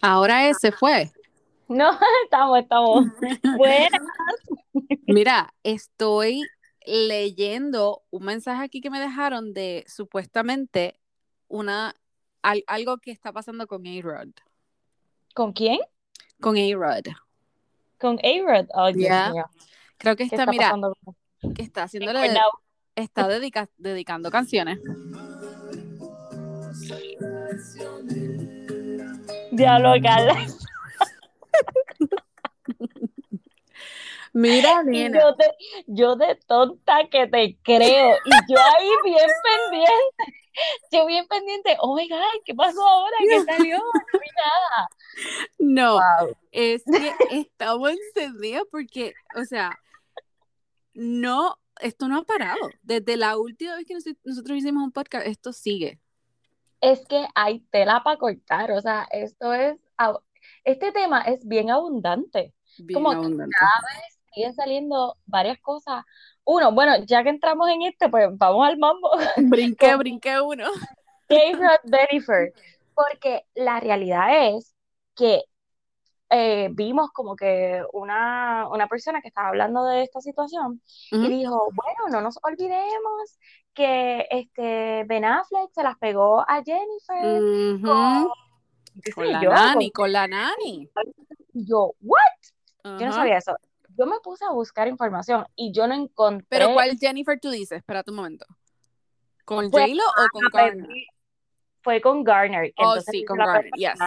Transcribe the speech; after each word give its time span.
Ahora 0.00 0.48
ese 0.48 0.72
fue. 0.72 1.10
No, 1.68 1.90
estamos, 2.24 2.58
estamos. 2.60 3.06
Buenas. 3.56 4.00
Mira, 5.06 5.52
estoy 5.62 6.42
leyendo 6.86 8.02
un 8.10 8.24
mensaje 8.24 8.62
aquí 8.64 8.80
que 8.80 8.90
me 8.90 9.00
dejaron 9.00 9.52
de 9.52 9.84
supuestamente 9.86 10.98
una 11.48 11.94
al- 12.42 12.64
algo 12.66 12.98
que 12.98 13.10
está 13.10 13.32
pasando 13.32 13.66
con 13.66 13.86
A-Rod. 13.86 14.30
¿Con 15.34 15.52
quién? 15.52 15.80
Con 16.40 16.56
A-Rod. 16.56 17.04
Con 17.98 18.18
A-Rod. 18.24 18.94
Mío. 18.94 19.44
Creo 19.98 20.14
que 20.16 20.28
¿Qué 20.28 20.34
está, 20.36 20.42
está 20.42 20.50
mira, 20.50 20.64
pasando? 20.66 20.94
que 21.54 21.62
está 21.62 21.82
haciéndole, 21.84 22.32
está 22.94 23.28
dedica- 23.28 23.68
dedicando 23.76 24.30
canciones. 24.30 24.78
Diablo, 29.58 29.92
Carla. 30.02 30.34
Mira, 34.32 34.82
nena. 34.84 35.20
yo 35.20 35.32
de, 35.34 35.44
yo 35.86 36.16
de 36.16 36.34
tonta 36.46 37.08
que 37.10 37.26
te 37.26 37.58
creo. 37.62 38.16
Y 38.24 38.52
yo 38.52 38.58
ahí 38.58 38.90
bien 39.04 39.28
pendiente. 39.42 40.44
Yo 40.90 41.06
bien 41.06 41.26
pendiente. 41.28 41.76
Oh 41.80 41.94
my 41.96 42.08
God, 42.08 42.18
¿qué 42.44 42.54
pasó 42.54 42.86
ahora? 42.86 43.16
¿Qué 43.20 43.44
salió? 43.44 43.78
No 43.78 44.20
vi 44.20 44.28
nada. 44.36 44.88
No, 45.58 45.92
Wow. 45.94 46.36
es 46.52 46.82
que 46.84 47.12
estamos 47.40 47.90
encendidas 47.90 48.62
porque, 48.70 49.14
o 49.36 49.44
sea, 49.44 49.78
no, 50.94 51.56
esto 51.80 52.08
no 52.08 52.18
ha 52.18 52.22
parado. 52.24 52.58
Desde 52.82 53.16
la 53.16 53.36
última 53.38 53.76
vez 53.76 53.86
que 53.86 53.94
nos- 53.94 54.04
nosotros 54.24 54.58
hicimos 54.58 54.82
un 54.82 54.92
podcast, 54.92 55.26
esto 55.26 55.52
sigue. 55.52 56.00
Es 56.80 57.04
que 57.06 57.26
hay 57.34 57.60
tela 57.70 58.02
para 58.04 58.18
cortar. 58.18 58.72
O 58.72 58.80
sea, 58.80 59.06
esto 59.10 59.52
es. 59.52 59.78
Este 60.64 60.92
tema 60.92 61.22
es 61.22 61.46
bien 61.46 61.70
abundante. 61.70 62.54
Bien 62.78 62.94
Como 62.94 63.10
que 63.10 63.16
abundante. 63.16 63.56
siguen 64.32 64.54
saliendo 64.54 65.16
varias 65.26 65.58
cosas. 65.60 66.04
Uno, 66.44 66.72
bueno, 66.72 67.04
ya 67.04 67.22
que 67.22 67.30
entramos 67.30 67.68
en 67.70 67.82
este, 67.82 68.08
pues 68.08 68.28
vamos 68.32 68.66
al 68.66 68.78
mambo. 68.78 69.10
Brinqué, 69.36 69.96
brinqué 69.96 70.40
uno. 70.40 70.66
Bennifer. 71.84 72.52
Porque 72.94 73.44
la 73.54 73.80
realidad 73.80 74.48
es 74.48 74.74
que 75.14 75.44
eh, 76.30 76.68
vimos 76.72 77.10
como 77.12 77.36
que 77.36 77.82
una, 77.92 78.68
una 78.68 78.86
persona 78.88 79.20
que 79.22 79.28
estaba 79.28 79.48
hablando 79.48 79.84
de 79.86 80.02
esta 80.02 80.20
situación 80.20 80.82
y 81.10 81.28
dijo, 81.28 81.70
bueno, 81.72 82.08
no 82.10 82.20
nos 82.20 82.38
olvidemos 82.42 83.38
que 83.78 84.26
este 84.30 85.04
Ben 85.06 85.24
Affleck 85.24 85.70
se 85.72 85.82
las 85.84 85.96
pegó 85.98 86.40
a 86.40 86.62
Jennifer 86.64 87.40
qué 89.04 89.12
Con 89.12 89.30
la 89.32 89.40
yo, 89.40 89.50
nani, 89.50 89.90
con 89.92 90.04
con 90.04 90.12
la 90.12 90.26
nani. 90.26 90.90
y 91.52 91.64
yo, 91.64 91.94
¿what? 92.00 92.98
Yo 92.98 93.06
no 93.06 93.12
sabía 93.12 93.38
eso. 93.38 93.56
Yo 93.96 94.06
me 94.06 94.18
puse 94.20 94.44
a 94.44 94.50
buscar 94.50 94.88
información 94.88 95.46
y 95.54 95.72
yo 95.72 95.86
no 95.86 95.94
Pero 95.94 96.02
encontré, 96.02 96.72
¿cuál 96.74 96.98
Jennifer 96.98 97.38
tú 97.40 97.50
dices? 97.50 97.78
Espérate 97.78 98.10
un 98.10 98.16
momento. 98.16 98.46
¿Con 99.44 99.70
pues, 99.70 99.84
J-Lo 99.84 100.02
o 100.02 100.28
con 100.32 100.42
Garner? 100.52 100.88
fue 101.82 102.00
con 102.00 102.24
Garner, 102.24 102.72
Oh, 102.76 102.82
entonces 102.82 103.04
sí, 103.12 103.24
con 103.24 103.38
Garner, 103.38 103.70
yes. 103.76 103.98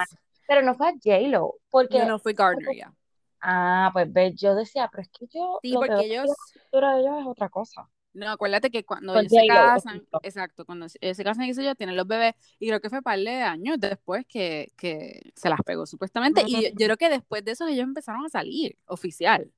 pero 0.47 0.61
no 0.61 0.75
fue 0.75 0.89
a 0.89 0.91
J-Lo, 0.91 1.39
No, 1.39 1.53
porque, 1.69 2.05
no 2.05 2.19
fue 2.19 2.33
Garner, 2.33 2.75
ya. 2.75 2.93
ah, 3.41 3.89
pues 3.93 4.11
ve, 4.11 4.33
yo 4.35 4.53
decía, 4.55 4.89
pero 4.91 5.03
es 5.03 5.09
que 5.09 5.25
yo 5.33 5.59
Sí, 5.61 5.71
lo 5.71 5.79
porque 5.79 6.05
ellos, 6.05 6.27
la 6.27 6.61
cultura 6.61 6.93
de 6.95 7.01
ellos 7.01 7.15
es 7.21 7.27
otra 7.27 7.49
cosa. 7.49 7.89
No, 8.13 8.29
acuérdate 8.29 8.69
que 8.71 8.83
cuando 8.83 9.17
ellos 9.17 9.31
se 9.31 9.47
casan, 9.47 10.07
exacto. 10.23 10.65
cuando 10.65 10.89
se 10.89 10.97
ellos 11.01 11.17
se 11.17 11.23
casan 11.23 11.45
y 11.45 11.53
sé 11.53 11.63
yo, 11.63 11.75
tienen 11.75 11.95
los 11.95 12.07
bebés, 12.07 12.33
y 12.59 12.67
creo 12.67 12.81
que 12.81 12.89
fue 12.89 13.01
par 13.01 13.19
de 13.19 13.41
años 13.41 13.79
después 13.79 14.25
que, 14.27 14.71
que 14.77 15.31
se 15.35 15.49
las 15.49 15.61
pegó 15.65 15.85
supuestamente, 15.85 16.43
y 16.45 16.51
yo, 16.51 16.69
yo 16.69 16.85
creo 16.87 16.97
que 16.97 17.09
después 17.09 17.43
de 17.45 17.51
eso 17.51 17.67
ellos 17.67 17.83
empezaron 17.83 18.25
a 18.25 18.29
salir, 18.29 18.77
oficial. 18.85 19.51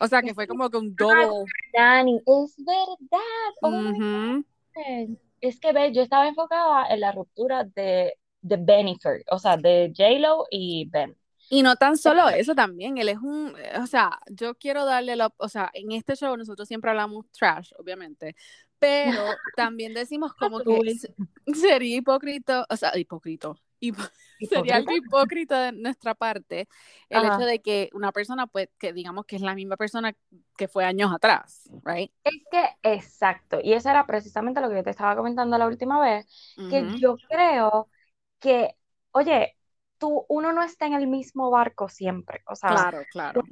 O 0.00 0.06
sea, 0.08 0.22
que 0.22 0.34
fue 0.34 0.46
como 0.46 0.70
que 0.70 0.78
un 0.78 0.96
Ah, 0.98 1.04
double. 1.04 1.52
Dani, 1.72 2.16
es 2.16 2.56
verdad. 2.58 3.52
Oh. 3.60 3.92
God. 3.92 5.16
Es 5.40 5.58
que 5.58 5.72
ve, 5.72 5.92
yo 5.92 6.02
estaba 6.02 6.28
enfocada 6.28 6.86
en 6.88 7.00
la 7.00 7.12
ruptura 7.12 7.64
de, 7.64 8.14
de 8.40 8.56
Bennifer, 8.56 9.24
o 9.30 9.38
sea, 9.38 9.56
de 9.56 9.92
J-Lo 9.96 10.46
y 10.50 10.88
Ben. 10.88 11.16
Y 11.54 11.62
no 11.62 11.76
tan 11.76 11.98
solo 11.98 12.30
eso 12.30 12.54
también, 12.54 12.96
él 12.96 13.10
es 13.10 13.18
un, 13.18 13.54
eh, 13.58 13.78
o 13.78 13.86
sea, 13.86 14.18
yo 14.30 14.54
quiero 14.54 14.86
darle 14.86 15.16
la, 15.16 15.30
o 15.36 15.48
sea, 15.50 15.70
en 15.74 15.92
este 15.92 16.16
show 16.16 16.34
nosotros 16.36 16.66
siempre 16.66 16.90
hablamos 16.90 17.26
trash, 17.30 17.72
obviamente, 17.78 18.34
pero 18.78 19.42
también 19.54 19.92
decimos 19.92 20.32
como 20.34 20.62
que 20.62 20.80
sería 21.54 21.96
hipócrita, 21.96 22.66
o 22.70 22.76
sea, 22.76 22.96
hipócrita, 22.98 23.52
hipo- 23.80 24.10
sería 24.40 24.76
algo 24.76 24.96
hipócrita 24.96 25.64
de 25.64 25.72
nuestra 25.72 26.14
parte 26.14 26.68
el 27.10 27.24
Ajá. 27.24 27.26
hecho 27.26 27.42
de 27.42 27.60
que 27.60 27.90
una 27.92 28.12
persona, 28.12 28.46
pues, 28.46 28.68
que 28.78 28.92
digamos 28.94 29.26
que 29.26 29.36
es 29.36 29.42
la 29.42 29.54
misma 29.54 29.76
persona 29.76 30.14
que 30.56 30.68
fue 30.68 30.84
años 30.86 31.12
atrás, 31.12 31.68
right? 31.84 32.10
Es 32.24 32.34
que, 32.50 32.64
exacto, 32.84 33.58
y 33.62 33.72
eso 33.72 33.90
era 33.90 34.06
precisamente 34.06 34.60
lo 34.60 34.68
que 34.68 34.76
yo 34.76 34.82
te 34.84 34.90
estaba 34.90 35.16
comentando 35.16 35.58
la 35.58 35.66
última 35.66 36.00
vez, 36.00 36.26
que 36.68 36.88
yo 36.94 37.20
creo 37.28 37.90
que, 38.38 38.76
oye, 39.12 39.56
tú, 40.02 40.26
uno 40.28 40.52
no 40.52 40.64
está 40.64 40.86
en 40.86 40.94
el 40.94 41.06
mismo 41.06 41.48
barco 41.48 41.88
siempre, 41.88 42.42
o 42.48 42.56
sea, 42.56 42.70
Claro, 42.70 42.98
claro. 43.12 43.42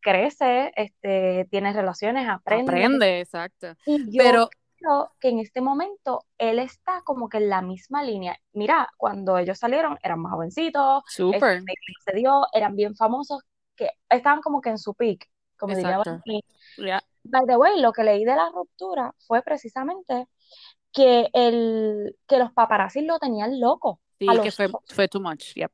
crece, 0.00 0.72
este, 0.74 1.46
tiene 1.52 1.72
relaciones, 1.72 2.28
aprende, 2.28 2.72
Aprende, 2.72 3.20
exacto. 3.20 3.68
y 3.86 4.10
yo 4.10 4.24
Pero, 4.24 4.48
creo 4.76 5.12
que 5.20 5.28
en 5.28 5.38
este 5.38 5.60
momento 5.60 6.24
él 6.36 6.58
está 6.58 7.02
como 7.04 7.28
que 7.28 7.36
en 7.36 7.48
la 7.48 7.62
misma 7.62 8.02
línea. 8.02 8.36
Mira, 8.54 8.88
cuando 8.96 9.38
ellos 9.38 9.56
salieron 9.56 9.96
eran 10.02 10.18
más 10.18 10.32
jovencitos, 10.32 11.04
este, 11.08 11.22
súper, 11.22 11.40
Bailey 11.40 11.94
se 12.04 12.12
dio, 12.16 12.42
eran 12.52 12.74
bien 12.74 12.96
famosos, 12.96 13.40
que 13.76 13.88
estaban 14.10 14.42
como 14.42 14.60
que 14.60 14.70
en 14.70 14.78
su 14.78 14.94
peak, 14.94 15.30
como 15.56 15.76
diría 15.76 15.90
exacto. 15.90 16.10
Valentín. 16.10 16.40
Ya. 16.78 17.00
By 17.22 17.46
the 17.46 17.56
way, 17.56 17.80
lo 17.80 17.92
que 17.92 18.02
leí 18.02 18.24
de 18.24 18.34
la 18.34 18.50
ruptura 18.50 19.14
fue 19.28 19.42
precisamente 19.42 20.26
que, 20.92 21.28
el, 21.32 22.16
que 22.26 22.38
los 22.40 22.52
paparazzis 22.52 23.04
lo 23.04 23.20
tenían 23.20 23.60
loco 23.60 24.00
Sí, 24.22 24.28
a 24.28 24.34
que 24.34 24.44
los 24.46 24.56
fue, 24.56 24.68
fue 24.86 25.08
too 25.08 25.20
much, 25.20 25.54
yep. 25.54 25.72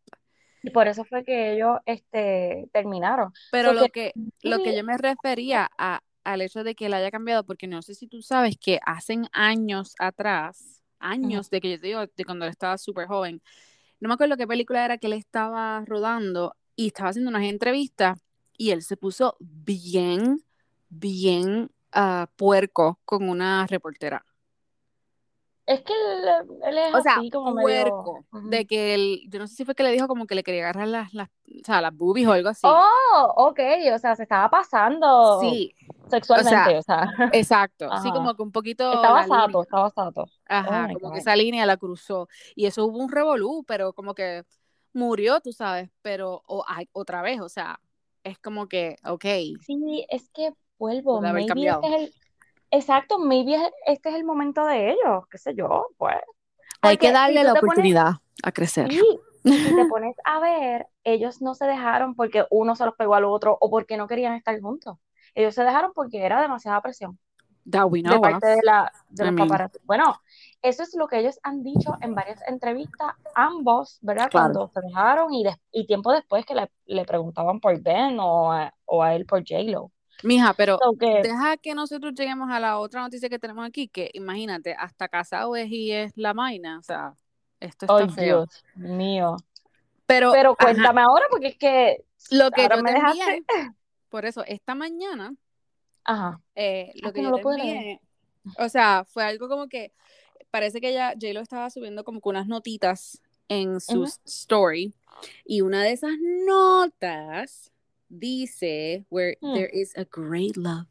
Y 0.62 0.70
por 0.70 0.88
eso 0.88 1.04
fue 1.04 1.24
que 1.24 1.52
ellos 1.52 1.78
este, 1.86 2.68
terminaron. 2.72 3.32
Pero 3.52 3.68
So 3.68 3.74
lo 3.74 3.82
que 3.88 3.90
que, 3.90 4.12
lo 4.42 4.58
que 4.58 4.74
yo 4.74 4.82
me 4.84 4.96
refería 4.96 5.70
a, 5.78 6.00
al 6.24 6.40
hecho 6.40 6.64
de 6.64 6.74
que 6.74 6.86
él 6.86 6.94
haya 6.94 7.10
cambiado, 7.10 7.44
porque 7.44 7.66
no 7.66 7.82
sé 7.82 7.94
si 7.94 8.06
tú 8.06 8.22
sabes 8.22 8.56
que 8.58 8.80
hacen 8.84 9.26
años 9.32 9.94
atrás, 9.98 10.82
años 10.98 11.50
de 11.50 11.60
que 11.60 11.70
yo 11.70 11.80
te 11.80 11.86
digo, 11.86 12.00
de 12.06 12.24
cuando 12.24 12.44
él 12.46 12.50
estaba 12.50 12.76
súper 12.78 13.06
joven, 13.06 13.40
no 14.00 14.08
me 14.08 14.14
acuerdo 14.14 14.36
qué 14.36 14.46
película 14.46 14.84
era 14.84 14.98
que 14.98 15.06
él 15.08 15.12
estaba 15.12 15.82
rodando 15.86 16.56
y 16.74 16.88
estaba 16.88 17.10
haciendo 17.10 17.30
unas 17.30 17.44
entrevistas 17.44 18.18
y 18.56 18.70
él 18.70 18.82
se 18.82 18.96
puso 18.96 19.36
bien, 19.40 20.42
bien 20.88 21.70
ah, 21.92 22.28
puerco 22.36 23.00
con 23.04 23.28
una 23.28 23.66
reportera. 23.66 24.24
Es 25.68 25.82
que 25.82 25.92
él, 25.92 26.28
él 26.64 26.78
es 26.78 26.94
O 26.94 27.00
sea, 27.02 27.16
así 27.16 27.30
como 27.30 27.52
medio... 27.54 27.84
puerco, 27.84 28.24
Ujú. 28.32 28.48
de 28.50 28.66
que 28.66 28.94
él, 28.94 29.22
yo 29.28 29.38
no 29.38 29.46
sé 29.46 29.54
si 29.54 29.64
fue 29.64 29.74
que 29.74 29.82
le 29.82 29.92
dijo 29.92 30.08
como 30.08 30.26
que 30.26 30.34
le 30.34 30.42
quería 30.42 30.62
agarrar 30.62 30.88
las, 30.88 31.14
las, 31.14 31.28
o 31.28 31.64
sea, 31.64 31.80
las 31.80 31.94
boobies 31.94 32.26
o 32.26 32.32
algo 32.32 32.48
así. 32.48 32.66
Oh, 32.66 33.34
ok, 33.36 33.60
o 33.94 33.98
sea, 33.98 34.16
se 34.16 34.22
estaba 34.24 34.48
pasando 34.50 35.40
Sí, 35.40 35.74
sexualmente, 36.10 36.78
o 36.78 36.82
sea, 36.82 37.12
exacto, 37.32 37.86
sí, 38.02 38.08
ajá. 38.08 38.12
como 38.12 38.34
que 38.34 38.42
un 38.42 38.52
poquito 38.52 38.90
Estaba 38.94 39.26
sato, 39.26 39.62
estaba 39.62 39.90
sato. 39.90 40.22
Oh 40.22 40.28
Ajá, 40.46 40.88
my 40.88 40.94
como 40.94 41.12
que 41.12 41.18
God. 41.18 41.18
esa 41.18 41.36
línea 41.36 41.66
la 41.66 41.76
cruzó. 41.76 42.28
Y 42.56 42.66
eso 42.66 42.86
hubo 42.86 42.98
un 42.98 43.10
revolú, 43.10 43.64
pero 43.66 43.92
como 43.92 44.14
que 44.14 44.44
murió, 44.94 45.40
tú 45.40 45.52
sabes, 45.52 45.90
pero 46.02 46.42
o, 46.46 46.64
ay, 46.66 46.88
otra 46.92 47.22
vez, 47.22 47.40
o 47.40 47.48
sea, 47.48 47.78
es 48.24 48.38
como 48.38 48.66
que, 48.68 48.96
ok, 49.04 49.24
Sí, 49.66 50.06
es 50.08 50.30
que 50.30 50.52
vuelvo, 50.78 51.20
maybe 51.20 51.68
este 51.68 51.86
es 51.86 51.94
el, 51.94 52.14
exacto, 52.70 53.18
maybe 53.18 53.54
es- 53.56 53.72
este 53.86 54.08
es 54.10 54.14
el 54.16 54.24
momento 54.24 54.64
de 54.66 54.90
ellos, 54.92 55.24
qué 55.30 55.38
sé 55.38 55.54
yo, 55.54 55.88
pues. 55.98 56.16
Hay 56.82 56.98
que 56.98 57.10
Porque 57.10 57.12
darle 57.12 57.44
la 57.44 57.54
pones, 57.62 57.90
oportunidad 57.94 58.14
a 58.42 58.52
crecer. 58.52 58.90
sí, 58.90 59.20
si 59.62 59.74
te 59.74 59.84
pones 59.86 60.16
a 60.24 60.40
ver, 60.40 60.88
ellos 61.04 61.42
no 61.42 61.54
se 61.54 61.66
dejaron 61.66 62.14
porque 62.16 62.46
uno 62.50 62.76
se 62.76 62.84
los 62.86 62.94
pegó 62.96 63.14
al 63.14 63.24
otro 63.24 63.56
o 63.60 63.70
porque 63.70 63.96
no 63.96 64.08
querían 64.08 64.34
estar 64.34 64.60
juntos. 64.60 64.98
Ellos 65.34 65.54
se 65.54 65.64
dejaron 65.64 65.92
porque 65.94 66.24
era 66.24 66.40
demasiada 66.42 66.82
presión 66.82 67.18
That 67.66 67.90
we 67.90 68.02
de 68.04 68.20
know 68.20 68.20
parte 68.20 68.46
de 68.46 68.60
la, 68.64 68.92
de 69.08 69.24
los 69.26 69.34
paparazzi. 69.34 69.78
Bueno, 69.84 70.22
eso 70.62 70.82
es 70.82 70.94
lo 70.96 71.08
que 71.08 71.18
ellos 71.20 71.38
han 71.42 71.62
dicho 71.62 71.96
en 72.00 72.14
varias 72.14 72.40
entrevistas, 72.48 73.12
ambos, 73.34 73.98
¿verdad? 74.02 74.28
claro. 74.28 74.28
Cuando 74.32 74.68
se 74.68 74.80
dejaron 74.82 75.32
y, 75.34 75.44
y 75.72 75.86
tiempo 75.86 76.12
después 76.12 76.46
que 76.46 76.54
le, 76.54 76.70
le 76.86 77.04
preguntaban 77.04 77.60
por 77.60 77.80
Ben 77.82 78.18
o 78.20 78.52
a, 78.52 78.74
o 78.86 79.02
a 79.02 79.14
él 79.14 79.26
por 79.26 79.40
J-Lo. 79.40 79.92
Mija, 80.22 80.54
pero 80.54 80.78
que, 80.98 81.22
deja 81.22 81.56
que 81.56 81.74
nosotros 81.74 82.12
lleguemos 82.14 82.50
a 82.50 82.58
la 82.60 82.78
otra 82.78 83.02
noticia 83.02 83.28
que 83.28 83.38
tenemos 83.38 83.66
aquí, 83.66 83.88
que 83.88 84.10
imagínate, 84.14 84.74
hasta 84.74 85.08
casado 85.08 85.54
es 85.56 85.70
y 85.70 85.92
es 85.92 86.12
la 86.16 86.32
vaina, 86.32 86.78
o 86.78 86.82
sea, 86.82 87.14
esto 87.60 87.86
está 87.86 87.98
ay 87.98 88.08
feo. 88.08 88.24
Dios 88.46 88.64
mío. 88.74 89.36
Pero, 90.06 90.32
Pero 90.32 90.50
ajá, 90.50 90.64
cuéntame 90.64 91.02
ahora 91.02 91.26
porque 91.30 91.48
es 91.48 91.56
que 91.56 92.04
lo 92.30 92.50
que 92.50 92.62
ahora 92.62 92.76
yo 92.76 92.82
me 92.82 92.90
te 92.90 92.96
dejaste. 92.98 93.42
envié, 93.44 93.44
por 94.08 94.24
eso, 94.24 94.44
esta 94.44 94.74
mañana, 94.74 95.34
Ajá, 96.04 96.40
eh, 96.54 96.92
lo 96.94 97.08
es 97.08 97.12
que 97.14 97.20
que 97.20 97.22
no 97.22 97.30
yo 97.30 97.30
lo 97.30 97.36
te 97.36 97.42
puedo 97.42 97.56
leer. 97.58 97.76
envié, 97.76 98.00
o 98.58 98.68
sea, 98.68 99.04
fue 99.06 99.24
algo 99.24 99.48
como 99.48 99.68
que 99.68 99.92
parece 100.50 100.80
que 100.80 100.90
ella, 100.90 101.12
J-Lo 101.12 101.40
estaba 101.40 101.70
subiendo 101.70 102.04
como 102.04 102.20
que 102.20 102.28
unas 102.28 102.46
notitas 102.46 103.20
en 103.48 103.80
su 103.80 104.02
Ujú. 104.02 104.12
story 104.24 104.94
y 105.44 105.60
una 105.60 105.82
de 105.82 105.92
esas 105.92 106.12
notas 106.46 107.72
dice, 108.08 109.04
where 109.10 109.36
Hmm. 109.40 109.54
there 109.54 109.70
is 109.72 109.92
a 109.96 110.04
great 110.04 110.56
love, 110.56 110.86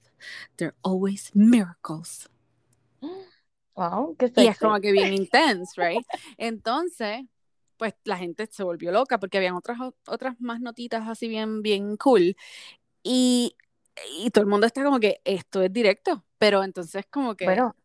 there 0.57 0.69
are 0.69 0.77
always 0.83 1.31
miracles. 1.35 2.29
Wow, 3.75 4.15
qué 4.17 4.31
Y 4.35 4.47
es 4.47 4.57
como 4.57 4.79
que 4.79 4.91
bien 4.91 5.13
intense, 5.13 5.79
right? 5.79 6.03
Entonces, 6.37 7.25
pues 7.77 7.93
la 8.05 8.17
gente 8.17 8.47
se 8.49 8.63
volvió 8.63 8.91
loca 8.91 9.19
porque 9.19 9.37
habían 9.37 9.55
otras, 9.55 9.77
otras 10.07 10.39
más 10.41 10.59
notitas 10.61 11.07
así 11.07 11.27
bien, 11.27 11.61
bien 11.61 11.95
cool. 11.97 12.35
Y, 13.03 13.55
y 14.19 14.31
todo 14.31 14.43
el 14.43 14.49
mundo 14.49 14.65
está 14.65 14.83
como 14.83 14.99
que 14.99 15.21
esto 15.25 15.61
es 15.61 15.71
directo. 15.71 16.23
Pero 16.39 16.63
entonces 16.63 17.05
como 17.11 17.35
que, 17.35 17.45
Bueno, 17.45 17.75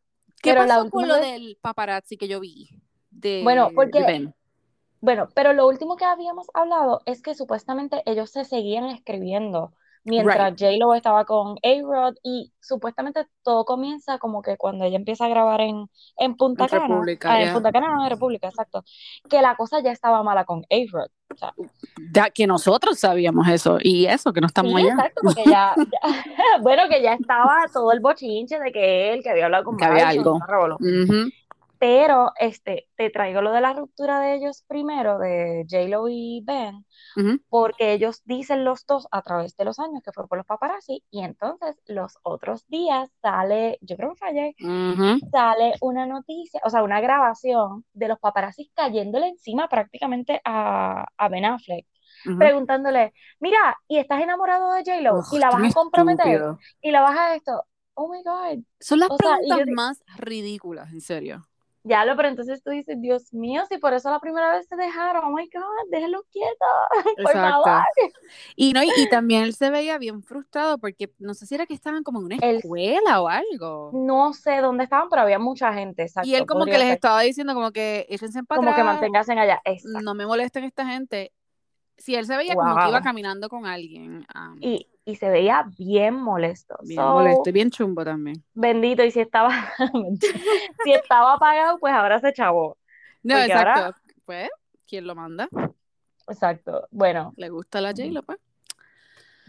¿qué 0.43 0.53
pero 0.55 0.65
la 0.65 0.77
pasó 0.79 0.91
con 0.91 1.03
última 1.03 1.19
lo 1.19 1.25
del 1.27 1.59
paparazzi 1.61 2.17
que 2.17 2.27
yo 2.29 2.41
vi? 2.41 2.69
De, 3.11 3.43
Bueno, 3.43 3.71
porque- 3.75 4.03
de? 4.03 4.33
Bueno, 5.03 5.29
pero 5.35 5.53
lo 5.53 5.67
último 5.67 5.97
que 5.97 6.05
habíamos 6.05 6.47
hablado 6.55 7.03
es 7.07 7.21
que 7.23 7.35
supuestamente 7.35 8.03
ellos 8.07 8.31
se 8.31 8.45
seguían 8.45 8.85
escribiendo 8.87 9.73
mientras 10.05 10.55
J-Lo 10.59 10.95
estaba 10.95 11.25
con 11.25 11.57
A-Rod 11.63 12.17
y 12.23 12.53
supuestamente 12.61 13.27
todo 13.43 13.65
comienza 13.65 14.19
como 14.19 14.43
que 14.43 14.57
cuando 14.57 14.85
ella 14.85 14.97
empieza 14.97 15.27
a 15.27 15.29
grabar 15.29 15.61
en, 15.61 15.89
en 16.19 16.37
Punta 16.37 16.69
Cana, 16.69 16.89
República, 16.89 17.33
ah, 17.33 17.43
en. 17.43 17.53
Punta 17.53 17.73
Cana, 17.73 17.89
no, 17.89 18.05
en 18.05 18.11
República, 18.11 18.49
exacto, 18.49 18.85
que 19.29 19.43
la 19.43 19.57
cosa 19.57 19.81
ya 19.81 19.93
estaba 19.93 20.23
mala 20.23 20.45
con 20.45 20.65
A-Rod. 20.71 21.09
O 21.33 21.37
sea, 21.37 21.55
que 22.31 22.47
nosotros 22.47 22.99
sabíamos 22.99 23.49
eso 23.49 23.79
y 23.81 24.07
eso, 24.07 24.33
que 24.33 24.41
no 24.41 24.47
estamos 24.47 24.73
sí, 24.73 24.79
allá. 24.79 24.93
exacto, 24.93 25.21
porque 25.25 25.45
ya, 25.47 25.75
ya- 25.77 26.01
bueno, 26.63 26.83
que 26.91 27.03
ya 27.03 27.15
estaba 27.15 27.65
todo 27.73 27.91
el 27.93 28.01
bochinche 28.01 28.59
de 28.59 28.71
que 28.71 29.15
él, 29.15 29.23
que 29.23 29.31
había 29.31 29.47
hablado 29.47 29.65
con 29.65 29.77
Que 29.77 29.85
había 29.85 30.09
algo. 30.09 30.39
Pero 31.83 32.31
este, 32.39 32.89
te 32.97 33.11
traigo 33.11 33.43
lo 33.43 33.51
de 33.53 33.61
la 33.61 33.73
ruptura 33.73 34.21
de 34.21 34.37
ellos 34.37 34.65
primero, 34.69 35.19
de 35.19 35.67
J-Lo 35.69 36.09
y 36.09 36.41
Ben, 36.45 36.87
porque 37.49 37.93
ellos 37.93 38.23
dicen 38.25 38.65
los 38.65 38.87
dos 38.87 39.09
a 39.11 39.23
través 39.23 39.57
de 39.57 39.65
los 39.65 39.81
años 39.81 40.03
que 40.05 40.13
fue 40.13 40.29
por 40.29 40.39
los 40.39 40.47
paparazzi, 40.47 41.03
y 41.11 41.25
entonces 41.25 41.77
los 41.87 42.19
otros 42.23 42.67
días 42.69 43.11
sale, 43.23 43.79
yo 43.83 43.97
creo 43.97 44.11
que 44.11 44.17
fue 44.17 44.29
ayer, 44.29 44.55
Ujú. 44.61 45.19
sale 45.33 45.75
una 45.81 46.07
noticia, 46.07 46.61
o 46.65 46.71
sea, 46.71 46.85
una 46.85 47.01
grabación 47.01 47.85
de 47.95 48.09
los 48.09 48.21
paparazzi 48.21 48.71
cayéndole 48.75 49.29
encima 49.29 49.69
prácticamente 49.69 50.41
a, 50.45 51.07
a 51.17 51.29
Ben 51.29 51.45
Affleck, 51.47 51.87
preguntándole, 52.39 53.13
mira, 53.41 53.77
¿y 53.89 53.99
estás 53.99 54.23
enamorado 54.23 54.73
de 54.73 54.85
J-Lo? 54.85 55.23
¿Y 55.33 55.39
la 55.41 55.51
vas 55.51 55.65
a 55.65 55.73
comprometer? 55.73 56.29
estúpido. 56.29 56.59
¿Y 56.81 56.93
la 56.93 57.01
vas 57.03 57.19
a 57.19 57.35
esto? 57.35 57.65
Oh 57.95 58.09
my 58.09 58.23
God. 58.23 58.65
Son 58.81 59.01
las 59.01 59.11
O 59.11 59.19
sea, 59.19 59.39
y 59.45 59.51
yo 59.51 59.57
preguntas 59.57 59.75
más 59.75 60.03
ridículas, 60.19 60.93
en 60.93 61.01
serio. 61.01 61.49
Ya 61.85 62.05
lo, 62.05 62.15
pero 62.17 62.29
entonces 62.29 62.63
tú 62.63 62.71
dices, 62.71 62.97
Dios 63.01 63.33
mío, 63.35 63.63
si 63.69 63.79
por 63.79 63.93
eso 63.93 64.09
la 64.11 64.21
primera 64.21 64.53
vez 64.53 64.67
se 64.69 64.77
dejaron, 64.77 65.25
oh 65.25 65.31
my 65.33 65.49
God, 65.53 65.91
déjenlo 65.91 66.23
quieto, 66.31 66.65
por 67.17 67.33
Exacto. 67.33 67.65
favor. 67.65 67.83
Y, 68.55 68.73
no, 68.73 68.83
y, 68.85 68.91
y 68.97 69.09
también 69.09 69.43
él 69.43 69.55
se 69.55 69.69
veía 69.71 69.99
bien 69.99 70.23
frustrado 70.23 70.79
porque 70.79 71.11
no 71.19 71.35
sé 71.35 71.47
si 71.47 71.55
era 71.57 71.67
que 71.67 71.75
estaban 71.75 72.05
como 72.05 72.21
en 72.21 72.27
una 72.27 72.37
Él- 72.37 72.57
escuela 72.59 73.21
o 73.21 73.29
algo. 73.29 73.91
No 73.95 74.33
sé 74.33 74.59
dónde 74.61 74.85
estaban, 74.85 75.09
pero 75.09 75.23
había 75.23 75.39
mucha 75.41 75.73
gente, 75.73 76.03
exacto. 76.03 76.29
y 76.29 76.35
él 76.37 76.47
como 76.47 76.65
que 76.67 76.79
les 76.79 76.93
estaba 76.95 77.21
diciendo 77.23 77.53
como 77.55 77.73
que 77.73 78.07
échense 78.09 78.45
para 78.45 78.61
Como 78.61 78.75
que 78.77 78.85
manténganse 78.85 79.33
allá. 79.33 79.61
Exacto. 79.65 80.01
no 80.03 80.15
me 80.15 80.27
molesten 80.27 80.65
esta 80.65 80.87
gente. 80.87 81.33
Si 81.99 82.15
él 82.15 82.27
se 82.27 82.37
veía 82.37 82.55
como 82.55 82.77
que 82.77 82.89
iba 82.89 83.01
caminando 83.01 83.49
con 83.49 83.67
alguien, 83.67 84.27
um, 84.35 84.57
Y, 84.61 84.89
y 85.05 85.17
se 85.17 85.29
veía 85.29 85.65
bien 85.79 86.15
molesto. 86.15 86.77
bien 86.83 87.01
So, 87.01 87.13
molesto 87.15 87.49
y 87.49 87.53
bien 87.53 87.71
chumbo 87.71 88.05
también. 88.05 88.43
Bendito, 88.55 89.05
y 89.05 89.11
si 89.11 89.21
estaba, 89.21 89.51
si 90.85 90.93
estaba 90.93 91.35
apagado, 91.35 91.79
pues 91.79 91.93
ahora 91.95 92.21
se 92.21 92.33
chavó. 92.33 92.77
No, 93.23 93.35
Porque 93.37 93.53
ahora- 93.53 93.73
exacto. 93.79 94.01
Pues, 94.25 94.49
¿quién 94.87 95.07
lo 95.07 95.15
manda? 95.15 95.49
Exacto. 96.29 96.87
Bueno, 96.91 97.33
¿Le 97.37 97.49
gusta 97.49 97.81
la 97.81 97.91
J-Lo, 97.91 98.23
pues? 98.23 98.39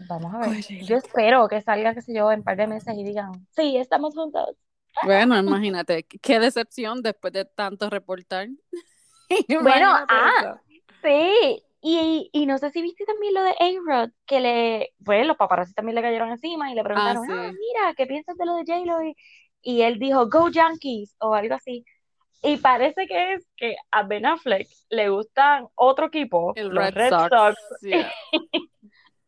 vamos 0.08 0.34
a 0.34 0.38
ver. 0.48 0.60
Yo 0.84 0.96
espero 0.96 1.48
que 1.48 1.60
salga, 1.62 1.94
qué 1.94 2.02
sé 2.02 2.12
yo, 2.14 2.30
en 2.32 2.40
un 2.40 2.44
par 2.44 2.56
de 2.56 2.66
meses 2.66 2.94
y 2.96 3.04
digan, 3.04 3.32
sí, 3.56 3.76
estamos 3.76 4.14
juntos. 4.14 4.56
Bueno, 5.04 5.36
imagínate, 5.38 6.04
qué 6.04 6.38
decepción 6.38 7.02
después 7.02 7.32
de 7.32 7.44
tanto 7.44 7.90
reportar. 7.90 8.48
Bueno, 9.62 9.88
ah, 10.08 10.30
eso. 10.40 10.60
Sí, 11.02 11.62
y, 11.86 12.30
y 12.32 12.46
no 12.46 12.56
sé 12.56 12.70
si 12.70 12.80
viste 12.80 13.04
también 13.04 13.34
lo 13.34 13.42
de 13.42 13.50
A-Rod, 13.50 14.10
que 14.24 14.40
le, 14.40 14.94
pues 15.04 15.26
los 15.26 15.36
paparazzi 15.36 15.74
también 15.74 15.94
le 15.96 16.00
cayeron 16.02 16.30
encima 16.30 16.72
y 16.72 16.74
le 16.74 16.82
preguntaron, 16.82 17.26
sí. 17.26 17.32
ah, 17.34 17.52
mira, 17.52 17.94
¿qué 17.94 18.06
piensas 18.06 18.36
de 18.38 18.46
lo 18.46 18.54
de 18.56 18.64
J-Lo? 18.66 19.02
Y, 19.02 19.14
y 19.60 19.82
él 19.82 19.98
dijo, 19.98 20.26
Go 20.30 20.48
Yankees, 20.48 21.14
o 21.20 21.34
algo 21.34 21.54
así. 21.54 21.84
Y 22.42 22.56
parece 22.56 23.06
que 23.06 23.34
es 23.34 23.46
que 23.56 23.76
a 23.90 24.02
Ben 24.02 24.24
Affleck 24.24 24.66
le 24.88 25.10
gustan 25.10 25.66
otro 25.74 26.06
equipo, 26.06 26.52
El 26.56 26.68
los 26.68 26.94
Red 26.94 26.94
Red 26.94 27.08
Sox. 27.10 27.28
Sox. 27.28 27.56
yeah. 27.82 28.10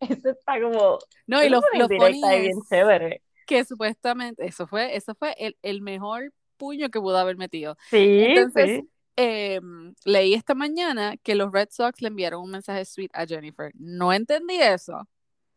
Eso 0.00 0.30
está 0.30 0.60
como, 0.60 0.98
No, 1.26 1.42
y 1.42 1.46
eso 1.46 1.60
lo, 1.74 1.88
bien 1.88 2.62
chévere. 2.68 3.22
que 3.46 3.64
supuestamente 3.64 4.46
eso 4.46 4.66
fue, 4.66 4.94
eso 4.96 5.14
fue 5.14 5.34
el, 5.38 5.56
el 5.62 5.80
mejor 5.82 6.32
puño 6.56 6.90
que 6.90 7.00
pudo 7.00 7.16
haber 7.18 7.36
metido. 7.36 7.76
Sí, 7.90 8.24
Entonces, 8.28 8.80
sí. 8.80 8.90
Eh, 9.16 9.60
leí 10.04 10.34
esta 10.34 10.54
mañana 10.54 11.16
que 11.16 11.34
los 11.34 11.50
Red 11.52 11.68
Sox 11.70 12.00
le 12.02 12.08
enviaron 12.08 12.42
un 12.42 12.50
mensaje 12.50 12.84
sweet 12.84 13.10
a 13.14 13.26
Jennifer. 13.26 13.72
No 13.74 14.12
entendí 14.12 14.56
eso. 14.56 15.08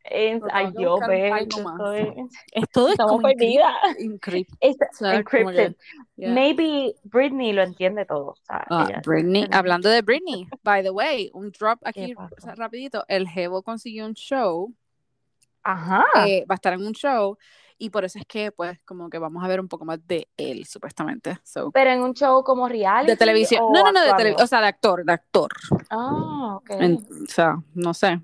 Es- 0.01 0.41
ay, 0.53 0.71
yo, 0.79 0.97
ve, 1.07 1.27
estoy, 1.27 2.25
Es 2.53 2.69
todo 2.71 2.87
es 2.87 2.91
estamos 2.93 3.21
perdidas. 3.21 3.73
encrypt- 3.99 4.57
encrypted. 5.01 5.75
yeah. 6.15 6.31
Maybe 6.33 6.95
Britney 7.03 7.51
lo 7.51 7.61
entiende 7.63 8.05
todo. 8.05 8.35
Ah, 8.47 8.87
Britney, 9.05 9.45
hablando 9.51 9.89
de 9.89 10.01
Britney, 10.01 10.47
by 10.63 10.81
the 10.81 10.89
way, 10.89 11.29
un 11.33 11.51
drop 11.51 11.79
aquí 11.83 12.15
rapidito. 12.55 13.03
El 13.09 13.27
Jevo 13.27 13.61
consiguió 13.61 14.05
un 14.05 14.13
show, 14.13 14.73
Ajá. 15.63 16.05
eh, 16.25 16.45
va 16.49 16.53
a 16.53 16.55
estar 16.55 16.73
en 16.73 16.85
un 16.87 16.93
show 16.93 17.37
y 17.79 17.89
por 17.89 18.05
eso 18.05 18.19
es 18.19 18.25
que 18.27 18.51
pues 18.51 18.77
como 18.85 19.09
que 19.09 19.17
vamos 19.17 19.43
a 19.43 19.47
ver 19.47 19.59
un 19.59 19.67
poco 19.67 19.85
más 19.85 20.05
de 20.05 20.27
él 20.37 20.65
supuestamente. 20.65 21.39
So, 21.43 21.71
Pero 21.71 21.89
en 21.91 22.01
un 22.03 22.13
show 22.13 22.43
como 22.43 22.67
reality 22.67 23.07
de 23.11 23.17
televisión. 23.17 23.63
No, 23.71 23.81
no, 23.83 23.91
no, 23.93 24.01
de 24.01 24.13
televisión, 24.13 24.43
o 24.43 24.47
sea, 24.47 24.61
de 24.61 24.67
actor, 24.67 25.05
de 25.05 25.13
actor. 25.13 25.51
Ah, 25.89 26.57
ok. 26.57 26.69
En- 26.71 26.95
o 26.97 27.25
sea, 27.27 27.55
no 27.73 27.93
sé, 27.93 28.19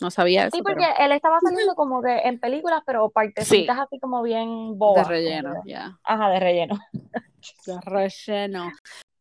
no 0.00 0.10
sabía 0.10 0.46
eso, 0.46 0.56
Sí, 0.56 0.62
pero 0.62 0.76
porque 0.80 1.04
él 1.04 1.12
estaba 1.12 1.38
saliendo 1.40 1.74
como 1.74 2.02
que 2.02 2.18
en 2.18 2.38
películas, 2.40 2.82
pero 2.84 3.08
partecitas 3.10 3.78
así 3.78 3.98
como 4.00 4.22
bien 4.22 4.72
de 4.72 4.76
bobas. 4.76 5.04
como 5.04 5.10
relleno, 5.10 5.54
ya. 5.64 5.98
Ajá, 6.02 6.28
de 6.30 6.40
relleno. 6.40 6.78
De 7.64 7.80
relleno. 7.80 8.72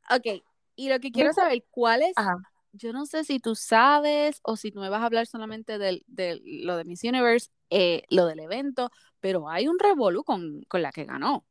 Ok, 0.09 0.41
y 0.75 0.89
lo 0.89 1.00
que 1.00 1.12
quiero 1.12 1.31
saber, 1.31 1.63
¿cuál 1.69 2.01
es? 2.01 2.13
Ajá. 2.17 2.38
Yo 2.74 2.91
no 2.91 3.05
sé 3.05 3.24
si 3.24 3.39
tú 3.39 3.55
sabes 3.55 4.41
o 4.43 4.57
si 4.57 4.69
tú 4.71 4.81
me 4.81 4.89
vas 4.89 5.01
a 5.01 5.05
hablar 5.05 5.27
solamente 5.27 5.77
del, 5.77 6.03
de 6.07 6.41
lo 6.43 6.75
de 6.75 6.83
Miss 6.83 7.03
Universe, 7.05 7.50
eh, 7.69 8.03
lo 8.10 8.25
del 8.25 8.39
evento, 8.39 8.89
pero 9.19 9.50
hay 9.50 9.67
un 9.67 9.77
revolú 9.79 10.24
con, 10.24 10.62
con 10.67 10.81
la 10.81 10.91
que 10.91 11.05
ganó. 11.05 11.45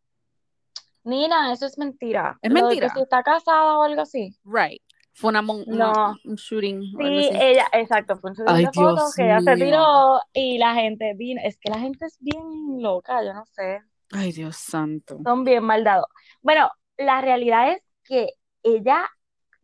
Nina, 1.04 1.52
eso 1.52 1.66
es 1.66 1.76
mentira. 1.76 2.38
¿Es 2.40 2.50
Lo 2.50 2.54
de 2.56 2.62
mentira? 2.62 2.88
que 2.88 2.94
si 2.94 3.02
está 3.02 3.22
casada 3.22 3.78
o 3.78 3.82
algo 3.82 4.02
así. 4.02 4.34
Right. 4.44 4.82
Fue 5.12 5.28
una, 5.30 5.42
mon- 5.42 5.64
No. 5.66 5.90
una- 5.90 6.16
un 6.24 6.34
shooting. 6.36 6.82
algo 6.98 7.20
Sí, 7.20 7.28
así. 7.28 7.38
ella, 7.40 7.66
exacto, 7.72 8.16
fue 8.16 8.30
un 8.30 8.36
subidón 8.36 8.56
Ay, 8.56 8.64
de 8.64 8.72
fotos 8.72 8.94
Dios 8.96 9.14
que 9.14 9.22
ella 9.24 9.40
se 9.40 9.54
tiró 9.56 10.20
y 10.32 10.58
la 10.58 10.74
gente 10.74 11.12
vino. 11.14 11.40
Es 11.44 11.58
que 11.58 11.70
la 11.70 11.78
gente 11.78 12.06
es 12.06 12.16
bien 12.20 12.80
loca, 12.82 13.22
yo 13.22 13.34
no 13.34 13.44
sé. 13.46 13.80
Ay, 14.12 14.32
Dios 14.32 14.56
santo. 14.56 15.18
Son 15.22 15.44
bien 15.44 15.62
maldados. 15.62 16.06
Bueno, 16.42 16.70
la 16.96 17.20
realidad 17.20 17.72
es 17.72 17.82
que 18.04 18.30
ella, 18.62 19.06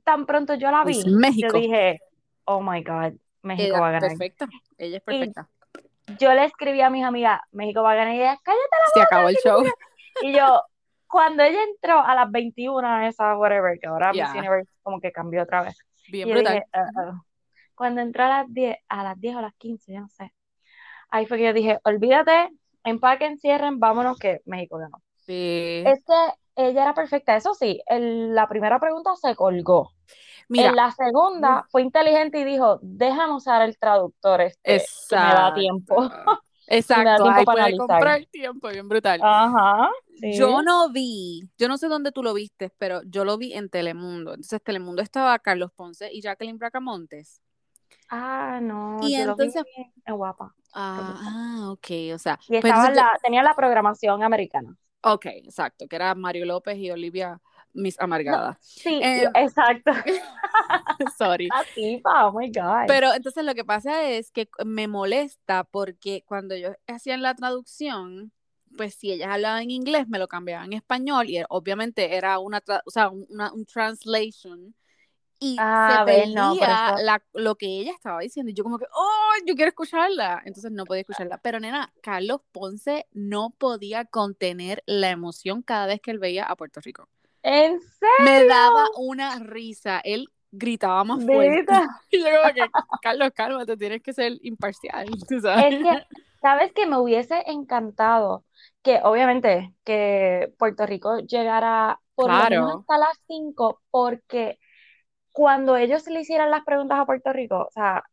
tan 0.05 0.27
pronto 0.27 0.55
yo 0.55 0.71
la 0.71 0.85
vi, 0.85 1.03
México. 1.07 1.49
yo 1.55 1.59
dije, 1.59 2.01
oh 2.45 2.61
my 2.61 2.83
God, 2.85 3.15
México 3.43 3.69
Ella, 3.69 3.81
va 3.81 3.89
a 3.89 3.93
ganar. 3.93 4.09
perfecta. 4.11 4.47
Ella 4.77 4.99
es 4.99 5.03
perfecta. 5.03 5.49
Yo 6.19 6.33
le 6.35 6.45
escribí 6.45 6.81
a 6.81 6.91
mis 6.91 7.05
amigas, 7.05 7.41
México 7.53 7.83
va 7.83 7.93
a 7.93 7.95
ganar, 7.95 8.15
y 8.15 8.21
ellas, 8.21 8.39
cállate. 8.43 8.63
Se 8.95 9.01
acabó 9.03 9.29
el 9.29 9.37
show. 9.37 9.65
Y 10.23 10.33
yo, 10.33 10.63
cuando 11.07 11.43
ella 11.43 11.63
entró 11.63 11.99
a 12.01 12.15
las 12.15 12.31
21, 12.31 13.07
esa 13.07 13.37
whatever, 13.37 13.79
que 13.79 13.87
ahora. 13.87 14.13
Miss 14.13 14.29
Universe 14.35 14.71
como 14.83 15.01
que 15.01 15.13
cambió 15.13 15.43
otra 15.43 15.63
vez. 15.63 15.79
Bien 16.09 16.29
Y 16.29 16.33
brutal. 16.33 16.55
dije, 16.55 16.67
"Ah, 16.73 16.87
ah". 16.97 17.23
Cuando 17.75 18.01
entró 18.01 18.25
a 18.25 18.29
las 18.29 18.53
10, 18.53 18.77
a 18.89 19.03
las 19.03 19.19
10 19.21 19.37
o 19.37 19.39
a 19.39 19.43
las 19.43 19.55
15, 19.55 19.93
yo 19.95 20.01
no 20.01 20.09
sé. 20.09 20.33
Ahí 21.09 21.27
fue 21.27 21.39
que 21.39 21.45
yo 21.45 21.53
dije, 21.53 21.79
olvídate, 21.85 22.51
empaquen, 22.85 23.39
cierren, 23.39 23.81
vámonos 23.81 24.19
que 24.19 24.41
México 24.45 24.79
ganó. 24.79 25.03
Sí. 25.17 25.83
Es 25.87 26.05
que 26.05 26.35
ella 26.57 26.83
era 26.83 26.95
perfecta. 26.95 27.37
Eso 27.37 27.55
sí, 27.55 27.83
la 27.89 28.49
primera 28.49 28.79
pregunta 28.79 29.11
se 29.17 29.35
colgó. 29.35 29.93
Mira, 30.51 30.69
En 30.71 30.77
la 30.77 30.91
segunda 30.91 31.65
fue 31.71 31.83
inteligente 31.83 32.41
y 32.41 32.45
dijo, 32.45 32.79
déjame 32.83 33.35
usar 33.35 33.63
el 33.63 33.79
traductor 33.79 34.41
este, 34.43 34.61
que 35.09 35.17
me 35.17 35.23
da 35.23 35.49
exacto. 35.49 35.55
tiempo. 35.55 35.97
Exacto, 36.73 37.25
tiempo 37.25 37.39
ahí 37.41 37.45
para 37.45 37.63
puede 37.65 37.77
comprar 37.79 38.25
tiempo, 38.27 38.69
bien 38.69 38.89
brutal. 38.89 39.21
Ajá. 39.25 39.91
sí. 40.21 40.35
Yo 40.35 40.63
no 40.63 40.89
vi, 40.93 41.43
yo 41.59 41.67
no 41.67 41.77
sé 41.77 41.89
dónde 41.89 42.13
tú 42.13 42.23
lo 42.23 42.33
viste, 42.33 42.71
pero 42.79 43.03
yo 43.07 43.25
lo 43.25 43.37
vi 43.39 43.55
en 43.55 43.69
Telemundo. 43.71 44.31
Entonces, 44.35 44.63
Telemundo 44.63 45.03
estaba 45.03 45.37
Carlos 45.41 45.73
Ponce 45.75 46.13
y 46.13 46.21
Jacqueline 46.23 46.59
Bracamontes. 46.59 47.43
Ah, 48.09 48.61
no, 48.63 48.99
Y 49.03 49.19
yo 49.19 49.25
lo 49.27 49.35
vi 49.37 49.45
entonces- 49.47 49.65
en 50.05 50.17
guapa. 50.17 50.55
Ah, 50.73 51.17
ah, 51.21 51.71
ok, 51.73 51.87
o 52.15 52.19
sea, 52.19 52.39
Y 52.49 52.61
pues 52.61 52.73
estaba 52.73 52.95
yo- 52.95 53.19
tenía 53.21 53.43
la 53.43 53.55
programación 53.55 54.23
americana. 54.23 54.77
ok, 55.03 55.27
exacto, 55.27 55.89
que 55.89 55.97
era 55.97 56.15
Mario 56.15 56.45
López 56.47 56.77
y 56.79 56.91
Olivia 56.93 57.41
Miss 57.73 57.99
Amargada. 58.01 58.59
sí, 58.61 59.01
Eh, 59.03 59.29
exacto. 59.35 59.91
Sorry. 61.19 61.49
La 61.49 61.65
tipa, 61.75 62.27
oh 62.27 62.33
my 62.39 62.49
God. 62.51 62.87
Pero 62.87 63.13
entonces 63.15 63.45
lo 63.45 63.55
que 63.55 63.65
pasa 63.65 64.05
es 64.11 64.31
que 64.31 64.49
me 64.65 64.89
molesta 64.89 65.65
porque 65.65 66.25
cuando 66.27 66.55
ellos 66.55 66.77
hacían 66.87 67.23
la 67.23 67.35
traducción, 67.35 68.33
pues 68.77 68.95
si 68.95 69.13
ellas 69.13 69.31
hablaban 69.33 69.63
en 69.63 69.71
inglés, 69.71 70.09
me 70.09 70.19
lo 70.19 70.29
cambiaban 70.29 70.67
en 70.67 70.73
español 70.75 71.29
y 71.29 71.43
obviamente 71.49 72.17
era 72.17 72.39
una, 72.39 72.63
o 72.85 72.91
sea, 72.91 73.09
una, 73.11 73.53
un 73.53 73.65
translation 73.67 74.75
y 75.39 75.57
Ah, 75.59 76.05
se 76.07 76.13
ves, 76.13 76.31
no, 76.35 76.55
la- 76.55 77.23
lo 77.33 77.55
que 77.57 77.67
ella 77.67 77.93
estaba 77.93 78.21
diciendo 78.21 78.51
y 78.51 78.55
yo 78.55 78.63
como 78.63 78.79
que, 78.79 78.85
oh, 78.95 79.31
yo 79.47 79.55
quiero 79.55 79.71
escucharla, 79.71 80.43
entonces 80.45 80.71
no 80.71 80.85
podía 80.85 81.01
escucharla. 81.01 81.39
Pero 81.39 81.61
nena, 81.61 81.93
Carlos 82.03 82.41
Ponce 82.53 83.07
no 83.13 83.51
podía 83.51 84.05
contener 84.05 84.83
la 84.87 85.11
emoción 85.11 85.63
cada 85.63 85.87
vez 85.87 86.01
que 86.01 86.11
él 86.11 86.19
veía 86.19 86.45
a 86.45 86.57
Puerto 86.57 86.81
Rico. 86.81 87.09
¿En 87.43 87.81
Me 88.17 88.43
serio? 88.43 88.47
daba 88.47 88.91
una 88.97 89.39
risa, 89.39 90.01
él 90.05 90.31
gritaba 90.53 91.05
más 91.05 91.25
fuerte. 91.25 91.83
Y 92.11 92.21
yo 92.21 92.27
como 92.43 92.53
que, 92.55 92.75
Carlos, 93.01 93.31
cálmate, 93.35 93.77
tienes 93.77 94.03
que 94.03 94.13
ser 94.13 94.39
imparcial, 94.43 95.09
tú 95.29 95.41
sabes. 95.41 95.67
Es 95.67 95.79
que, 95.81 95.99
¿sabes 96.41 96.73
que 96.73 96.87
Me 96.87 96.99
hubiese 96.99 97.43
encantado 97.51 98.45
que, 98.83 99.01
obviamente, 99.03 99.75
que 99.85 100.53
Puerto 100.59 100.87
Rico 100.87 101.19
llegara 101.19 102.01
por 102.15 102.33
lo 102.33 102.47
menos 102.47 102.69
Claro. 102.69 102.87
hasta 102.89 102.99
las 102.99 103.19
5, 103.27 103.81
porque 103.91 104.59
cuando 105.33 105.77
ellos 105.77 106.07
le 106.09 106.21
hicieran 106.23 106.51
las 106.51 106.65
preguntas 106.65 106.99
a 107.01 107.07
Puerto 107.07 107.33
Rico, 107.33 107.67
o 107.69 107.71
sea, 107.73 108.05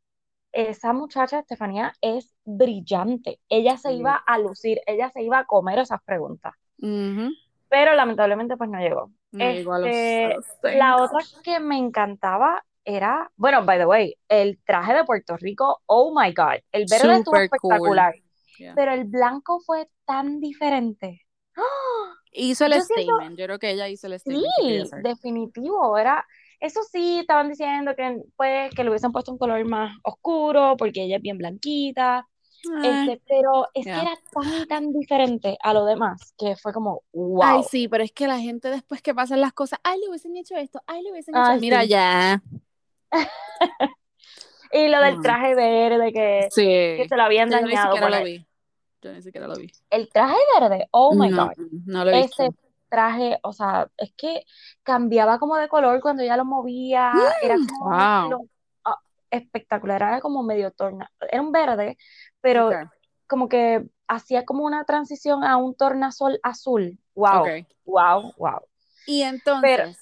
esa 0.54 0.94
muchacha, 0.94 1.40
Estefanía, 1.42 1.94
es 2.02 2.36
brillante. 2.46 3.42
Ella 3.50 3.78
se 3.78 3.94
iba 3.94 4.16
a 4.16 4.40
lucir, 4.40 4.82
ella 4.88 5.12
se 5.12 5.24
iba 5.24 5.40
a 5.40 5.46
comer 5.46 5.80
esas 5.80 6.02
preguntas. 6.06 6.54
Ujú. 6.82 7.34
Pero 7.70 7.94
lamentablemente, 7.96 8.58
pues 8.58 8.70
no 8.70 8.80
llegó. 8.80 9.12
Los- 9.32 9.42
Este, 9.42 10.36
los 10.36 10.46
La 10.64 10.96
30. 10.96 10.96
otra 11.04 11.20
que 11.44 11.60
me 11.60 11.78
encantaba 11.78 12.64
era, 12.86 13.30
bueno, 13.36 13.66
by 13.66 13.78
the 13.80 13.86
way, 13.86 14.16
el 14.30 14.60
traje 14.66 14.94
de 14.94 15.04
Puerto 15.04 15.36
Rico, 15.38 15.82
oh 15.88 16.14
my 16.18 16.34
God, 16.34 16.60
el 16.72 16.86
verde 16.90 17.18
estuvo 17.18 17.34
cool. 17.34 17.44
espectacular, 17.44 18.16
Yeah. 18.58 18.74
pero 18.76 18.92
el 18.94 19.04
blanco 19.04 19.60
fue 19.60 19.88
tan 20.06 20.40
diferente. 20.40 21.22
Hizo 22.32 22.66
el 22.66 22.74
yo 22.74 22.82
siento- 22.82 23.16
statement, 23.16 23.38
yo 23.40 23.46
creo 23.46 23.60
que 23.60 23.72
ella 23.72 23.88
hizo 23.88 24.08
el 24.08 24.20
statement 24.20 24.46
Sí, 24.62 24.84
definitivo, 25.04 25.98
era, 25.98 26.26
eso 26.60 26.82
sí, 26.84 27.20
estaban 27.20 27.50
diciendo 27.50 27.94
que 27.96 28.22
pues 28.36 28.74
que 28.74 28.84
le 28.84 28.90
hubiesen 28.90 29.12
puesto 29.12 29.32
un 29.32 29.38
color 29.38 29.64
más 29.66 29.96
oscuro 30.04 30.76
porque 30.78 31.04
ella 31.04 31.18
es 31.18 31.22
bien 31.22 31.38
blanquita, 31.38 32.28
este, 32.84 33.22
pero 33.28 33.68
es 33.74 33.86
Yeah. 33.86 33.96
que 33.96 34.02
era 34.08 34.18
tan 34.32 34.68
tan 34.68 34.94
diferente 34.94 35.58
a 35.62 35.74
lo 35.74 35.86
demás 35.86 36.34
que 36.38 36.56
fue 36.56 36.74
como, 36.74 37.04
wow. 37.14 37.42
Ay, 37.44 37.64
sí, 37.70 37.88
pero 37.88 38.04
es 38.04 38.12
que 38.12 38.28
la 38.28 38.40
gente 38.40 38.70
después 38.70 39.02
que 39.02 39.14
pasan 39.14 39.42
las 39.42 39.54
cosas, 39.54 39.80
ay, 39.84 40.00
le 40.00 40.10
hubiesen 40.10 40.36
hecho 40.36 40.56
esto, 40.56 40.82
ay, 40.88 41.04
le 41.04 41.12
hubiesen 41.12 41.36
hecho 41.36 41.44
Ay, 41.46 41.60
Mira 41.60 41.82
sí. 41.84 41.90
ya. 41.90 42.42
Y 44.72 44.90
lo 44.90 45.00
del 45.02 45.18
Mm. 45.20 45.22
traje 45.22 45.56
verde 45.56 46.12
que, 46.12 46.48
Sí. 46.52 46.64
que 46.66 47.06
se 47.08 47.16
lo 47.16 47.24
habían 47.24 47.50
Yo 47.50 47.58
dañado 47.62 47.96
por 47.96 48.12
lo 48.12 48.24
vi. 48.24 48.46
Yo 49.02 49.14
ni 49.14 49.22
siquiera 49.22 49.48
lo 49.48 49.56
vi. 49.56 49.72
el 49.90 50.10
traje 50.10 50.36
verde, 50.60 50.88
oh 50.92 51.14
my 51.16 51.30
no, 51.30 51.46
God. 51.46 51.52
no 51.86 52.04
lo. 52.04 52.12
Ese 52.12 52.50
traje, 52.90 53.38
o 53.44 53.54
sea, 53.54 53.88
es 53.98 54.12
que 54.18 54.44
cambiaba 54.84 55.40
como 55.40 55.56
de 55.56 55.68
color 55.70 56.02
cuando 56.02 56.24
ella 56.24 56.36
lo 56.36 56.46
movía, 56.46 57.14
era 57.42 57.56
como 57.56 57.90
wow. 57.90 58.30
lo- 58.32 58.46
ah, 58.86 58.98
espectacular, 59.32 60.02
era 60.02 60.20
como 60.20 60.42
medio 60.44 60.72
torna, 60.72 61.10
era 61.32 61.42
un 61.42 61.52
verde, 61.52 61.98
pero 62.48 62.70
como 63.28 63.50
que 63.50 63.86
hacía 64.08 64.46
como 64.46 64.64
una 64.64 64.86
transición 64.86 65.44
a 65.44 65.58
un 65.58 65.76
tornasol 65.76 66.40
azul. 66.44 66.98
Wow, 67.14 67.46
wow, 67.84 68.34
wow. 68.38 68.62
Y 69.06 69.24
entonces. 69.24 69.98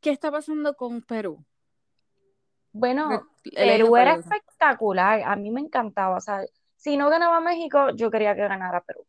¿qué 0.00 0.10
está 0.10 0.30
pasando 0.30 0.74
con 0.74 1.00
Perú? 1.00 1.42
Bueno, 2.72 3.26
El 3.44 3.68
Perú 3.68 3.96
era 3.96 4.16
Perú. 4.16 4.20
espectacular, 4.20 5.22
a 5.22 5.34
mí 5.34 5.50
me 5.50 5.60
encantaba, 5.60 6.18
o 6.18 6.20
sea, 6.20 6.44
si 6.76 6.96
no 6.96 7.08
ganaba 7.08 7.40
México, 7.40 7.90
yo 7.96 8.10
quería 8.10 8.34
que 8.34 8.42
ganara 8.42 8.82
Perú. 8.82 9.06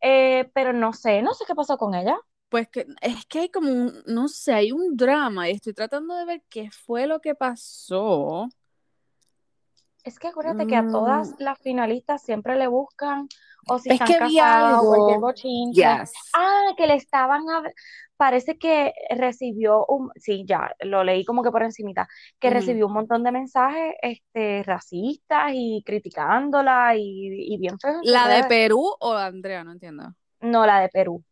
Eh, 0.00 0.50
pero 0.54 0.72
no 0.72 0.92
sé, 0.92 1.22
no 1.22 1.32
sé 1.32 1.44
qué 1.46 1.54
pasó 1.54 1.78
con 1.78 1.94
ella. 1.94 2.18
Pues 2.48 2.68
que 2.68 2.86
es 3.00 3.24
que 3.26 3.40
hay 3.40 3.48
como 3.48 3.72
un, 3.72 4.02
no 4.06 4.28
sé, 4.28 4.52
hay 4.52 4.72
un 4.72 4.94
drama 4.94 5.48
y 5.48 5.52
estoy 5.52 5.72
tratando 5.72 6.14
de 6.16 6.26
ver 6.26 6.42
qué 6.50 6.70
fue 6.70 7.06
lo 7.06 7.20
que 7.20 7.34
pasó. 7.34 8.48
Es 10.04 10.18
que 10.18 10.28
acuérdate 10.28 10.66
que 10.66 10.76
a 10.76 10.88
todas 10.88 11.34
Mm, 11.34 11.36
las 11.38 11.58
finalistas 11.60 12.22
siempre 12.22 12.56
le 12.56 12.66
buscan 12.66 13.28
o 13.68 13.78
si 13.78 13.90
es 13.90 13.94
están 13.94 14.06
que 14.06 14.18
casadas 14.18 14.80
o 14.80 14.86
cualquier 14.86 15.18
algo. 15.18 15.20
bochinche. 15.20 16.02
Yes. 16.02 16.12
Ah, 16.32 16.72
que 16.76 16.86
le 16.86 16.94
estaban 16.94 17.42
a... 17.50 17.62
Parece 18.16 18.58
que 18.58 18.92
recibió 19.10 19.84
un... 19.86 20.10
Sí, 20.16 20.44
ya, 20.46 20.74
lo 20.80 21.04
leí 21.04 21.24
como 21.24 21.42
que 21.42 21.50
por 21.50 21.62
encimita, 21.62 22.08
que 22.40 22.50
recibió 22.50 22.86
un 22.86 22.92
montón 22.94 23.22
de 23.24 23.32
mensajes 23.32 23.94
este, 24.02 24.62
racistas 24.64 25.52
y 25.54 25.82
criticándola 25.84 26.96
y, 26.96 27.54
y 27.54 27.58
bien 27.58 27.78
feos 27.78 27.98
¿La 28.02 28.28
de. 28.28 28.44
Perú 28.44 28.94
o 29.00 29.14
Andrea? 29.14 29.64
No 29.64 29.72
entiendo. 29.72 30.14
No, 30.40 30.66
la 30.66 30.80
de 30.80 30.88
Perú. 30.90 31.24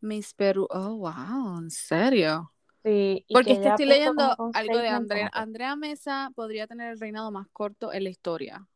Miss 0.00 0.34
Perú. 0.34 0.66
Oh, 0.70 0.96
wow, 0.96 1.58
¿en 1.58 1.70
serio? 1.70 2.52
Sí, 2.84 3.24
y 3.26 3.34
Porque 3.34 3.50
que 3.50 3.52
es 3.54 3.58
que 3.60 3.68
estoy 3.68 3.86
puso 3.86 3.98
leyendo 3.98 4.36
algo 4.54 4.78
de 4.78 4.88
Andrea. 4.88 5.30
Andrea 5.32 5.76
Mesa 5.76 6.30
podría 6.34 6.66
tener 6.66 6.92
el 6.92 7.00
reinado 7.00 7.30
más 7.30 7.48
corto 7.52 7.92
en 7.92 8.04
la 8.04 8.10
historia 8.10 8.66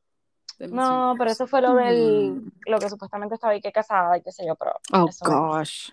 No, 0.59 1.15
pero 1.19 1.31
eso 1.31 1.47
fue 1.47 1.63
lo 1.63 1.75
del... 1.75 2.33
Mm. 2.33 2.53
Lo 2.67 2.79
que 2.79 2.89
supuestamente 2.89 3.35
estaba 3.37 3.53
ahí 3.53 3.61
que 3.61 3.73
casada 3.73 4.19
y 4.19 4.23
qué 4.23 4.33
sé 4.33 4.47
yo, 4.47 4.55
pero 4.57 4.73
Oh, 4.93 5.09
no, 5.25 5.49
gosh. 5.49 5.91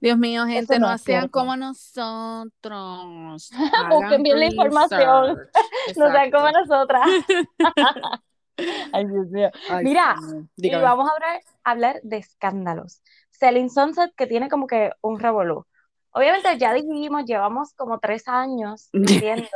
Dios 0.00 0.16
mío, 0.16 0.42
eso 0.44 0.52
gente, 0.52 0.78
no 0.78 0.88
no 0.88 0.94
es 0.94 1.02
sean 1.02 1.22
cierto. 1.22 1.32
como 1.32 1.56
nosotros. 1.56 3.50
Busquen 3.90 4.22
bien 4.22 4.38
la 4.38 4.46
información. 4.46 5.38
No 5.96 6.10
sean 6.12 6.30
como 6.30 6.50
nosotras. 6.52 7.02
Ay, 8.92 9.06
Dios 9.06 9.26
mío. 9.28 9.50
Ay, 9.70 9.84
Mira, 9.84 10.16
y 10.56 10.70
vamos 10.70 11.08
a 11.08 11.12
hablar, 11.14 11.40
hablar 11.64 12.00
de 12.02 12.18
escándalos. 12.18 13.02
Selling 13.30 13.70
Sunset, 13.70 14.12
que 14.16 14.26
tiene 14.26 14.48
como 14.48 14.66
que 14.66 14.92
un 15.00 15.18
revolú. 15.18 15.64
Obviamente 16.18 16.58
ya 16.58 16.74
dijimos, 16.74 17.24
llevamos 17.26 17.72
como 17.74 18.00
tres 18.00 18.26
años 18.26 18.88
diciendo 18.92 19.48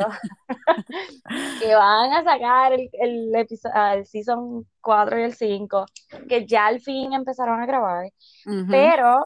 que 1.60 1.74
van 1.74 2.12
a 2.12 2.22
sacar 2.22 2.72
el, 2.72 2.88
el, 2.92 3.34
el 3.34 4.06
season 4.06 4.64
4 4.80 5.18
y 5.18 5.22
el 5.24 5.34
5, 5.34 5.86
que 6.28 6.46
ya 6.46 6.66
al 6.66 6.80
fin 6.80 7.14
empezaron 7.14 7.60
a 7.60 7.66
grabar, 7.66 8.12
pero 8.70 9.24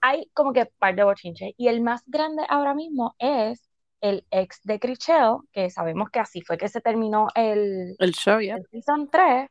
hay 0.00 0.30
como 0.32 0.54
que 0.54 0.64
par 0.64 0.94
de 0.94 1.04
bochinches. 1.04 1.52
Y 1.58 1.68
el 1.68 1.82
más 1.82 2.02
grande 2.06 2.44
ahora 2.48 2.72
mismo 2.72 3.14
es 3.18 3.68
el 4.00 4.24
ex 4.30 4.62
de 4.62 4.80
Chriselle, 4.80 5.40
que 5.52 5.68
sabemos 5.68 6.08
que 6.08 6.20
así 6.20 6.40
fue 6.40 6.56
que 6.56 6.68
se 6.68 6.80
terminó 6.80 7.28
el, 7.34 7.94
El 7.98 8.12
show, 8.12 8.40
ya. 8.40 8.56
el 8.56 8.66
season 8.70 9.10
3, 9.10 9.50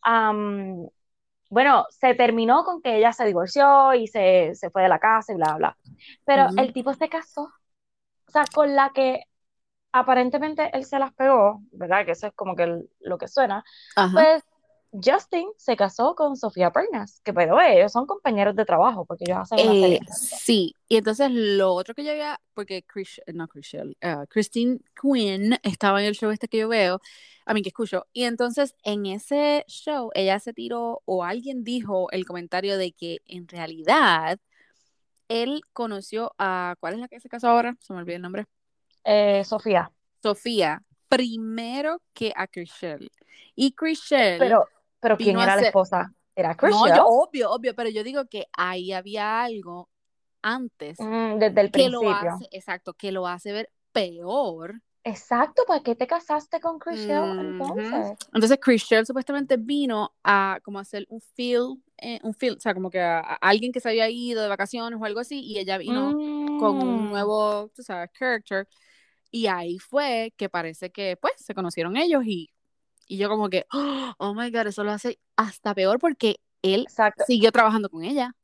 am, 0.00 0.88
bueno, 1.50 1.86
se 1.90 2.14
terminó 2.14 2.64
con 2.64 2.82
que 2.82 2.98
ella 2.98 3.12
se 3.12 3.26
divorció 3.26 3.94
y 3.94 4.08
se, 4.08 4.54
se 4.56 4.70
fue 4.70 4.82
de 4.84 4.88
la 4.90 5.00
casa 5.00 5.32
y 5.32 5.36
bla, 5.36 5.56
bla. 5.56 5.78
Pero 6.26 6.46
Ujú. 6.46 6.56
el 6.58 6.72
tipo 6.72 6.94
se 6.94 7.08
casó, 7.10 7.42
o 7.42 8.30
sea, 8.32 8.44
con 8.54 8.76
la 8.76 8.90
que 8.94 9.24
aparentemente 9.92 10.70
él 10.76 10.84
se 10.84 10.98
las 10.98 11.12
pegó, 11.14 11.62
¿verdad? 11.72 12.04
Que 12.06 12.12
eso 12.12 12.28
es 12.28 12.32
como 12.34 12.56
que 12.56 12.64
el- 12.64 12.90
lo 13.00 13.18
que 13.18 13.28
suena. 13.28 13.64
Ajá. 13.96 14.18
Pues 14.18 14.44
Justin 14.92 15.48
se 15.56 15.76
casó 15.76 16.14
con 16.16 16.36
Sofía 16.36 16.70
Pernas, 16.72 17.20
que 17.24 17.32
pero 17.32 17.60
ellos 17.60 17.92
son 17.92 18.06
compañeros 18.06 18.56
de 18.56 18.64
trabajo 18.64 19.04
porque 19.06 19.24
ellos 19.26 19.38
hacen 19.40 19.60
una 19.60 19.74
Eh, 19.74 20.00
sí, 20.16 20.74
y 20.88 20.96
entonces 20.96 21.30
lo 21.30 21.72
otro 21.74 21.94
que 21.94 22.04
yo 22.04 22.12
había, 22.12 22.40
porque 22.54 22.82
Chris, 22.84 23.20
no 23.34 23.48
Chriselle, 23.48 23.96
ah, 24.00 24.24
Christine 24.28 24.78
Quinn 25.00 25.56
estaba 25.62 26.00
en 26.00 26.06
el 26.06 26.14
show 26.14 26.30
este 26.30 26.48
que 26.48 26.58
yo 26.58 26.68
veo, 26.68 27.00
a 27.50 27.52
mí 27.52 27.62
que 27.62 27.70
escucho, 27.70 28.06
y 28.12 28.22
entonces 28.22 28.76
en 28.84 29.06
ese 29.06 29.64
show 29.66 30.12
ella 30.14 30.38
se 30.38 30.52
tiró 30.52 31.02
o 31.04 31.24
alguien 31.24 31.64
dijo 31.64 32.08
el 32.12 32.24
comentario 32.24 32.78
de 32.78 32.92
que 32.92 33.22
en 33.26 33.48
realidad 33.48 34.38
él 35.26 35.62
conoció 35.72 36.32
a, 36.38 36.76
¿cuál 36.78 36.94
es 36.94 37.00
la 37.00 37.08
que 37.08 37.18
se 37.18 37.28
casó 37.28 37.48
ahora? 37.48 37.76
Se 37.80 37.92
me 37.92 37.98
olvidó 37.98 38.14
el 38.14 38.22
nombre. 38.22 38.46
Eh, 39.02 39.42
Sofía, 39.44 39.90
Sofía, 40.22 40.80
primero 41.08 42.00
que 42.14 42.32
a 42.36 42.46
Chriselle. 42.46 43.10
Y 43.56 43.72
Chriselle 43.72 44.38
pero, 44.38 44.68
pero 45.00 45.16
¿quién 45.16 45.36
era 45.40 45.56
la 45.56 45.62
esposa? 45.62 46.14
Era 46.36 46.50
no, 46.50 46.56
Chriselle, 46.56 46.98
yo, 46.98 47.04
obvio, 47.04 47.50
obvio, 47.50 47.74
pero 47.74 47.90
yo 47.90 48.04
digo 48.04 48.26
que 48.26 48.46
ahí 48.52 48.92
había 48.92 49.42
algo 49.42 49.88
antes 50.40 51.00
Mm, 51.00 51.40
desde 51.40 51.62
el 51.62 51.72
que 51.72 51.88
lo 51.88 51.98
principio. 51.98 52.30
hace, 52.30 52.48
exacto, 52.52 52.94
que 52.94 53.10
lo 53.10 53.26
hace 53.26 53.52
ver 53.52 53.70
peor. 53.90 54.82
Exacto, 55.04 55.64
¿para 55.66 55.82
qué 55.82 55.94
te 55.94 56.06
casaste 56.06 56.58
con 56.58 56.78
Chriselle 56.78 57.28
Ujú. 57.28 57.36
entonces? 57.36 58.18
Entonces 58.34 58.58
Chriselle 58.60 59.04
supuestamente 59.06 59.56
vino 59.56 60.12
a 60.24 60.58
como 60.64 60.78
hacer 60.80 61.06
un 61.08 61.20
feel, 61.20 61.76
eh, 61.98 62.18
un 62.22 62.34
feel, 62.34 62.54
o 62.56 62.60
sea, 62.60 62.74
como 62.74 62.90
que 62.90 63.00
a, 63.00 63.20
a 63.20 63.34
alguien 63.36 63.70
que 63.72 63.80
se 63.80 63.88
había 63.90 64.08
ido 64.10 64.42
de 64.42 64.48
vacaciones 64.48 64.98
o 65.00 65.04
algo 65.04 65.20
así, 65.20 65.40
y 65.40 65.58
ella 65.58 65.78
vino 65.78 66.16
con 66.56 66.80
un 66.80 67.06
Mm, 67.06 67.08
nuevo, 67.08 67.70
tú 67.74 67.82
sabes, 67.82 68.10
character, 68.18 68.66
y 69.30 69.46
ahí 69.48 69.78
fue 69.78 70.34
que 70.36 70.48
parece 70.50 70.90
que, 70.92 71.16
pues, 71.20 71.34
se 71.38 71.54
conocieron 71.54 71.96
ellos 71.96 72.24
y, 72.26 72.50
y 73.08 73.18
yo 73.18 73.28
como 73.30 73.50
que, 73.50 73.66
oh 74.18 74.34
my 74.34 74.50
God, 74.52 74.68
eso 74.68 74.84
lo 74.84 74.92
hace 74.92 75.20
hasta 75.36 75.74
peor 75.74 75.98
porque 76.00 76.36
él 76.62 76.88
exacto. 76.88 77.24
siguió 77.26 77.52
trabajando 77.52 77.90
con 77.90 78.04
ella. 78.04 78.34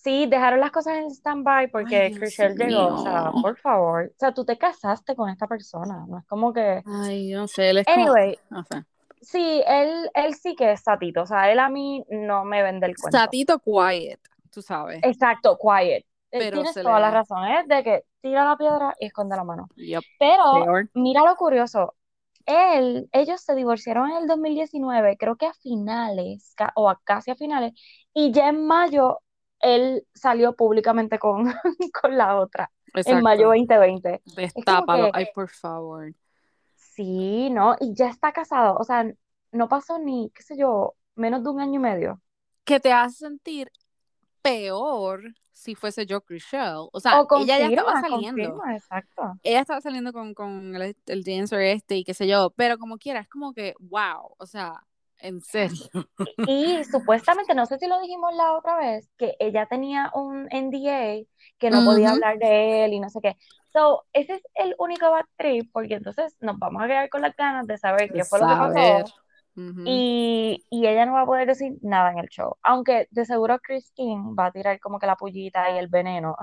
Sí, 0.00 0.26
dejaron 0.26 0.60
las 0.60 0.70
cosas 0.70 0.96
en 0.98 1.10
stand-by 1.10 1.68
porque 1.72 2.14
Chriselle 2.16 2.54
llegó. 2.56 2.94
O 2.94 3.02
sea, 3.02 3.32
por 3.42 3.56
favor. 3.58 4.04
O 4.14 4.18
sea, 4.18 4.32
tú 4.32 4.44
te 4.44 4.56
casaste 4.56 5.16
con 5.16 5.28
esta 5.28 5.48
persona. 5.48 6.04
No 6.08 6.18
es 6.18 6.24
como 6.26 6.52
que. 6.52 6.82
Ay, 6.86 7.32
no 7.32 7.48
sé, 7.48 7.70
él 7.70 7.78
es 7.78 7.86
como, 7.86 7.96
Anyway, 7.96 8.38
no 8.48 8.62
sé. 8.64 8.84
sí, 9.20 9.62
él, 9.66 10.08
él 10.14 10.34
sí 10.34 10.54
que 10.54 10.70
es 10.72 10.82
satito. 10.82 11.22
O 11.22 11.26
sea, 11.26 11.50
él 11.50 11.58
a 11.58 11.68
mí 11.68 12.04
no 12.10 12.44
me 12.44 12.62
vende 12.62 12.86
el 12.86 12.96
cuento. 12.96 13.18
Satito 13.18 13.58
quiet, 13.58 14.20
tú 14.52 14.62
sabes. 14.62 15.00
Exacto, 15.02 15.58
quiet. 15.58 16.04
Eh, 16.30 16.38
Pero 16.38 16.58
Tienes 16.58 16.74
toda 16.74 16.96
le- 16.96 17.00
la 17.00 17.10
razón, 17.10 17.44
es 17.48 17.66
de 17.66 17.82
que 17.82 18.04
tira 18.20 18.44
la 18.44 18.56
piedra 18.56 18.94
y 19.00 19.06
esconde 19.06 19.34
la 19.34 19.44
mano. 19.44 19.68
Yep, 19.76 20.04
Pero 20.18 20.64
peor. 20.64 20.90
mira 20.94 21.22
lo 21.24 21.34
curioso. 21.34 21.94
Él, 22.46 23.08
ellos 23.12 23.40
se 23.42 23.54
divorciaron 23.54 24.10
en 24.10 24.16
el 24.18 24.26
2019, 24.26 25.16
creo 25.18 25.36
que 25.36 25.46
a 25.46 25.52
finales, 25.54 26.54
o 26.76 26.88
a 26.88 27.00
casi 27.04 27.30
a 27.30 27.34
finales, 27.34 27.72
y 28.14 28.30
ya 28.32 28.48
en 28.48 28.66
mayo 28.66 29.18
él 29.60 30.06
salió 30.14 30.54
públicamente 30.54 31.18
con, 31.18 31.44
con 32.02 32.16
la 32.16 32.36
otra, 32.36 32.70
en 32.94 33.22
mayo 33.22 33.52
Exacto. 33.54 33.74
2020. 33.84 34.22
Destápalo. 34.36 35.04
que- 35.06 35.10
Ay, 35.14 35.26
por 35.34 35.48
favor. 35.48 36.12
Sí, 36.74 37.50
¿no? 37.50 37.76
Y 37.80 37.94
ya 37.94 38.08
está 38.08 38.32
casado, 38.32 38.76
o 38.78 38.84
sea, 38.84 39.10
no 39.52 39.68
pasó 39.68 39.98
ni, 39.98 40.30
qué 40.34 40.42
sé 40.42 40.56
yo, 40.56 40.94
menos 41.14 41.42
de 41.44 41.50
un 41.50 41.60
año 41.60 41.74
y 41.74 41.78
medio. 41.82 42.20
Que 42.64 42.80
te 42.80 42.92
hace 42.92 43.16
sentir 43.18 43.70
peor 44.42 45.22
si 45.52 45.74
fuese 45.74 46.06
yo 46.06 46.20
Chriselle. 46.20 46.88
O 46.92 47.00
sea, 47.00 47.20
O 47.22 47.38
ella 47.40 47.58
ya 47.58 47.66
estaba 47.68 48.00
saliendo. 48.00 48.50
confirma, 48.52 48.76
exacto. 48.76 49.34
Ella 49.42 49.60
estaba 49.60 49.80
saliendo 49.80 50.12
con, 50.12 50.34
con 50.34 50.74
el, 50.76 50.96
el 51.06 51.24
dancer 51.24 51.60
este 51.62 51.96
y 51.96 52.04
qué 52.04 52.14
sé 52.14 52.26
yo. 52.28 52.50
Pero 52.56 52.78
como 52.78 52.96
quiera, 52.98 53.20
es 53.20 53.28
como 53.28 53.52
que, 53.52 53.74
wow. 53.80 54.34
O 54.38 54.46
sea, 54.46 54.74
en 55.20 55.40
serio. 55.42 55.90
Y 56.44 56.84
supuestamente, 56.84 57.54
no 57.54 57.66
sé 57.66 57.78
si 57.78 57.86
lo 57.86 58.00
dijimos 58.00 58.34
la 58.34 58.54
otra 58.56 58.76
vez, 58.78 59.10
que 59.18 59.36
ella 59.38 59.66
tenía 59.66 60.10
un 60.14 60.48
NDA 60.50 61.26
que 61.58 61.70
no 61.70 61.84
podía 61.84 62.10
Ujú. 62.10 62.12
hablar 62.12 62.38
de 62.38 62.84
él 62.84 62.94
y 62.94 63.00
no 63.00 63.10
sé 63.10 63.20
qué. 63.22 63.36
So, 63.72 64.04
ese 64.14 64.34
es 64.36 64.42
el 64.54 64.74
único 64.78 65.10
bad 65.10 65.24
trip, 65.36 65.70
porque 65.72 65.94
entonces 65.94 66.36
nos 66.40 66.58
vamos 66.58 66.82
a 66.82 66.86
quedar 66.86 67.08
con 67.10 67.20
las 67.22 67.36
ganas 67.36 67.66
de 67.66 67.76
saber 67.78 68.12
qué 68.14 68.24
fue 68.24 68.38
lo 68.38 68.46
que 68.46 68.56
Saber. 68.56 68.56
pasó. 68.56 69.12
Ujú. 69.56 69.84
Y, 69.84 70.64
y 70.70 70.86
ella 70.86 71.06
no 71.06 71.14
va 71.14 71.22
a 71.22 71.26
poder 71.26 71.48
decir 71.48 71.78
nada 71.82 72.12
en 72.12 72.18
el 72.18 72.28
show. 72.28 72.56
Aunque 72.62 73.08
de 73.10 73.24
seguro 73.26 73.58
Christine 73.60 74.34
va 74.38 74.46
a 74.46 74.52
tirar 74.52 74.80
como 74.80 74.98
que 74.98 75.06
la 75.06 75.16
pullita 75.16 75.70
y 75.72 75.78
el 75.78 75.88
veneno, 75.88 76.36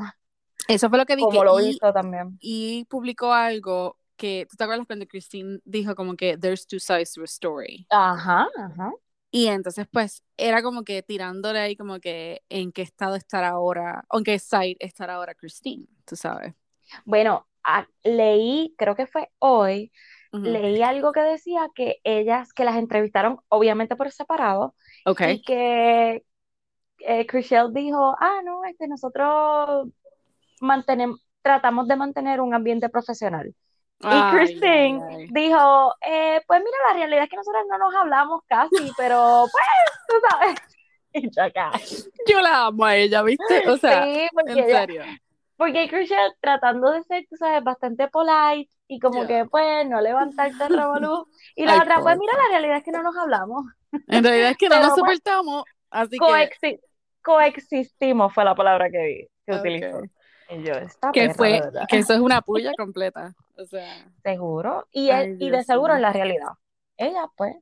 Eso 0.68 0.90
fue 0.90 0.98
lo 0.98 1.06
que 1.06 1.16
vi 1.16 1.28
como 1.28 1.44
que 1.44 1.44
lo 1.44 1.60
y, 1.60 1.62
hizo 1.62 1.92
también. 1.94 2.40
y 2.40 2.86
publicó 2.86 3.34
algo 3.34 4.00
que, 4.16 4.48
¿tú 4.50 4.56
te 4.58 4.64
acuerdas 4.64 4.88
cuando 4.88 5.08
Christine 5.08 5.60
dijo 5.66 5.96
como 5.96 6.16
que 6.16 6.38
there's 6.38 6.66
two 6.68 6.80
sides 6.80 7.14
to 7.14 7.22
a 7.22 7.26
story? 7.26 7.88
Ajá, 7.90 8.48
ajá. 8.58 8.92
Y 9.32 9.48
entonces 9.48 9.86
pues 9.92 10.24
era 10.38 10.62
como 10.64 10.84
que 10.84 11.04
tirándole 11.04 11.60
ahí 11.60 11.76
como 11.76 12.00
que 12.00 12.42
en 12.50 12.72
qué 12.72 12.82
estado 12.84 13.16
estará 13.16 13.50
ahora, 13.50 14.06
o 14.10 14.18
en 14.20 14.24
qué 14.24 14.40
side 14.40 14.78
estará 14.80 15.16
ahora 15.16 15.36
Christine, 15.36 15.88
tú 16.06 16.16
sabes. 16.16 16.54
Bueno, 17.06 17.48
a- 17.64 17.88
leí, 18.04 18.74
creo 18.78 18.96
que 18.96 19.08
fue 19.08 19.30
hoy, 19.40 19.92
leí 20.44 20.82
algo 20.84 21.12
que 21.12 21.22
decía 21.22 21.70
que 21.76 21.98
ellas, 22.04 22.54
que 22.54 22.64
las 22.66 22.78
entrevistaron 22.78 23.40
obviamente 23.50 23.96
por 23.96 24.12
separado 24.12 24.76
Ok. 25.06 25.22
y 25.24 25.44
que 25.44 26.24
eh, 27.00 27.28
Chriselle 27.28 27.72
dijo, 27.74 28.16
ah, 28.20 28.42
no, 28.46 28.66
este, 28.66 28.88
nosotros 28.88 29.90
mantenemos, 30.62 31.22
tratamos 31.44 31.88
de 31.88 31.96
mantener 31.98 32.42
un 32.42 32.54
ambiente 32.54 32.90
profesional. 32.90 33.56
Y 34.12 34.32
Christine 34.36 35.02
ay, 35.10 35.16
ay. 35.16 35.28
dijo, 35.32 35.94
eh, 36.06 36.42
pues 36.48 36.60
mira, 36.64 36.78
la 36.90 36.94
realidad 36.96 37.24
es 37.24 37.30
que 37.30 37.38
nosotros 37.38 37.64
no 37.70 37.78
nos 37.78 37.96
hablamos 37.96 38.42
casi, 38.48 38.92
pero 38.98 39.46
pues, 39.52 39.66
tú 40.08 40.16
sabes. 40.30 40.60
Y 41.18 41.30
yo 41.34 41.44
acá. 41.44 41.72
Yo 42.28 42.42
la 42.42 42.66
amo 42.66 42.84
a 42.84 42.96
ella, 42.98 43.22
¿viste? 43.24 43.70
O 43.70 43.78
sea, 43.78 44.04
Sí, 44.04 44.28
porque 44.34 44.52
en 44.52 44.58
ella, 44.60 44.80
serio. 44.82 45.04
porque 45.56 45.88
Chriselle 45.88 46.34
tratando 46.42 46.92
de 46.92 47.02
ser, 47.04 47.26
tú 47.30 47.38
sabes, 47.38 47.64
bastante 47.64 48.10
polite 48.10 48.70
y 48.90 49.00
como 49.00 49.22
Ya. 49.22 49.28
que 49.28 49.46
pues 49.46 49.88
no 49.88 50.02
levantarte 50.02 50.66
el 50.66 50.78
revolú. 50.78 51.26
Y 51.56 51.66
la 51.66 51.76
Ay, 51.76 51.80
otra, 51.80 52.02
pues 52.02 52.18
mira, 52.20 52.34
la 52.34 52.50
realidad 52.50 52.78
es 52.80 52.84
que 52.84 52.92
no 52.92 53.02
nos 53.02 53.16
hablamos. 53.16 53.64
En 54.10 54.24
realidad 54.26 54.50
es 54.52 54.58
que 54.58 54.68
no 54.68 54.76
nos 54.82 54.88
pues, 55.00 55.20
soportamos, 55.20 55.64
así 55.90 56.18
que, 56.18 56.26
Coexi- 56.26 56.80
coexistimos 57.24 58.34
fue 58.34 58.44
la 58.44 58.54
palabra 58.56 58.90
que, 58.90 58.98
vi, 58.98 59.28
que 59.46 59.54
Ok. 59.54 59.60
utilizó. 59.62 60.02
Y 60.50 60.64
yo, 60.64 60.74
esta 60.74 61.12
que 61.14 61.22
perra, 61.22 61.34
fue, 61.34 61.62
que 61.88 61.98
eso 62.00 62.14
es 62.14 62.20
una 62.20 62.42
puya 62.42 62.72
completa. 62.78 63.34
O 63.58 63.66
sea, 63.66 64.08
Seguro. 64.24 64.88
Y, 64.92 65.10
Ay, 65.10 65.26
él- 65.32 65.38
y 65.42 65.46
de 65.50 65.58
Dios 65.58 65.66
seguro 65.66 65.94
mío. 65.94 65.96
es 65.96 66.02
la 66.02 66.14
realidad. 66.14 66.48
Ella, 66.98 67.28
pues, 67.38 67.56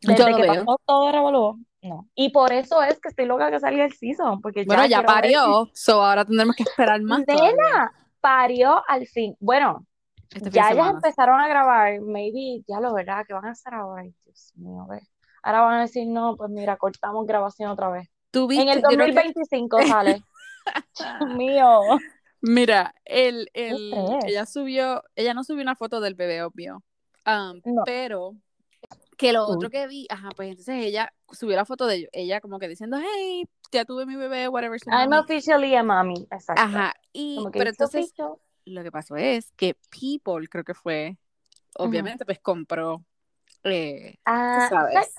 Yo 0.00 0.12
desde 0.14 0.30
lo 0.30 0.36
que 0.36 0.42
veo. 0.42 0.64
pasó 0.64 0.80
todo 0.84 1.06
el 1.08 1.12
revolú, 1.14 1.64
no. 1.82 2.08
Y 2.14 2.30
por 2.30 2.52
eso 2.52 2.82
es 2.82 3.00
que 3.00 3.08
estoy 3.08 3.26
loca 3.26 3.50
que 3.50 3.60
salga 3.60 3.84
el 3.84 3.92
season, 3.92 4.40
porque 4.40 4.64
Bueno, 4.64 4.86
ya 4.86 4.98
ver- 4.98 5.06
parió, 5.06 5.68
so 5.74 6.02
ahora 6.04 6.24
tendremos 6.24 6.54
que 6.56 6.62
esperar 6.64 7.00
más. 7.02 7.24
Nena, 7.26 7.92
parió 8.20 8.82
al 8.88 9.06
fin. 9.06 9.36
Bueno, 9.40 9.84
Este 10.32 10.50
ya 10.50 10.70
ellas 10.70 10.90
empezaron 10.90 11.40
a 11.40 11.48
grabar, 11.48 12.00
maybe, 12.00 12.62
ya 12.66 12.80
lo 12.80 12.92
verdad, 12.94 13.24
que 13.26 13.34
van 13.34 13.46
a 13.46 13.50
hacer 13.50 13.74
ahora. 13.74 14.02
Dios 14.02 14.52
mío, 14.56 14.86
ve. 14.88 15.00
Ahora 15.42 15.60
van 15.62 15.74
a 15.74 15.80
decir, 15.82 16.06
no, 16.06 16.36
pues 16.36 16.50
mira, 16.50 16.76
cortamos 16.76 17.26
grabación 17.26 17.70
otra 17.70 17.88
vez. 17.90 18.08
¿Tú 18.30 18.42
En 18.42 18.48
viste? 18.48 18.72
el 18.72 18.80
Yo 18.82 18.88
creo 18.88 18.98
que- 19.06 19.12
2025 19.12 19.82
sale. 19.88 20.22
Dios 21.20 21.34
mío. 21.36 21.80
Mira, 22.42 22.94
el, 23.04 23.48
el, 23.54 23.94
ella 24.26 24.46
subió, 24.46 25.04
ella 25.14 25.32
no 25.32 25.44
subió 25.44 25.62
una 25.62 25.76
foto 25.76 26.00
del 26.00 26.14
bebé, 26.14 26.42
obvio. 26.42 26.82
Um, 27.24 27.60
No. 27.64 27.84
Pero 27.84 28.34
que 29.16 29.32
lo 29.32 29.46
otro 29.46 29.70
que 29.70 29.86
vi, 29.86 30.06
ajá, 30.10 30.30
pues 30.34 30.50
entonces 30.50 30.84
ella 30.84 31.12
subió 31.30 31.54
la 31.54 31.64
foto 31.64 31.86
de 31.86 32.08
ella 32.12 32.40
como 32.40 32.58
que 32.58 32.66
diciendo, 32.66 32.98
hey, 33.00 33.44
ya 33.70 33.84
tuve 33.84 34.06
mi 34.06 34.16
bebé, 34.16 34.48
whatever. 34.48 34.80
I'm 34.86 35.10
mami". 35.10 35.22
officially 35.22 35.76
a 35.76 35.84
mommy. 35.84 36.26
Exacto. 36.32 36.60
Ajá, 36.60 36.94
y 37.12 37.38
pero 37.52 37.70
entonces 37.70 38.12
lo 38.64 38.82
que 38.82 38.90
pasó 38.90 39.14
es 39.16 39.52
que 39.52 39.76
People, 39.90 40.48
creo 40.48 40.64
que 40.64 40.74
fue, 40.74 41.16
obviamente, 41.76 42.24
pues 42.24 42.40
compró, 42.40 43.04
eh, 43.62 44.16
Ah, 44.24 44.66
tú 44.68 44.74
sabes. 44.74 45.14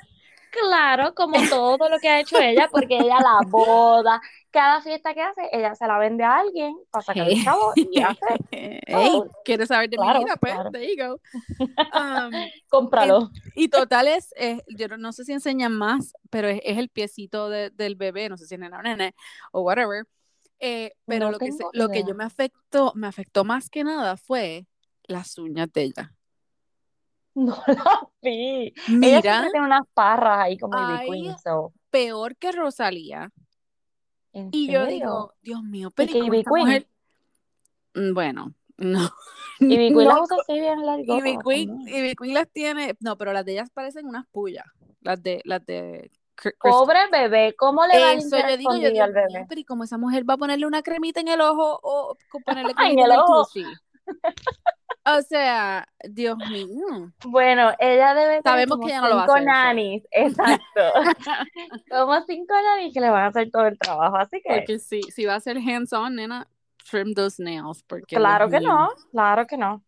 Claro, 0.52 1.16
como 1.16 1.38
todo 1.50 1.90
lo 1.90 1.98
que 2.00 2.10
ha 2.10 2.20
hecho 2.20 2.38
ella, 2.40 2.68
porque 2.72 3.00
ella 3.00 3.20
la 3.20 3.40
boda, 3.48 4.22
cada 4.54 4.82
fiesta 4.82 5.14
que 5.16 5.22
hace, 5.22 5.50
ella 5.52 5.74
se 5.76 5.88
la 5.88 5.98
vende 5.98 6.24
a 6.24 6.38
alguien 6.38 6.76
para 6.92 7.04
sacar 7.04 7.28
el 7.28 7.44
chavo 7.44 7.74
y 7.76 8.00
hace, 8.02 8.80
Hey, 8.86 9.20
¿quieres 9.44 9.68
saber 9.68 9.90
de 9.90 9.98
Claro, 9.98 10.20
mi 10.20 10.26
vida? 10.26 10.38
Pues, 10.38 10.54
claro. 10.54 10.72
there 10.72 10.88
you 10.96 11.04
go. 11.04 11.20
Um, 11.94 12.32
cómpralo. 12.70 13.32
y 13.56 13.68
total 13.68 14.08
es, 14.08 14.34
eh, 14.38 14.62
yo 14.78 14.88
no- 14.98 15.12
sé 15.12 15.26
si 15.26 15.34
enseñan 15.34 15.74
más, 15.74 16.14
pero 16.30 16.48
es, 16.48 16.62
es 16.64 16.78
el 16.78 16.90
piecito 16.90 17.50
de- 17.50 17.72
del 17.72 17.96
bebé, 17.96 18.30
no 18.30 18.38
sé 18.38 18.46
si 18.46 18.54
es 18.54 18.60
nena 18.60 18.80
o 18.80 18.82
nene 18.84 19.14
o 19.52 19.62
whatever. 19.62 20.06
Eh, 20.60 20.94
pero 21.06 21.26
No 21.26 21.32
lo 21.32 21.40
que, 21.40 21.52
se- 21.52 21.64
lo 21.74 21.90
que 21.90 22.04
yo 22.04 22.14
me 22.16 22.24
afectó, 22.24 22.94
me 22.96 23.08
afectó 23.08 23.44
más 23.44 23.70
que 23.70 23.84
nada 23.84 24.16
fue 24.18 24.66
las 25.08 25.38
uñas 25.38 25.74
de 25.74 25.82
ella. 25.84 26.14
No 27.36 27.58
la 27.66 28.08
vi. 28.22 28.68
Ella 28.68 28.74
Mira, 28.88 29.22
siempre 29.22 29.50
tiene 29.52 29.66
unas 29.66 29.88
parras 29.96 30.38
ahí 30.40 30.58
como 30.60 30.78
Ay, 30.78 31.10
Queen, 31.10 31.36
so, 31.44 31.74
peor 31.90 32.36
que 32.38 32.52
Rosalía. 32.52 33.32
¿En 34.34 34.50
Y 34.52 34.72
yo 34.72 34.86
digo, 34.86 35.34
Dios 35.42 35.64
mío, 35.64 35.90
¿Y 35.90 35.94
pero 35.96 36.12
¿y 36.12 36.26
Ivy 36.26 36.44
mujer? 36.46 36.88
Mm, 37.94 38.14
Bueno, 38.14 38.54
no. 38.78 39.10
Ivy 39.60 39.90
Queen 39.90 39.94
No, 39.94 40.04
las 40.04 40.22
usa 40.22 40.38
así 40.42 40.60
bien 40.60 40.86
largotas 40.86 41.18
Ivy 41.18 41.38
Queen, 41.46 41.68
también. 41.70 41.98
Ivy 41.98 42.16
Queen 42.16 42.34
las 42.34 42.50
tiene, 42.50 42.96
no, 43.00 43.18
pero 43.18 43.32
las 43.32 43.46
de 43.46 43.54
ellas 43.54 43.70
parecen 43.70 44.08
unas 44.08 44.26
pullas, 44.28 44.66
las 45.02 45.22
de, 45.22 45.42
las 45.46 45.66
de. 45.66 46.12
Pobre 46.60 47.00
bebé, 47.12 47.56
¿cómo 47.56 47.86
le 47.86 48.00
va 48.00 48.10
a 48.10 48.14
Eso 48.14 48.38
yo 48.40 48.58
digo, 48.58 48.76
yo 48.76 48.90
Dios 48.90 49.06
al 49.06 49.14
bebé? 49.14 49.46
pero 49.48 49.62
¿y 49.62 49.64
cómo 49.64 49.84
esa 49.84 50.00
mujer 50.00 50.28
va 50.28 50.34
a 50.34 50.38
ponerle 50.38 50.66
una 50.66 50.82
cremita 50.82 51.22
en 51.22 51.28
el 51.28 51.40
ojo 51.42 51.80
o 51.84 52.18
ponerle 52.44 52.72
En 52.74 52.76
cremita 52.76 53.06
el 53.06 53.12
en 53.12 53.12
el 53.12 53.20
ojo. 53.20 53.48
O 55.06 55.22
sea, 55.22 55.88
Dios 56.04 56.38
mío. 56.50 57.12
Bueno, 57.26 57.72
ella 57.80 58.14
debe 58.14 58.42
tener 58.42 58.44
Sabemos 58.44 58.78
como 58.78 58.88
que 58.88 58.96
no 58.96 59.10
lo 59.10 59.16
va 59.18 59.24
a 59.24 59.26
cinco 59.26 59.34
hacer, 59.34 59.44
so. 59.44 59.52
nannies, 59.52 60.04
exacto. 60.12 60.82
Como 61.90 62.22
cinco 62.26 62.54
nannies 62.54 62.94
que 62.94 63.02
le 63.02 63.10
van 63.10 63.24
a 63.24 63.28
hacer 63.28 63.52
todo 63.52 63.68
el 63.68 63.78
trabajo, 63.78 64.16
así 64.18 64.42
que 64.42 64.54
Porque 64.54 64.80
si, 64.80 65.02
si 65.04 65.26
va 65.26 65.36
a 65.36 65.40
ser 65.40 65.58
hands-on, 65.58 66.16
nena, 66.16 66.48
trim 66.90 67.14
those 67.14 67.42
nails, 67.44 67.84
porque 67.84 68.16
claro 68.16 68.50
que 68.50 68.60
no, 68.62 68.90
claro 69.12 69.46
que 69.46 69.58
no. 69.58 69.84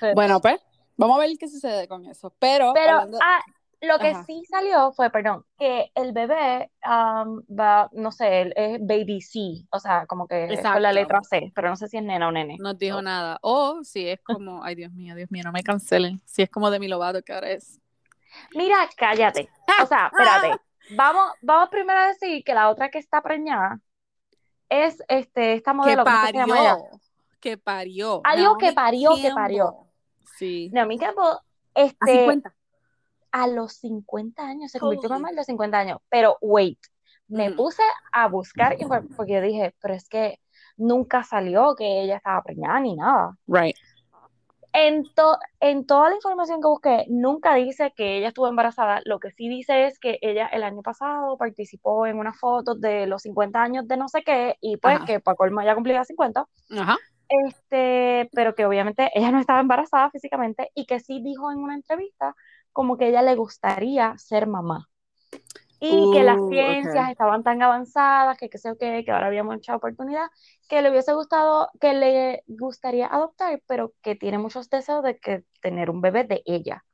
Pero, 0.00 0.14
Bueno, 0.14 0.40
pues, 0.40 0.60
vamos 0.96 1.16
a 1.16 1.20
ver 1.20 1.30
qué 1.38 1.48
sucede 1.48 1.88
con 1.88 2.04
eso. 2.06 2.34
Pero, 2.38 2.72
pero, 2.74 2.92
hablando- 2.98 3.18
ah, 3.22 3.40
lo 3.82 3.98
que 3.98 4.08
Ajá. 4.08 4.24
sí 4.24 4.42
salió 4.48 4.92
fue, 4.92 5.10
perdón, 5.10 5.44
que 5.58 5.90
el 5.94 6.12
bebé 6.12 6.70
um, 6.84 7.40
va, 7.48 7.88
no 7.92 8.12
sé, 8.12 8.52
es 8.54 8.78
baby 8.86 9.20
C, 9.22 9.64
o 9.70 9.78
sea, 9.78 10.06
como 10.06 10.28
que 10.28 10.40
con 10.40 10.48
la 10.48 10.54
Exacto. 10.54 10.92
letra 10.92 11.20
C, 11.22 11.50
pero 11.54 11.70
no 11.70 11.76
sé 11.76 11.88
si 11.88 11.96
es 11.96 12.02
nena 12.02 12.28
o 12.28 12.32
nene. 12.32 12.56
no 12.60 12.74
dijo 12.74 13.00
nada. 13.00 13.38
O 13.42 13.82
si 13.82 14.08
es 14.08 14.20
como, 14.22 14.62
ay 14.62 14.74
Dios 14.74 14.92
mío, 14.92 15.14
Dios 15.14 15.30
mío, 15.30 15.42
no 15.44 15.52
me 15.52 15.62
cancelen. 15.62 16.20
Si 16.26 16.42
es 16.42 16.50
como 16.50 16.70
de 16.70 16.78
mi 16.78 16.88
Lovato, 16.88 17.22
que 17.22 17.32
ahora 17.32 17.50
es. 17.50 17.80
Mira, 18.54 18.88
cállate. 18.96 19.48
O 19.82 19.86
sea, 19.86 20.06
espérate. 20.12 20.60
Vamos, 20.96 21.30
vamos 21.40 21.68
primero 21.68 22.00
a 22.00 22.08
decir 22.08 22.42
que 22.42 22.52
la 22.52 22.68
otra 22.68 22.90
que 22.90 22.98
está 22.98 23.22
preñada 23.22 23.80
es 24.68 25.00
este, 25.06 25.52
esta 25.54 25.70
Que 25.70 25.76
modelo, 25.76 26.04
¿cómo 26.04 26.20
que 26.22 26.26
se 26.26 26.32
llama 26.32 26.58
ella? 26.60 26.76
parió. 26.76 27.00
Que 27.38 27.56
parió. 27.58 28.22
Digo 28.36 28.58
que 28.58 28.72
parió, 28.72 29.10
que 29.22 29.30
parió. 29.30 29.86
Sí. 30.36 30.68
Naomi 30.72 30.98
Campbell, 30.98 31.36
A 31.74 31.80
este, 31.80 32.06
50. 32.06 32.54
A 33.32 33.46
los 33.46 33.74
50 33.74 34.42
años, 34.42 34.70
se 34.70 34.80
convirtió 34.80 35.08
en 35.08 35.14
mamá 35.14 35.28
a 35.28 35.32
los 35.32 35.46
50 35.46 35.78
años. 35.78 35.98
Pero, 36.08 36.36
wait, 36.40 36.78
me 37.28 37.52
puse 37.52 37.82
a 38.12 38.26
buscar, 38.28 38.76
porque 39.16 39.34
yo 39.34 39.40
dije, 39.40 39.74
pero 39.80 39.94
es 39.94 40.08
que 40.08 40.40
nunca 40.76 41.22
salió 41.22 41.74
que 41.76 42.02
ella 42.02 42.16
estaba 42.16 42.42
preñada 42.42 42.80
ni 42.80 42.96
nada. 42.96 43.36
Right. 43.46 43.76
En, 44.72 45.04
to- 45.14 45.38
en 45.58 45.84
toda 45.84 46.10
la 46.10 46.14
información 46.14 46.60
que 46.60 46.68
busqué, 46.68 47.04
nunca 47.08 47.54
dice 47.54 47.92
que 47.96 48.18
ella 48.18 48.28
estuvo 48.28 48.46
embarazada. 48.46 49.00
Lo 49.04 49.18
que 49.18 49.32
sí 49.32 49.48
dice 49.48 49.86
es 49.86 49.98
que 49.98 50.18
ella 50.22 50.46
el 50.46 50.62
año 50.62 50.82
pasado 50.82 51.36
participó 51.36 52.06
en 52.06 52.18
unas 52.18 52.38
fotos 52.38 52.80
de 52.80 53.06
los 53.06 53.22
50 53.22 53.60
años 53.62 53.88
de 53.88 53.96
no 53.96 54.08
sé 54.08 54.22
qué, 54.22 54.56
y 54.60 54.76
pues 54.76 54.96
Ajá. 54.96 55.06
que 55.06 55.20
para 55.20 55.34
colmo 55.36 55.62
ya 55.62 55.74
cumplía 55.74 56.04
50. 56.04 56.46
Ajá. 56.78 56.96
Este, 57.28 58.28
pero 58.32 58.54
que 58.56 58.66
obviamente 58.66 59.10
ella 59.14 59.30
no 59.30 59.38
estaba 59.38 59.60
embarazada 59.60 60.10
físicamente 60.10 60.70
y 60.74 60.84
que 60.86 60.98
sí 60.98 61.20
dijo 61.22 61.52
en 61.52 61.58
una 61.58 61.74
entrevista 61.74 62.34
como 62.72 62.96
que 62.98 63.08
ella 63.08 63.22
le 63.22 63.34
gustaría 63.36 64.16
ser 64.18 64.46
mamá. 64.46 64.88
Y 65.80 66.08
que 66.12 66.22
las 66.24 66.36
Uh, 66.36 66.48
ciencias 66.48 67.10
okay. 67.10 67.10
estaban 67.10 67.42
tan 67.42 67.62
avanzadas, 67.62 68.36
que 68.38 68.50
qué 68.50 68.58
sé 68.58 68.68
yo 68.68 68.78
qué, 68.78 69.02
que 69.04 69.10
ahora 69.12 69.28
había 69.28 69.44
mucha 69.44 69.76
oportunidad, 69.76 70.26
que 70.68 70.82
le 70.82 70.90
hubiese 70.90 71.14
gustado, 71.14 71.70
que 71.80 71.94
le 71.94 72.44
gustaría 72.48 73.06
adoptar, 73.06 73.62
pero 73.66 73.94
que 74.02 74.14
tiene 74.14 74.38
muchos 74.38 74.68
deseos 74.70 75.02
de 75.02 75.18
que 75.18 75.44
tener 75.62 75.88
un 75.90 76.00
bebé 76.02 76.24
de 76.24 76.42
ella. 76.46 76.84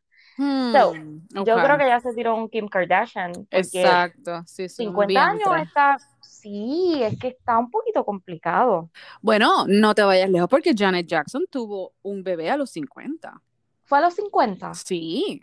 So, 0.73 0.93
Hmm, 0.93 1.27
Yo 1.31 1.61
creo 1.63 1.79
que 1.79 1.87
ya 1.89 2.01
se 2.01 2.15
tiró 2.15 2.37
un 2.37 2.49
Kim 2.51 2.69
Kardashian, 2.69 3.49
Exacto. 3.51 4.43
Sí, 4.47 4.69
sí, 4.69 4.87
un 4.87 4.95
50 4.95 5.27
años 5.29 5.49
está, 5.63 5.99
sí, 6.23 7.01
es 7.03 7.19
que 7.19 7.29
está 7.29 7.59
un 7.59 7.71
poquito 7.71 8.05
complicado. 8.05 8.91
Bueno, 9.23 9.67
no 9.69 9.95
te 9.95 10.03
vayas 10.03 10.31
lejos 10.31 10.49
porque 10.49 10.75
Janet 10.77 11.07
Jackson 11.07 11.45
tuvo 11.51 11.95
un 12.03 12.23
bebé 12.23 12.51
a 12.51 12.57
los 12.57 12.71
50. 12.71 13.43
Fue 13.85 13.97
a 13.97 14.01
los 14.03 14.15
50. 14.15 14.85
Sí. 14.85 15.41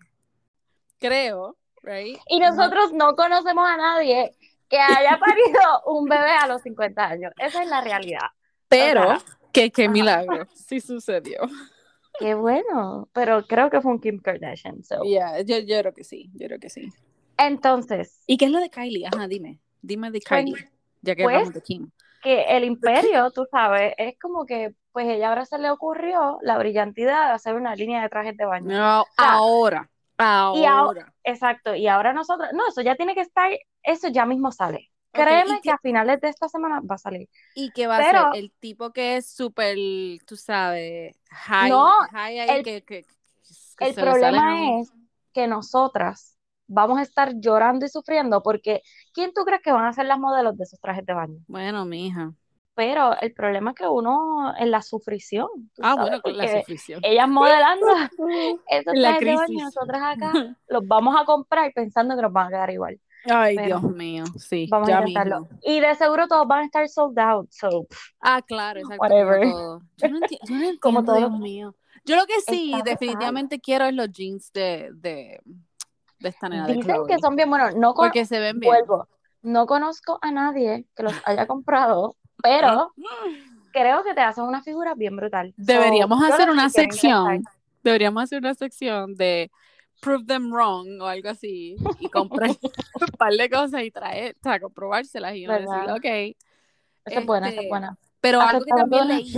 Creo, 1.08 1.58
right? 1.82 2.18
Y 2.28 2.40
No- 2.40 2.50
nosotros 2.52 2.94
no 2.94 3.16
conocemos 3.16 3.68
a 3.68 3.78
nadie 3.78 4.36
que 4.70 4.80
haya 4.80 5.20
parido 5.20 5.82
un 5.88 6.06
bebé 6.06 6.32
a 6.32 6.48
los 6.48 6.62
50 6.62 7.04
años. 7.06 7.34
Esa 7.38 7.62
es 7.64 7.70
la 7.70 7.82
realidad. 7.82 8.28
pero 8.70 9.02
sea, 9.04 9.22
que 9.52 9.70
qué 9.72 9.90
milagro. 9.90 10.48
Sí 10.56 10.80
sucedió. 10.80 11.42
Qué 12.20 12.36
bueno, 12.36 13.10
pero 13.12 13.46
creo 13.48 13.70
que 13.70 13.82
fue 13.82 13.92
un 13.92 14.00
Kim 14.00 14.20
Kardashian. 14.20 14.84
so. 14.84 15.02
Yeah, 15.04 15.42
yo, 15.42 15.60
yo 15.60 15.80
creo 15.80 15.94
que 15.94 16.04
sí, 16.04 16.30
yo 16.36 16.48
creo 16.48 16.60
que 16.60 16.70
sí. 16.70 16.90
Entonces, 17.38 18.22
¿Y 18.28 18.38
qué 18.38 18.46
es 18.46 18.52
lo 18.52 18.60
de 18.60 18.70
Kylie? 18.70 19.08
Ajá, 19.08 19.28
dime. 19.28 19.60
Dime 19.82 20.12
de 20.12 20.22
Pues- 20.28 20.44
Kylie, 20.46 20.70
ya 21.02 21.16
que 21.16 21.24
pues, 21.24 21.36
hablamos 21.36 21.54
de 21.56 21.62
Kim. 21.62 21.90
que 22.22 22.44
el 22.44 22.64
imperio, 22.64 23.32
tú 23.32 23.46
sabes, 23.52 23.94
es 23.98 24.18
como 24.20 24.46
que, 24.46 24.74
pues 24.92 25.08
ella 25.08 25.30
ahora 25.30 25.46
se 25.46 25.58
le 25.58 25.70
ocurrió 25.72 26.38
la 26.42 26.58
brillante 26.58 27.02
idea 27.02 27.28
de 27.28 27.34
hacer 27.34 27.56
una 27.56 27.76
línea 27.76 28.02
de 28.04 28.10
trajes 28.10 28.38
de 28.38 28.46
baño. 28.46 28.68
No, 28.68 29.04
sea, 29.18 29.32
ahora, 29.34 29.90
y 30.18 30.24
ahora- 30.24 30.70
ahora. 30.70 31.14
Exacto, 31.24 31.76
y 31.76 31.88
ahora 31.88 32.14
nosotros, 32.14 32.50
no, 32.54 32.68
eso 32.68 32.82
ya 32.82 32.96
tiene 32.96 33.16
que 33.16 33.22
estar, 33.22 33.52
eso 33.84 34.08
ya 34.10 34.26
mismo 34.26 34.52
sale. 34.52 34.90
Créeme 35.12 35.58
¿y 35.58 35.62
que 35.62 35.70
a 35.70 35.78
finales 35.78 36.20
de 36.22 36.30
esta 36.30 36.50
semana 36.50 36.82
va 36.82 36.96
a 36.96 36.98
salir. 36.98 37.30
¿Y 37.54 37.70
qué 37.72 37.86
va 37.86 37.98
a 37.98 38.04
ser? 38.04 38.22
El 38.34 38.52
tipo 38.60 38.92
que 38.92 39.18
es 39.18 39.30
súper, 39.30 39.78
tú 40.26 40.36
sabes, 40.36 41.16
high, 41.30 41.70
No, 41.70 41.92
high 42.12 42.40
ahí 42.40 42.50
el- 42.50 42.64
que, 42.64 42.84
que- 42.84 43.06
que 43.78 43.86
El 43.90 43.94
problema 43.96 44.80
es 44.80 44.92
que 45.34 45.48
nosotras 45.48 46.38
vamos 46.68 46.98
a 46.98 47.04
estar 47.04 47.34
llorando 47.36 47.86
y 47.86 47.90
sufriendo 47.90 48.42
porque 48.42 48.82
¿quién 49.14 49.34
tú 49.34 49.44
crees 49.46 49.62
que 49.62 49.72
van 49.72 49.86
a 49.86 49.94
ser 49.94 50.06
las 50.06 50.18
modelos 50.20 50.58
de 50.58 50.64
esos 50.64 50.80
trajes 50.80 51.06
de 51.06 51.14
baño? 51.14 51.40
Bueno, 51.48 51.86
mija. 51.86 52.34
Pero 52.76 53.16
el 53.22 53.34
problema 53.34 53.72
es 53.72 53.76
que 53.78 53.88
uno 53.88 54.54
en 54.58 54.72
la 54.72 54.82
sufrición, 54.82 55.48
Ah, 55.82 55.94
sabes, 55.96 56.02
bueno, 56.02 56.22
con 56.24 56.38
la 56.38 56.60
sufrición. 56.60 57.00
ellas 57.04 57.30
modelando 57.30 57.86
esos 58.68 58.94
la 58.96 59.18
crisis. 59.18 59.64
nosotras 59.64 60.02
acá 60.04 60.34
los 60.68 60.88
vamos 60.88 61.16
a 61.20 61.26
comprar 61.26 61.72
pensando 61.74 62.16
que 62.16 62.22
nos 62.24 62.34
van 62.34 62.48
a 62.48 62.50
quedar 62.50 62.70
igual. 62.72 63.00
Ay, 63.26 63.56
Pero 63.56 63.80
Dios 63.80 63.84
mío, 63.84 64.26
sí, 64.38 64.68
Vamos 64.70 64.90
ya 64.90 64.98
a 64.98 65.02
intentarlo. 65.08 65.42
mismo. 65.42 65.60
Y 65.62 65.80
de 65.80 65.96
seguro 65.96 66.28
todos 66.28 66.46
van 66.48 66.60
a 66.60 66.66
estar 66.66 66.90
sold 66.90 67.18
out, 67.20 67.50
so 67.52 67.86
Ah, 68.20 68.42
claro, 68.42 68.80
exacto. 68.82 69.02
Whatever. 69.02 69.40
Como 69.40 69.54
todo. 69.54 69.82
Yo 69.98 70.08
no, 70.10 70.18
enti- 70.20 70.40
yo 70.42 70.50
no 70.50 70.56
entiendo, 70.56 70.80
Como 70.82 71.04
todo. 71.06 71.16
Dios 71.18 71.32
mío. 71.40 71.76
Yo 72.06 72.16
lo 72.18 72.26
que 72.26 72.42
sí, 72.42 72.74
Está 72.76 72.90
definitivamente 72.90 73.60
quiero 73.62 73.86
es 73.86 73.94
los 73.94 74.10
jeans 74.12 74.52
de, 74.52 74.90
de, 74.96 75.40
de 76.20 76.30
esta 76.30 76.50
nena 76.50 76.68
dicen 76.68 76.98
que 77.08 77.18
son 77.20 77.36
bien 77.38 77.50
buenos. 77.50 77.76
No 77.76 77.94
con- 77.94 78.08
Porque 78.08 78.26
se 78.26 78.40
ven 78.40 78.60
bien. 78.60 78.74
vuelvo, 78.74 79.08
no 79.42 79.68
conozco 79.68 80.20
a 80.22 80.32
nadie 80.32 80.86
que 80.96 81.04
los 81.04 81.14
haya 81.24 81.48
comprado, 81.48 82.18
pero 82.44 82.94
creo 83.72 84.04
que 84.04 84.14
te 84.14 84.22
hacen 84.22 84.44
una 84.44 84.62
figura 84.62 84.94
bien 84.94 85.16
brutal. 85.16 85.54
Deberíamos 85.58 86.24
hacer 86.24 86.50
una 86.50 86.70
sección. 86.70 87.44
Deberíamos 87.84 88.24
hacer 88.24 88.40
una 88.40 88.54
sección 88.54 89.16
de 89.16 89.52
prove 90.02 90.26
them 90.26 90.52
wrong 90.52 91.02
o 91.02 91.08
algo 91.08 91.30
así. 91.30 91.78
Y 92.00 92.10
comprar 92.10 92.50
un 93.02 93.08
par 93.18 93.34
de 93.34 93.50
cosas 93.50 93.84
y 93.84 93.92
traer, 93.92 94.36
o 94.40 94.44
sea, 94.44 94.60
comprobárselas 94.60 95.36
y 95.36 95.46
decir, 95.46 95.68
ok. 95.68 96.36
Esa 97.06 97.20
es 97.20 97.26
buena, 97.26 97.50
Este, 97.50 97.64
es 97.64 97.70
buena. 97.70 97.98
Pero 98.22 98.42
algo 98.42 98.64
que 98.64 98.72
también 98.76 99.08
leí. 99.08 99.34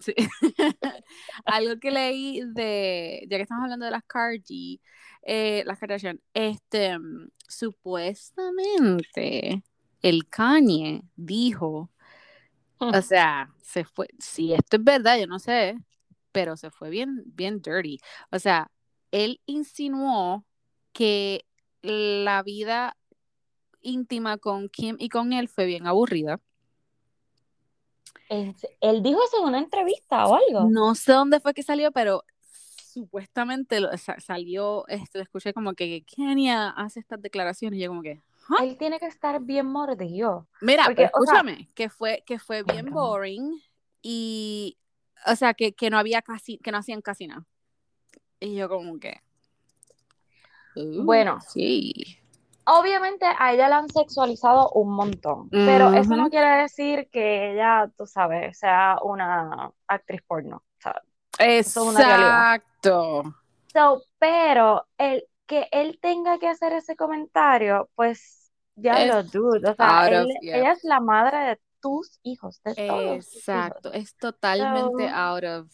Sí. 0.00 0.14
Algo 1.44 1.78
que 1.80 1.90
leí 1.90 2.42
de, 2.46 3.26
ya 3.28 3.36
que 3.36 3.42
estamos 3.42 3.64
hablando 3.64 3.86
de 3.86 3.90
las 3.90 4.04
Kardashian, 4.04 4.78
eh, 5.22 5.64
las 5.66 5.78
Kardashian, 5.78 6.20
este, 6.32 6.98
mm, 6.98 7.30
supuestamente 7.48 9.62
el 10.00 10.28
Kanye 10.28 11.02
dijo, 11.16 11.90
o 12.88 13.02
sea, 13.02 13.50
se 13.62 13.84
fue, 13.84 14.08
si 14.18 14.52
esto 14.54 14.76
es 14.76 14.84
verdad, 14.84 15.18
yo 15.18 15.26
no 15.26 15.38
sé, 15.38 15.76
pero 16.32 16.56
se 16.56 16.70
fue 16.70 16.90
bien, 16.90 17.22
bien 17.26 17.60
dirty. 17.62 17.98
O 18.30 18.38
sea, 18.38 18.70
él 19.10 19.40
insinuó 19.46 20.44
que 20.92 21.44
la 21.82 22.42
vida 22.42 22.96
íntima 23.80 24.38
con 24.38 24.68
Kim 24.68 24.96
y 24.98 25.08
con 25.08 25.32
él 25.32 25.48
fue 25.48 25.66
bien 25.66 25.86
aburrida. 25.86 26.40
Él 28.28 29.02
dijo 29.02 29.20
eso 29.22 29.38
en 29.42 29.44
una 29.48 29.58
entrevista 29.58 30.26
o 30.26 30.34
algo. 30.34 30.68
No 30.70 30.94
sé 30.94 31.12
dónde 31.12 31.40
fue 31.40 31.54
que 31.54 31.62
salió, 31.62 31.92
pero 31.92 32.24
supuestamente 32.40 33.80
lo- 33.80 33.90
salió, 34.18 34.86
este, 34.88 35.20
escuché 35.20 35.52
como 35.52 35.74
que 35.74 36.02
Kenia 36.04 36.70
hace 36.70 37.00
estas 37.00 37.20
declaraciones 37.20 37.78
y 37.78 37.82
yo 37.82 37.88
como 37.90 38.02
que, 38.02 38.20
Él 38.60 38.76
tiene 38.78 38.98
que 38.98 39.06
estar 39.06 39.40
bien 39.40 39.66
mordido. 39.66 40.46
Mira, 40.60 40.84
Porque, 40.86 40.96
pero 41.06 41.10
o 41.14 41.24
sea- 41.24 41.34
escúchame, 41.40 41.68
que 41.74 41.88
fue, 41.88 42.22
que 42.26 42.38
fue 42.38 42.62
bien 42.62 42.90
boring 42.90 43.60
y, 44.02 44.78
o 45.26 45.34
sea, 45.36 45.54
que, 45.54 45.72
que 45.74 45.90
no 45.90 45.98
había 45.98 46.20
casi, 46.22 46.58
que 46.58 46.70
no 46.72 46.78
hacían 46.78 47.00
casi 47.00 47.26
nada. 47.26 47.44
Y 48.40 48.54
yo 48.56 48.68
como 48.68 48.98
que, 48.98 49.20
uh, 50.76 51.04
Bueno. 51.04 51.38
sí. 51.48 51.92
Obviamente 52.66 53.26
a 53.38 53.52
ella 53.52 53.68
la 53.68 53.76
han 53.78 53.90
sexualizado 53.90 54.70
un 54.70 54.94
montón, 54.94 55.50
pero 55.50 55.92
eso 55.92 56.16
no 56.16 56.30
quiere 56.30 56.62
decir 56.62 57.10
que 57.12 57.52
ella, 57.52 57.90
tú 57.94 58.06
sabes, 58.06 58.58
sea 58.58 58.96
una 59.02 59.70
actriz 59.86 60.22
porno. 60.26 60.56
o 60.78 60.80
sea, 60.80 61.02
Eso 61.38 61.82
es 61.82 61.88
una. 61.88 62.00
Exacto. 62.00 63.22
So, 63.70 64.02
pero 64.18 64.86
el 64.96 65.26
que 65.46 65.68
él 65.72 65.98
tenga 66.00 66.38
que 66.38 66.48
hacer 66.48 66.72
ese 66.72 66.96
comentario, 66.96 67.90
pues 67.94 68.50
ya 68.76 69.02
Es 69.02 69.08
lo 69.12 69.22
dude. 69.22 69.68
O 69.70 69.74
sea, 69.74 70.22
of- 70.22 70.28
yeah. 70.40 70.56
ella 70.58 70.72
es 70.72 70.84
la 70.84 71.00
madre 71.00 71.38
de 71.38 71.60
tus 71.80 72.18
hijos, 72.22 72.62
de 72.62 72.74
todos 72.74 73.02
hijos. 73.04 73.36
Exacto. 73.36 73.92
Es 73.92 74.16
totalmente 74.16 75.08
So- 75.08 75.14
out 75.14 75.44
of, 75.44 75.72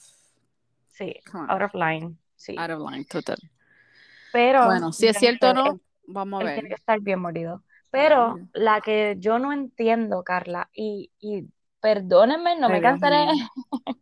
Sí, 0.89 1.15
out 1.49 1.63
of 1.63 1.75
line. 1.75 2.17
Sí. 2.37 2.57
out 2.59 2.71
of 2.71 2.91
line, 2.91 3.05
total. 3.05 3.39
Pero 4.33 4.67
Bueno, 4.67 4.93
si 4.93 5.07
es 5.07 5.17
cierto 5.19 5.51
o 5.51 5.55
no, 5.55 5.67
él- 5.67 5.81
vamos 6.07 6.41
a 6.43 6.45
ver. 6.45 6.55
tiene 6.55 6.69
que 6.69 6.75
estar 6.75 7.01
bien 7.01 7.21
morido. 7.21 7.63
Pero 7.91 8.39
la 8.53 8.81
que 8.81 9.17
yo 9.19 9.39
no 9.39 9.53
entiendo, 9.53 10.23
Carla, 10.23 10.69
y, 10.73 11.11
y 11.19 11.45
perdónenme, 11.81 12.57
no 12.59 12.69
me 12.69 12.77
Ay, 12.77 12.83
cansaré 12.83 13.27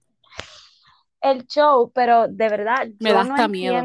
el 1.20 1.46
show, 1.46 1.90
pero 1.94 2.28
de 2.28 2.48
verdad 2.48 2.86
Me 3.00 3.10
yo 3.10 3.14
da 3.16 3.24
no 3.24 3.34
hasta 3.34 3.48
miedo. 3.48 3.82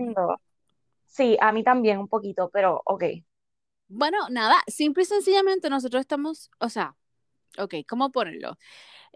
Sí, 1.18 1.38
a 1.40 1.52
mí 1.52 1.64
también 1.64 2.00
un 2.00 2.08
poquito, 2.08 2.50
pero 2.52 2.82
ok. 2.86 3.04
Bueno, 3.88 4.18
nada, 4.30 4.56
simple 4.68 5.04
y 5.04 5.06
sencillamente 5.06 5.70
nosotros 5.70 6.02
estamos, 6.02 6.50
o 6.60 6.70
sea, 6.70 6.96
ok, 7.60 7.76
¿cómo 7.88 8.12
ponerlo? 8.12 8.58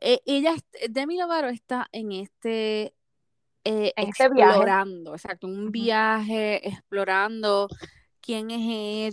Eh, 0.02 0.22
ella, 0.26 0.54
est- 0.56 0.92
Demi 0.92 1.18
Lovato 1.18 1.48
está 1.48 1.88
en 1.92 2.12
este, 2.14 2.96
eh, 3.64 3.94
este 3.98 4.30
viaje. 4.30 4.60
explorando, 4.60 5.14
exacto, 5.16 5.48
un 5.48 5.72
viaje, 5.72 6.68
explorando 6.68 7.68
quién 8.22 8.52
es 8.52 8.62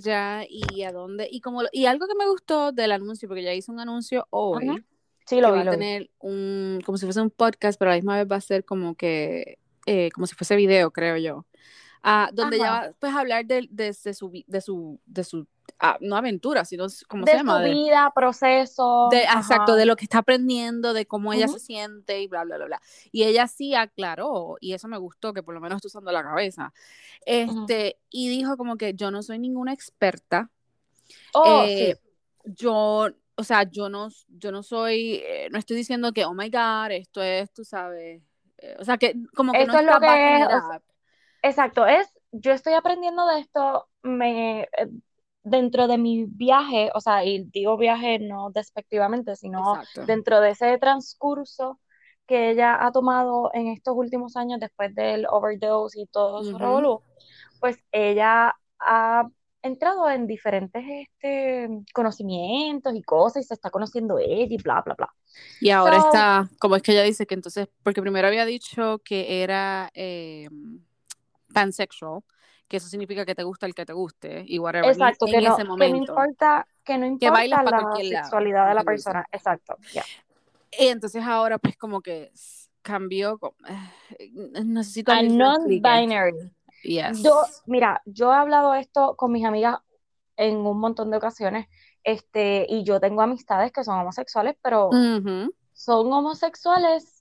ella 0.06 0.44
y 0.48 0.82
a 0.82 0.92
dónde, 0.92 1.28
y 1.30 1.40
como, 1.40 1.62
y 1.72 1.86
algo 1.86 2.06
que 2.08 2.14
me 2.16 2.28
gustó 2.28 2.72
del 2.72 2.92
anuncio, 2.92 3.28
porque 3.28 3.44
ya 3.44 3.54
hizo 3.54 3.72
un 3.72 3.80
anuncio 3.80 4.26
hoy. 4.30 4.84
Sí, 5.26 5.40
que 5.40 5.42
lo 5.42 5.52
va 5.52 5.58
vi, 5.58 5.60
a 5.60 5.64
lo 5.64 5.72
vi. 5.72 5.78
tener 5.78 6.10
un, 6.20 6.80
como 6.84 6.98
si 6.98 7.06
fuese 7.06 7.20
un 7.22 7.30
podcast, 7.30 7.78
pero 7.78 7.90
a 7.90 7.94
la 7.94 7.98
misma 7.98 8.18
vez 8.18 8.26
va 8.30 8.36
a 8.36 8.40
ser 8.42 8.64
como 8.64 8.96
que, 8.96 9.58
eh, 9.86 10.10
como 10.12 10.26
si 10.26 10.34
fuese 10.36 10.56
video, 10.56 10.90
creo 10.92 11.16
yo. 11.18 11.46
Ah, 12.06 12.28
donde 12.32 12.56
ella 12.56 12.70
Ajá. 12.70 12.86
va 12.88 12.92
pues, 13.00 13.14
a 13.14 13.20
hablar 13.20 13.46
de, 13.46 13.66
de, 13.70 13.96
de 14.04 14.14
su, 14.14 14.44
de 14.46 14.60
su, 14.60 15.00
de 15.06 15.24
su 15.24 15.46
ah, 15.78 15.96
no 16.02 16.16
aventura, 16.16 16.66
sino, 16.66 16.86
¿cómo 17.08 17.24
De 17.24 17.32
se 17.32 17.38
llama? 17.38 17.56
su 17.58 17.64
De, 17.64 17.74
vida, 17.74 18.12
proceso. 18.14 19.08
de- 19.10 19.22
exacto, 19.22 19.74
de 19.74 19.86
lo 19.86 19.96
que 19.96 20.04
está 20.04 20.18
aprendiendo, 20.18 20.92
de 20.92 21.06
cómo 21.06 21.32
ella 21.32 21.48
se 21.48 21.58
siente 21.58 22.20
y 22.20 22.26
bla, 22.28 22.44
bla, 22.44 22.56
bla, 22.58 22.66
bla. 22.66 22.82
Y 23.10 23.24
ella 23.24 23.46
sí 23.48 23.74
aclaró, 23.74 24.58
y 24.60 24.74
eso 24.74 24.86
me 24.86 24.98
gustó, 24.98 25.32
que 25.32 25.42
por 25.42 25.54
lo 25.54 25.60
menos 25.62 25.76
está 25.76 25.88
usando 25.88 26.12
la 26.12 26.22
cabeza. 26.22 26.74
Este, 27.24 27.98
y 28.10 28.28
dijo 28.28 28.58
como 28.58 28.76
que 28.76 28.92
yo 28.92 29.10
no 29.10 29.22
soy 29.22 29.38
ninguna 29.38 29.72
experta, 29.72 30.50
Oh, 31.32 31.64
eh, 31.66 31.96
sí. 31.96 32.10
yo, 32.44 33.08
o 33.36 33.44
sea, 33.44 33.62
yo 33.64 33.88
no, 33.88 34.08
yo 34.28 34.52
no 34.52 34.62
soy, 34.62 35.22
eh, 35.24 35.48
no 35.50 35.58
estoy 35.58 35.76
diciendo 35.76 36.12
que, 36.12 36.24
oh 36.24 36.34
my 36.34 36.50
God, 36.50 36.90
esto 36.92 37.22
es, 37.22 37.50
tú 37.52 37.64
sabes, 37.64 38.22
eh, 38.58 38.76
o 38.78 38.84
sea, 38.84 38.98
que 38.98 39.14
como 39.34 39.52
que 39.52 39.60
Esto 39.62 39.72
no 39.72 39.78
es 39.80 39.86
lo 39.86 40.00
que 40.00 40.36
es, 40.36 40.46
o. 40.48 40.93
Exacto, 41.44 41.86
es, 41.86 42.08
yo 42.32 42.52
estoy 42.52 42.72
aprendiendo 42.74 43.26
de 43.26 43.40
esto, 43.40 43.88
me, 44.02 44.62
eh, 44.62 44.68
dentro 45.42 45.86
de 45.88 45.98
mi 45.98 46.24
viaje, 46.26 46.90
o 46.94 47.00
sea, 47.00 47.24
y 47.24 47.44
digo 47.52 47.76
viaje 47.76 48.18
no 48.18 48.50
despectivamente, 48.50 49.36
sino 49.36 49.60
Exacto. 49.60 50.06
dentro 50.06 50.40
de 50.40 50.50
ese 50.50 50.78
transcurso 50.78 51.80
que 52.26 52.50
ella 52.50 52.84
ha 52.84 52.92
tomado 52.92 53.50
en 53.52 53.68
estos 53.68 53.94
últimos 53.96 54.36
años 54.36 54.58
después 54.60 54.94
del 54.94 55.26
overdose 55.30 56.00
y 56.00 56.06
todo 56.06 56.42
su 56.44 56.58
revolú, 56.58 57.02
pues 57.60 57.78
ella 57.92 58.54
ha 58.80 59.28
entrado 59.62 60.08
en 60.10 60.26
diferentes 60.26 60.82
este, 60.86 61.68
conocimientos 61.94 62.94
y 62.94 63.02
cosas 63.02 63.44
y 63.44 63.46
se 63.48 63.54
está 63.54 63.70
conociendo 63.70 64.18
ella 64.18 64.46
y 64.54 64.58
bla, 64.62 64.82
bla, 64.82 64.94
bla. 64.96 65.10
Y 65.58 65.70
ahora 65.70 65.96
So- 65.96 65.98
está, 65.98 66.50
como 66.58 66.76
es 66.76 66.82
que 66.82 66.92
ella 66.92 67.02
dice 67.02 67.26
que 67.26 67.34
entonces, 67.34 67.68
porque 67.82 68.02
primero 68.02 68.28
había 68.28 68.44
dicho 68.44 69.00
que 69.04 69.42
era 69.42 69.90
eh, 69.94 70.48
pansexual, 71.54 72.20
que 72.68 72.76
eso 72.78 72.88
significa 72.88 73.24
que 73.24 73.34
te 73.34 73.42
gusta 73.44 73.66
el 73.66 73.74
que 73.74 73.86
te 73.86 73.92
guste 73.92 74.44
y 74.46 74.58
whatever, 74.58 74.90
Exacto, 74.90 75.26
en 75.26 75.32
que 75.32 75.40
no, 75.40 75.54
ese 75.54 75.62
que 75.62 75.68
no 75.68 75.70
momento. 75.70 76.12
importa, 76.12 76.66
que 76.84 76.98
no 76.98 77.06
Que 77.06 77.26
importa 77.26 77.34
pa' 77.64 77.70
la 77.70 77.82
cualquier 77.82 78.12
lado, 78.12 78.24
sexualidad 78.24 78.68
de 78.68 78.74
la 78.74 78.84
persona. 78.84 79.24
Exacto, 79.32 79.76
ya. 79.92 80.02
Y 80.78 80.88
entonces 80.88 81.22
ahora 81.24 81.58
pues 81.58 81.76
como 81.76 82.00
que 82.00 82.32
cambió, 82.82 83.38
eh, 84.18 84.30
necesito 84.64 85.12
A 85.12 85.20
que 85.20 85.28
non-binary. 85.28 86.50
Yes. 86.82 87.22
Yo, 87.22 87.42
mira, 87.66 88.02
yo 88.04 88.32
he 88.32 88.36
hablado 88.36 88.74
esto 88.74 89.14
con 89.16 89.32
mis 89.32 89.44
amigas 89.46 89.78
en 90.36 90.56
un 90.56 90.78
montón 90.78 91.10
de 91.10 91.16
ocasiones, 91.16 91.66
este, 92.02 92.66
y 92.68 92.84
yo 92.84 93.00
tengo 93.00 93.22
amistades 93.22 93.72
que 93.72 93.84
son 93.84 93.98
homosexuales, 94.00 94.56
pero 94.60 94.88
Ujú. 94.90 95.54
son 95.72 96.12
homosexuales 96.12 97.13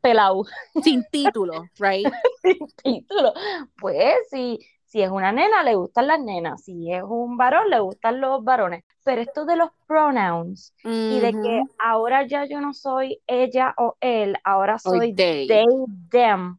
pelados, 0.00 0.48
Sin 0.82 1.04
título, 1.10 1.64
right? 1.78 2.06
sin 2.42 2.58
título. 2.82 3.32
Pues 3.78 4.14
si, 4.30 4.58
si 4.84 5.02
es 5.02 5.10
una 5.10 5.32
nena, 5.32 5.62
le 5.62 5.74
gustan 5.74 6.06
las 6.06 6.20
nenas, 6.20 6.62
si 6.64 6.92
es 6.92 7.02
un 7.02 7.36
varón, 7.36 7.70
le 7.70 7.80
gustan 7.80 8.20
los 8.20 8.42
varones. 8.44 8.84
Pero 9.04 9.22
esto 9.22 9.44
de 9.44 9.56
los 9.56 9.70
pronouns 9.86 10.72
y 10.82 11.20
de 11.20 11.32
que 11.32 11.62
ahora 11.78 12.26
ya 12.26 12.44
yo 12.46 12.60
no 12.60 12.74
soy 12.74 13.20
ella 13.26 13.72
o 13.78 13.96
él, 14.00 14.36
ahora 14.44 14.78
soy 14.78 15.14
they. 15.14 15.46
they, 15.46 15.64
them. 16.10 16.58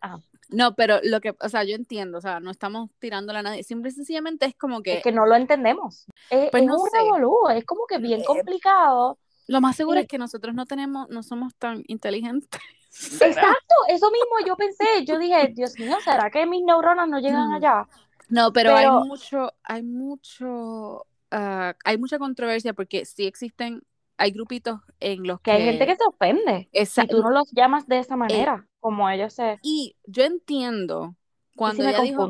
Ajá. 0.00 0.20
No, 0.50 0.74
pero 0.74 1.00
lo 1.02 1.20
que, 1.20 1.34
o 1.40 1.48
sea, 1.48 1.64
yo 1.64 1.74
entiendo, 1.74 2.18
o 2.18 2.20
sea, 2.20 2.38
no 2.40 2.50
estamos 2.50 2.90
tirándola 2.98 3.40
a 3.40 3.42
nadie, 3.42 3.62
simple 3.62 3.88
y 3.90 3.92
sencillamente 3.92 4.46
es 4.46 4.54
como 4.54 4.82
que 4.82 4.98
Es 4.98 5.02
que 5.02 5.12
no 5.12 5.26
lo 5.26 5.34
entendemos. 5.36 6.06
Es, 6.30 6.50
Pues 6.50 6.62
es 6.62 6.68
no 6.68 6.76
un 6.80 6.90
sé. 6.90 6.98
revolú, 6.98 7.48
es 7.54 7.64
como 7.64 7.86
que 7.86 7.98
bien 7.98 8.22
complicado. 8.24 9.18
Lo 9.46 9.60
más 9.60 9.76
seguro 9.76 10.00
es 10.00 10.06
que 10.06 10.18
nosotros 10.18 10.54
no 10.54 10.66
tenemos, 10.66 11.08
no 11.10 11.22
somos 11.22 11.54
tan 11.56 11.82
inteligentes. 11.86 12.60
¿Será? 12.90 13.26
Exacto, 13.30 13.74
eso 13.88 14.10
mismo 14.10 14.46
yo 14.46 14.56
pensé. 14.56 15.04
Yo 15.04 15.18
dije, 15.18 15.48
Dios 15.54 15.78
mío, 15.78 15.96
¿será 16.04 16.30
que 16.30 16.46
mis 16.46 16.62
neuronas 16.64 17.08
no 17.08 17.18
llegan 17.20 17.52
allá? 17.52 17.88
No, 18.28 18.52
pero, 18.52 18.74
hay 18.74 18.86
Pero- 18.86 19.04
mucho, 19.04 19.52
hay 19.62 19.82
mucho, 19.82 21.06
ah, 21.30 21.74
hay 21.84 21.98
mucha 21.98 22.18
controversia 22.18 22.72
porque 22.72 23.04
sí 23.04 23.26
existen, 23.26 23.82
hay 24.16 24.30
grupitos 24.30 24.80
en 25.00 25.26
los 25.26 25.40
Que 25.40 25.50
hay 25.50 25.64
gente 25.64 25.86
que 25.86 25.96
se 25.96 26.04
ofende 26.06 26.68
Esa- 26.72 27.02
si 27.02 27.08
tú 27.08 27.20
no 27.22 27.30
los 27.30 27.50
llamas 27.52 27.86
de 27.86 27.98
esa 27.98 28.16
manera, 28.16 28.66
como 28.80 29.10
ellos 29.10 29.34
se... 29.34 29.58
y 29.62 29.96
yo 30.04 30.24
entiendo 30.24 31.16
cuando 31.56 31.82
me 31.84 31.90
ella 31.90 32.00
dijo, 32.02 32.28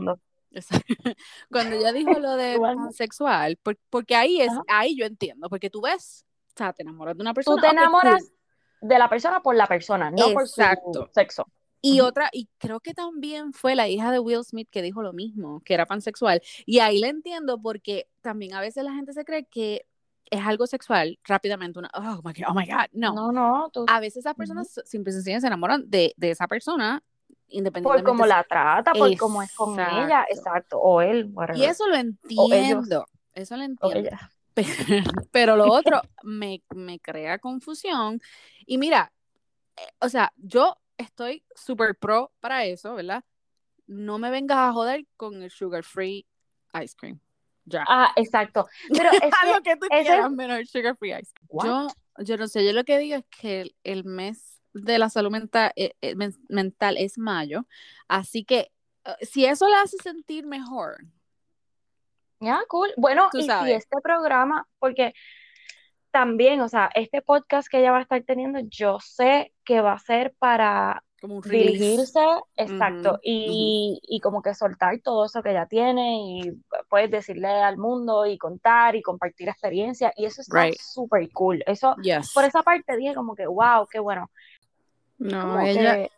cuando 1.50 1.76
ella 1.76 1.92
dijo 1.92 2.18
lo 2.18 2.36
de 2.36 2.58
por- 3.62 3.78
porque 3.90 4.16
ahí 4.16 4.40
es, 4.40 4.50
Ajá. 4.50 4.62
ahí 4.68 4.96
yo 4.96 5.04
entiendo, 5.04 5.48
porque 5.48 5.70
tú 5.70 5.82
ves, 5.82 6.24
o 6.54 6.58
sea, 6.58 6.72
te 6.72 6.82
enamoras 6.82 7.16
de 7.16 7.22
una 7.22 7.30
Tú 7.32 7.34
persona, 7.36 7.60
te 7.62 7.66
ok, 7.68 7.72
cool. 7.72 7.78
enamoras 7.82 8.32
de 8.80 8.98
la 8.98 9.08
persona 9.08 9.42
por 9.42 9.56
la 9.56 9.66
persona, 9.66 10.10
no 10.10 10.32
por 10.32 10.46
su 10.46 10.60
Exacto. 10.60 11.10
sexo. 11.12 11.46
Y 11.80 12.00
otra, 12.00 12.30
y 12.32 12.48
creo 12.58 12.80
que 12.80 12.94
también 12.94 13.52
fue 13.52 13.74
la 13.74 13.88
hija 13.88 14.10
de 14.10 14.18
Will 14.18 14.42
Smith 14.44 14.68
que 14.70 14.80
dijo 14.80 15.02
lo 15.02 15.12
mismo, 15.12 15.60
que 15.64 15.74
era 15.74 15.84
pansexual. 15.84 16.40
Y 16.64 16.78
ahí 16.78 16.98
le 16.98 17.08
entiendo 17.08 17.60
porque 17.60 18.08
también 18.22 18.54
a 18.54 18.60
veces 18.60 18.84
la 18.84 18.92
gente 18.94 19.12
se 19.12 19.24
cree 19.24 19.44
que 19.44 19.84
es 20.30 20.40
algo 20.46 20.66
sexual 20.66 21.18
rápidamente. 21.24 21.78
Una, 21.78 21.90
oh 21.94 22.22
my 22.24 22.32
God, 22.32 22.44
oh 22.48 22.54
my 22.54 22.64
God. 22.66 22.86
No. 22.92 23.14
No, 23.14 23.32
no, 23.32 23.68
tú... 23.70 23.84
A 23.88 24.00
veces 24.00 24.18
esas 24.18 24.34
personas 24.34 24.80
simple 24.86 25.10
y 25.10 25.14
sencillamente 25.14 25.42
se 25.42 25.46
enamoran 25.48 25.84
de, 25.90 26.14
de 26.16 26.30
esa 26.30 26.48
persona 26.48 27.02
Por 27.26 27.36
independientemente. 27.48 28.04
cómo 28.10 28.24
si- 28.24 28.28
la 28.30 28.44
trata, 28.44 28.92
por 28.94 29.16
cómo 29.18 29.42
es 29.42 29.54
con 29.54 29.74
ella, 29.78 30.24
Exacto. 30.30 30.34
exacto, 30.50 30.78
o 30.78 31.02
él, 31.02 31.30
whatever, 31.34 31.60
Y 31.60 31.64
eso 31.66 31.86
lo 31.86 31.96
entiendo. 31.96 33.04
Eso 33.34 33.56
lo 33.58 33.62
entiendo. 33.64 34.10
Pero, 34.54 34.66
pero 35.32 35.56
lo 35.56 35.70
otro 35.72 36.00
me, 36.22 36.62
me 36.74 37.00
crea 37.00 37.38
confusión. 37.38 38.20
Y 38.66 38.78
mira, 38.78 39.12
eh, 39.76 39.82
o 40.00 40.08
sea, 40.08 40.32
yo 40.36 40.76
estoy 40.96 41.44
súper 41.54 41.96
pro 41.96 42.32
para 42.40 42.64
eso, 42.64 42.94
¿verdad? 42.94 43.24
No 43.86 44.18
me 44.18 44.30
vengas 44.30 44.58
a 44.58 44.72
joder 44.72 45.06
con 45.16 45.42
el 45.42 45.50
sugar 45.50 45.82
free 45.84 46.26
ice 46.82 46.94
cream. 46.96 47.20
Ya. 47.66 47.84
Ah, 47.88 48.12
exacto. 48.16 48.66
Pero 48.88 49.10
es 49.22 49.34
que 49.42 49.52
lo 49.52 49.62
que 49.62 49.76
tú 49.76 49.86
ese- 49.90 50.02
quieras 50.02 50.30
menos 50.30 50.58
el 50.58 50.66
sugar 50.68 50.96
free 50.96 51.12
ice 51.12 51.32
cream. 51.34 51.48
What? 51.48 51.66
Yo, 51.66 51.88
yo 52.24 52.36
no 52.36 52.48
sé, 52.48 52.64
yo 52.64 52.72
lo 52.72 52.84
que 52.84 52.98
digo 52.98 53.16
es 53.16 53.24
que 53.26 53.60
el, 53.62 53.76
el 53.84 54.04
mes 54.04 54.60
de 54.72 54.98
la 54.98 55.08
salud 55.08 55.30
mental, 55.30 55.72
eh, 55.76 55.94
eh, 56.00 56.14
men- 56.14 56.34
mental 56.48 56.96
es 56.96 57.16
mayo, 57.18 57.66
así 58.08 58.44
que 58.44 58.72
si 59.20 59.44
eso 59.44 59.68
le 59.68 59.76
hace 59.76 59.96
sentir 59.98 60.46
mejor, 60.46 61.04
Ya, 62.44 62.60
cool. 62.68 62.92
Bueno, 62.96 63.28
Tú 63.32 63.38
y 63.38 63.42
si 63.42 63.72
este 63.72 64.00
programa, 64.02 64.66
porque 64.78 65.12
también, 66.10 66.60
o 66.60 66.68
sea, 66.68 66.90
este 66.94 67.22
podcast 67.22 67.68
que 67.68 67.78
ella 67.80 67.90
va 67.90 67.98
a 67.98 68.02
estar 68.02 68.22
teniendo, 68.22 68.60
yo 68.68 68.98
sé 69.00 69.52
que 69.64 69.80
va 69.80 69.92
a 69.94 69.98
ser 69.98 70.32
para 70.38 71.02
como 71.20 71.36
un 71.36 71.42
release. 71.42 71.72
dirigirse, 71.72 72.20
exacto, 72.56 73.18
y, 73.22 73.98
y 74.02 74.20
como 74.20 74.42
que 74.42 74.54
soltar 74.54 75.00
todo 75.02 75.24
eso 75.24 75.42
que 75.42 75.50
ella 75.50 75.66
tiene 75.66 76.18
y 76.18 76.52
puedes 76.88 77.10
decirle 77.10 77.48
al 77.48 77.78
mundo 77.78 78.26
y 78.26 78.36
contar 78.38 78.94
y 78.94 79.02
compartir 79.02 79.48
experiencias, 79.48 80.12
y 80.16 80.26
eso 80.26 80.42
está 80.42 80.64
Right. 80.66 80.76
súper 80.78 81.28
cool. 81.32 81.64
Eso, 81.66 81.96
Yes. 82.02 82.32
por 82.32 82.44
esa 82.44 82.62
parte 82.62 82.96
dije 82.96 83.14
como 83.14 83.34
que, 83.34 83.46
wow, 83.46 83.86
qué 83.90 83.98
bueno. 83.98 84.30
No, 85.18 85.40
Como 85.40 85.60
ella, 85.60 86.08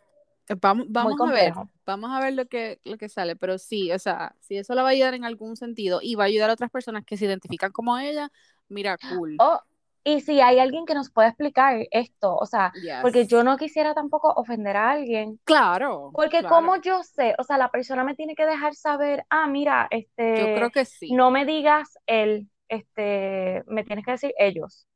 Vamos, 0.61 0.85
vamos 0.89 1.19
a 1.21 1.31
ver. 1.31 1.53
Vamos 1.87 2.11
a 2.11 2.19
ver 2.21 2.33
lo 2.33 2.45
que, 2.47 2.79
lo 2.83 2.97
que 2.99 3.09
sale, 3.09 3.35
pero 3.35 3.57
sí, 3.57 3.91
o 3.91 3.99
sea, 3.99 4.35
si 4.41 4.57
eso 4.57 4.75
la 4.75 4.83
va 4.83 4.89
a 4.89 4.91
ayudar 4.91 5.15
en 5.15 5.25
algún 5.25 5.55
sentido 5.55 5.99
y 6.03 6.15
va 6.15 6.25
a 6.25 6.27
ayudar 6.27 6.49
a 6.51 6.53
otras 6.53 6.69
personas 6.71 7.05
que 7.05 7.17
se 7.17 7.25
identifican 7.25 7.71
como 7.71 7.97
ella, 7.97 8.29
mira, 8.69 8.97
cool. 8.99 9.37
Oh, 9.39 9.59
y 10.03 10.21
si 10.21 10.39
hay 10.41 10.59
alguien 10.59 10.85
que 10.85 10.93
nos 10.93 11.11
pueda 11.11 11.27
explicar 11.29 11.85
esto, 11.91 12.35
o 12.35 12.45
sea, 12.45 12.73
Yes. 12.73 13.01
porque 13.01 13.27
yo 13.27 13.43
no 13.43 13.57
quisiera 13.57 13.93
tampoco 13.93 14.29
ofender 14.33 14.75
a 14.77 14.91
alguien. 14.91 15.39
Claro, 15.45 16.11
Porque 16.13 16.39
claro. 16.39 16.55
como 16.55 16.81
yo 16.81 17.03
sé, 17.03 17.35
o 17.37 17.43
sea, 17.43 17.57
la 17.57 17.71
persona 17.71 18.03
me 18.03 18.15
tiene 18.15 18.35
que 18.35 18.45
dejar 18.45 18.73
saber, 18.75 19.25
ah, 19.29 19.47
mira, 19.47 19.87
este, 19.91 20.39
Yo 20.39 20.55
creo 20.55 20.71
que 20.71 20.85
sí. 20.85 21.11
no 21.13 21.31
me 21.31 21.45
digas 21.45 21.97
él, 22.07 22.49
este, 22.69 23.63
me 23.67 23.83
tienes 23.83 24.05
que 24.05 24.11
decir 24.11 24.33
ellos. 24.39 24.87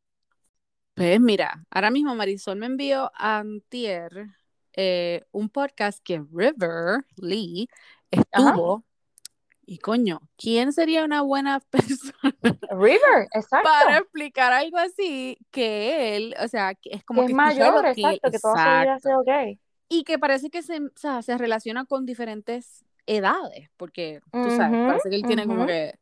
Pues 0.93 1.19
mira, 1.19 1.65
ahora 1.71 1.89
mismo 1.89 2.15
Marisol 2.15 2.57
me 2.57 2.65
envió 2.67 3.11
antier 3.15 4.27
eh, 4.75 5.23
un 5.31 5.49
podcast 5.49 5.99
que 6.03 6.19
River 6.31 7.05
Lee 7.17 7.67
estuvo. 8.11 8.83
Y 9.65 9.77
coño, 9.79 10.21
¿quién 10.37 10.73
sería 10.73 11.05
una 11.05 11.21
buena 11.21 11.59
persona 11.71 12.35
River, 12.69 13.27
exacto. 13.33 13.69
para 13.69 13.97
explicar 13.99 14.51
algo 14.53 14.77
así 14.77 15.37
que 15.51 16.15
él, 16.17 16.35
o 16.43 16.47
sea, 16.47 16.75
que 16.75 16.89
es 16.91 17.03
como 17.03 17.25
que 17.25 17.33
es 17.33 17.39
que 17.39 17.47
escuchar 17.49 17.73
mayor, 17.73 17.85
que 17.91 17.91
exacto, 17.91 18.31
que 18.31 18.39
toda 18.39 18.99
su 18.99 19.09
gay. 19.25 19.59
y 19.89 20.03
que 20.03 20.19
parece 20.19 20.49
que 20.49 20.61
se, 20.63 20.79
o 20.81 20.91
sea, 20.95 21.21
se 21.21 21.37
relaciona 21.37 21.85
con 21.85 22.05
diferentes 22.05 22.85
edades, 23.05 23.69
porque 23.77 24.21
tú 24.41 24.49
sabes, 24.51 24.73
Ujú, 24.73 24.85
parece 24.85 25.09
que 25.09 25.15
él 25.15 25.25
tiene 25.25 25.47
como 25.47 25.63
ujú. 25.63 25.67
que, 25.67 25.95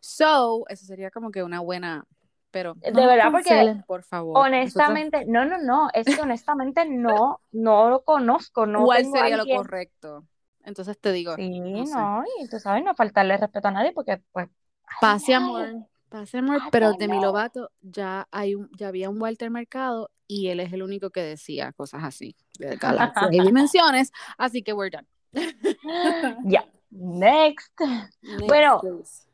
so, 0.00 0.64
eso 0.68 0.86
sería 0.86 1.10
como 1.10 1.30
que 1.30 1.42
una 1.42 1.60
buena, 1.60 2.06
pero 2.54 2.74
De 2.74 2.92
no 2.92 3.06
verdad, 3.08 3.32
porque 3.32 3.82
por 3.86 4.04
favor. 4.04 4.32
Nosotros- 4.34 4.46
Honestamente, 4.46 5.24
no, 5.26 5.44
no, 5.44 5.58
no, 5.60 5.88
es 5.92 6.06
que 6.06 6.22
honestamente 6.22 6.84
no, 6.88 7.40
no 7.50 7.90
lo 7.90 8.04
conozco, 8.04 8.64
no 8.64 8.84
¿cuál 8.84 9.04
sería 9.04 9.36
alguien- 9.38 9.56
lo 9.58 9.62
correcto? 9.64 10.24
Entonces 10.62 10.98
te 10.98 11.10
digo, 11.12 11.34
Sí, 11.34 11.60
no 11.60 11.84
sé. 11.84 11.94
no, 11.94 12.24
y 12.40 12.48
tú 12.48 12.58
sabes, 12.60 12.82
no 12.84 12.94
faltarle 12.94 13.36
respeto 13.36 13.68
a 13.68 13.72
nadie 13.72 13.90
porque, 13.92 14.22
pues, 14.32 14.48
pase 15.00 15.34
ay, 15.34 15.42
amor, 15.42 15.68
pase 16.08 16.38
amor, 16.38 16.58
I 16.58 16.70
pero 16.70 16.92
de 16.92 17.08
mi 17.08 17.14
know. 17.18 17.24
Lovato 17.24 17.70
ya 17.82 18.26
hay 18.30 18.54
un, 18.54 18.70
ya 18.78 18.88
había 18.88 19.10
un 19.10 19.20
Walter 19.20 19.50
Mercado 19.50 20.10
y 20.28 20.48
él 20.48 20.60
es 20.60 20.72
el 20.72 20.82
único 20.84 21.10
que 21.10 21.20
decía 21.22 21.72
cosas 21.72 22.04
así, 22.04 22.36
de 22.58 22.76
galaxias 22.80 23.32
y 23.32 23.40
dimensiones, 23.40 24.12
así 24.38 24.62
que 24.62 24.72
we're 24.72 24.90
done. 24.96 25.06
Ya, 26.44 26.64
next. 26.90 27.78
Next, 28.22 28.46
Bueno, 28.46 28.78
please. 28.80 29.26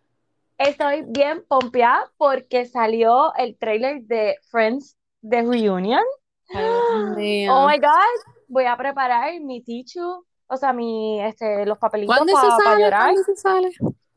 Estoy 0.60 1.04
bien 1.08 1.42
pompeada 1.48 2.12
porque 2.18 2.66
salió 2.66 3.34
el 3.36 3.56
trailer 3.56 4.02
de 4.02 4.36
Friends 4.50 4.94
The 5.26 5.40
Reunion. 5.40 6.04
Oh 6.52 7.66
my 7.66 7.78
God, 7.78 8.34
voy 8.46 8.66
a 8.66 8.76
preparar 8.76 9.40
mi 9.40 9.62
tichu, 9.62 10.26
o 10.46 10.56
sea, 10.56 10.72
mi, 10.74 11.22
este, 11.22 11.64
los 11.64 11.78
papelitos 11.78 12.14
¿Cuándo 12.14 12.32
eso 12.32 12.56
para 12.62 12.78
llorar. 12.78 13.00
¿Cuándo 13.04 13.20
eso 13.22 13.34
sale? 13.36 13.70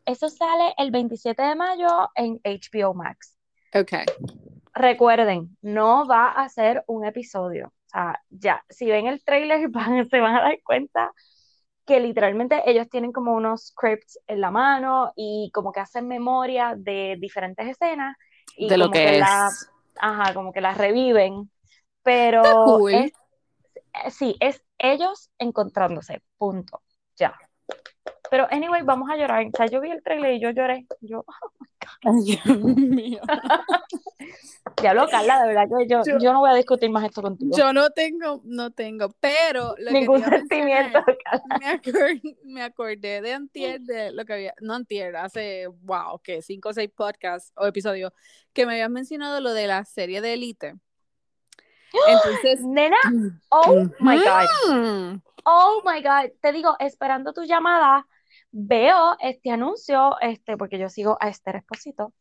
eso 0.05 0.29
sale 0.29 0.73
el 0.77 0.91
27 0.91 1.41
de 1.41 1.55
mayo 1.55 2.09
en 2.15 2.41
HBO 2.43 2.93
Max. 2.93 3.37
Ok. 3.73 3.93
Recuerden, 4.73 5.55
no 5.61 6.05
va 6.07 6.29
a 6.29 6.49
ser 6.49 6.83
un 6.87 7.05
episodio. 7.05 7.67
O 7.67 7.89
sea, 7.89 8.19
ya, 8.29 8.65
si 8.69 8.87
ven 8.87 9.07
el 9.07 9.23
trailer 9.23 9.69
van, 9.69 10.09
se 10.09 10.19
van 10.19 10.35
a 10.35 10.41
dar 10.41 10.61
cuenta 10.63 11.13
que 11.85 11.99
literalmente 11.99 12.61
ellos 12.69 12.89
tienen 12.89 13.11
como 13.11 13.33
unos 13.33 13.67
scripts 13.67 14.19
en 14.27 14.41
la 14.41 14.51
mano 14.51 15.11
y 15.15 15.51
como 15.53 15.71
que 15.71 15.81
hacen 15.81 16.07
memoria 16.07 16.75
de 16.77 17.17
diferentes 17.19 17.67
escenas 17.67 18.15
y 18.55 18.69
De 18.69 18.77
lo 18.77 18.89
como 18.89 18.91
que 18.91 19.19
es. 19.19 19.19
la, 19.19 19.49
ajá, 19.99 20.33
como 20.33 20.53
que 20.53 20.61
las 20.61 20.77
reviven, 20.77 21.51
pero 22.03 22.49
cool. 22.65 22.91
es- 22.91 23.13
eh, 24.05 24.11
sí, 24.11 24.35
es 24.39 24.63
ellos 24.77 25.31
encontrándose, 25.39 26.21
punto, 26.37 26.83
ya. 27.17 27.35
Pero 28.33 28.47
anyway, 28.49 28.81
vamos 28.81 29.07
a 29.11 29.15
llorar. 29.15 29.45
O 29.45 29.55
sea, 29.55 29.67
yo 29.67 29.79
vi 29.79 29.91
el 29.91 30.01
trailer 30.01 30.33
y 30.33 30.39
yo 30.39 30.49
lloré. 30.49 30.87
Yo, 31.01 31.23
Ay, 32.03 32.13
Dios 32.25 32.43
mío. 32.57 33.21
ya 34.81 34.95
lo 34.95 35.07
Carla, 35.07 35.39
de 35.43 35.47
verdad 35.49 35.65
que 35.67 35.87
yo, 35.87 36.01
Yo- 36.03 36.17
yo 36.17 36.33
no 36.33 36.39
voy 36.39 36.49
a 36.49 36.55
discutir 36.55 36.89
más 36.89 37.03
esto 37.05 37.21
contigo. 37.21 37.55
Yo 37.55 37.71
no 37.73 37.91
tengo, 37.91 38.41
no 38.43 38.71
tengo, 38.71 39.09
pero 39.19 39.75
lo 39.77 39.91
Ningún 39.91 40.23
que 40.23 40.29
sentimiento, 40.31 41.03
mencionar, 41.05 41.17
Carla. 41.23 41.59
me, 41.59 41.65
acor- 41.77 42.37
me 42.43 42.63
acordé 42.63 43.21
de 43.21 43.33
antier 43.33 43.81
de 43.81 44.11
lo 44.11 44.25
que 44.25 44.33
había, 44.33 44.55
no 44.61 44.73
antier, 44.73 45.15
hace, 45.15 45.67
wow, 45.67 46.19
que 46.23 46.41
cinco 46.41 46.69
o 46.69 46.73
seis 46.73 46.89
podcasts 46.89 47.53
o 47.55 47.67
episodios, 47.67 48.13
que 48.51 48.65
me 48.65 48.71
habías 48.73 48.89
mencionado 48.89 49.41
lo 49.41 49.53
de 49.53 49.67
la 49.67 49.85
serie 49.85 50.21
de 50.21 50.33
Elite. 50.33 50.73
Entonces, 52.07 52.61
Nena, 52.61 52.97
oh 53.49 53.83
my 53.99 54.17
God. 54.17 54.47
Ujú. 54.69 55.21
Oh 55.45 55.83
my 55.85 56.01
God, 56.01 56.31
te 56.41 56.51
digo, 56.51 56.75
esperando 56.79 57.31
tu 57.31 57.43
llamada, 57.43 58.07
veo 58.53 59.17
este 59.19 59.49
anuncio, 59.49 60.15
este, 60.21 60.55
porque 60.57 60.77
yo 60.77 60.87
sigo 60.87 61.17
a 61.19 61.27
Esther 61.27 61.57
Esposito, 61.57 62.13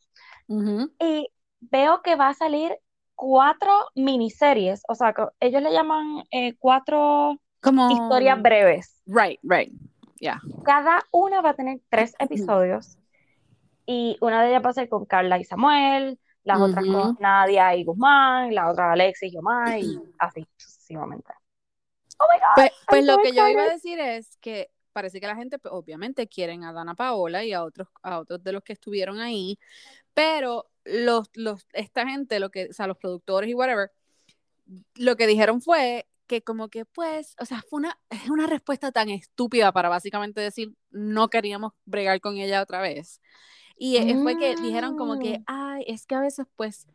Ujú. 0.49 0.90
y 0.99 1.29
veo 1.61 2.03
que 2.03 2.16
va 2.16 2.31
a 2.31 2.35
salir 2.35 2.77
cuatro 3.14 3.71
miniseries, 3.95 4.83
o 4.88 4.95
sea, 4.95 5.14
ellos 5.38 5.62
le 5.62 5.71
llaman 5.71 6.25
eh, 6.31 6.57
cuatro 6.59 7.38
Como 7.61 7.90
historias 7.90 8.40
breves. 8.40 9.03
Right, 9.07 9.38
right. 9.42 9.73
Yeah. 10.18 10.40
Cada 10.64 11.03
una 11.11 11.42
va 11.42 11.51
a 11.51 11.55
tener 11.55 11.81
tres 11.90 12.14
episodios, 12.18 12.97
y 13.85 14.16
una 14.21 14.42
de 14.42 14.49
ellas 14.49 14.62
va 14.64 14.71
a 14.71 14.75
ser 14.75 14.88
con 14.88 15.05
Carla 15.05 15.38
y 15.38 15.45
Samuel, 15.45 16.18
las 16.45 16.61
otras 16.61 16.85
con. 16.87 17.18
Nadia 17.21 17.75
y 17.77 17.85
Guzmán, 17.85 18.55
la 18.55 18.71
otra 18.71 18.92
Alexis 18.92 19.35
y 19.35 19.37
Omar, 19.37 19.79
y 19.79 20.01
así 20.18 20.47
sucesivamente. 20.57 21.33
Oh 22.18 22.25
my 22.33 22.38
God, 22.38 22.55
Pues, 22.55 22.73
pues 22.88 23.05
lo 23.05 23.18
que 23.18 23.33
yo 23.33 23.49
iba 23.49 23.64
a 23.64 23.68
decir 23.68 24.01
es 24.01 24.38
que 24.38 24.71
parece 24.92 25.20
que 25.20 25.26
la 25.26 25.37
gente 25.37 25.59
pues, 25.59 25.72
obviamente 25.74 26.28
quieren 26.28 26.64
a 26.64 26.72
Dana 26.72 26.94
Paola 26.94 27.44
y 27.44 27.52
a 27.52 27.64
otros, 27.64 27.88
a 28.02 28.18
otros 28.18 28.42
de 28.42 28.52
los 28.52 28.62
que 28.62 28.72
estuvieron 28.74 29.18
ahí, 29.20 29.59
pero 30.14 30.70
los, 30.85 31.31
los, 31.35 31.66
esta 31.72 32.07
gente, 32.07 32.40
lo 32.40 32.50
que, 32.50 32.68
o 32.70 32.72
sea, 32.72 32.87
los 32.87 32.98
productores 32.98 33.48
y 33.50 33.55
whatever, 33.55 33.90
lo 34.94 35.16
que 35.16 35.26
dijeron 35.26 35.61
fue 35.61 36.07
que 36.26 36.42
como 36.42 36.68
que 36.68 36.85
pues, 36.85 37.35
o 37.40 37.44
sea, 37.44 37.62
fue 37.68 37.78
una, 37.78 37.98
es 38.11 38.31
una 38.31 38.46
respuesta 38.46 38.92
tan 38.92 39.11
estúpida 39.11 39.72
para 39.72 39.88
básicamente 39.88 40.40
decir 40.40 40.72
no 40.90 41.28
queríamos 41.28 41.72
bregar 41.85 42.20
con 42.20 42.37
ella 42.37 42.62
otra 42.62 42.81
vez. 42.81 43.20
Y 43.76 43.96
eh, 43.96 44.16
fue 44.22 44.38
que 44.38 44.55
dijeron 44.57 44.96
como 44.96 45.18
que, 45.18 45.40
Mm. 45.40 45.44
ay, 45.46 45.85
es 45.88 46.07
que 46.07 46.14
a 46.14 46.20
veces 46.20 46.46
pues 46.57 46.87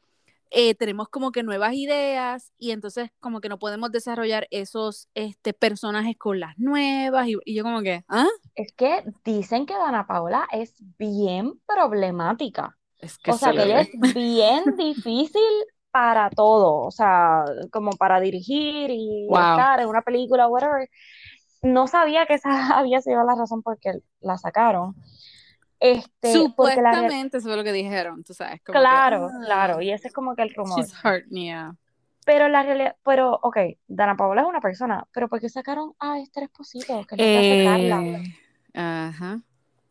eh, 0.51 0.75
tenemos 0.75 1.09
como 1.09 1.31
que 1.31 1.43
nuevas 1.43 1.73
ideas 1.73 2.51
y 2.57 2.71
entonces 2.71 3.09
como 3.19 3.41
que 3.41 3.49
no 3.49 3.59
podemos 3.59 3.91
desarrollar 3.91 4.47
esos 4.51 5.09
este, 5.13 5.53
personajes 5.53 6.17
con 6.17 6.39
las 6.39 6.57
nuevas 6.57 7.27
y, 7.27 7.37
y 7.45 7.55
yo 7.55 7.63
como 7.63 7.81
que, 7.81 8.03
¿ah? 8.07 8.27
Es 8.55 8.73
que 8.73 9.03
dicen 9.23 9.65
que 9.65 9.73
Dana 9.75 10.07
Paola 10.07 10.47
es 10.51 10.73
bien 10.97 11.59
problemática. 11.65 12.77
Es 12.99 13.17
que 13.19 13.31
O 13.31 13.37
sea, 13.37 13.51
se 13.51 13.55
que 13.55 13.63
ella 13.63 13.81
es 13.81 13.89
bien 14.13 14.63
difícil 14.77 15.41
para 15.91 16.29
todo. 16.29 16.81
O 16.85 16.91
sea, 16.91 17.45
como 17.71 17.91
para 17.91 18.19
dirigir 18.19 18.89
y 18.91 19.27
Wow. 19.29 19.37
estar 19.37 19.79
en 19.79 19.87
una 19.89 20.01
película, 20.01 20.47
whatever. 20.47 20.89
No 21.61 21.87
sabía 21.87 22.25
que 22.25 22.35
esa 22.35 22.49
había 22.79 23.01
sido 23.01 23.23
la 23.23 23.35
razón 23.35 23.61
por 23.61 23.79
que 23.79 23.93
la 24.21 24.37
sacaron. 24.37 24.95
Este, 25.79 26.33
la 26.33 26.33
Supuestamente 26.33 27.37
eso 27.37 27.47
fue 27.47 27.57
lo 27.57 27.63
que 27.63 27.71
dijeron, 27.71 28.23
tú 28.23 28.33
sabes. 28.33 28.61
Como 28.63 28.79
Claro, 28.79 29.27
que, 29.27 29.45
claro. 29.45 29.75
ah, 29.77 29.83
Y 29.83 29.91
ese 29.91 30.07
es 30.07 30.13
como 30.13 30.35
que 30.35 30.41
el 30.43 30.53
rumor. 30.53 30.79
she's 30.79 30.93
hurt, 31.03 31.25
yeah. 31.29 31.75
Pero 32.25 32.49
la 32.49 32.63
realidad, 32.63 32.95
pero, 33.03 33.39
ok, 33.41 33.57
Dana 33.87 34.17
Paola 34.17 34.41
es 34.41 34.47
una 34.47 34.59
persona, 34.59 35.05
pero 35.13 35.29
¿por 35.29 35.39
qué 35.39 35.49
sacaron 35.49 35.93
a 35.99 36.19
Esther 36.19 36.43
Esposito? 36.43 37.05
Que 37.07 37.15
es. 37.15 37.21
Eh, 37.21 38.23
ajá. 38.73 39.41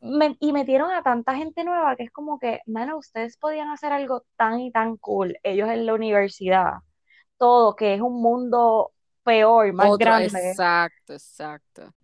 me- 0.00 0.36
y 0.40 0.52
metieron 0.52 0.90
a 0.92 1.02
tanta 1.02 1.34
gente 1.34 1.64
nueva 1.64 1.96
que 1.96 2.04
es 2.04 2.10
como 2.10 2.38
que, 2.38 2.60
mano, 2.66 2.98
ustedes 2.98 3.36
podían 3.38 3.70
hacer 3.70 3.92
algo 3.92 4.24
tan 4.36 4.60
y 4.60 4.70
tan 4.70 4.96
cool, 4.98 5.38
ellos 5.42 5.68
en 5.70 5.86
la 5.86 5.94
universidad, 5.94 6.74
todo, 7.38 7.74
que 7.74 7.94
es 7.94 8.00
un 8.00 8.20
mundo 8.20 8.92
peor, 9.24 9.72
más 9.72 9.88
Otro, 9.90 9.96
grande, 10.06 10.50
exacto, 10.50 11.14
exacto. 11.14 11.94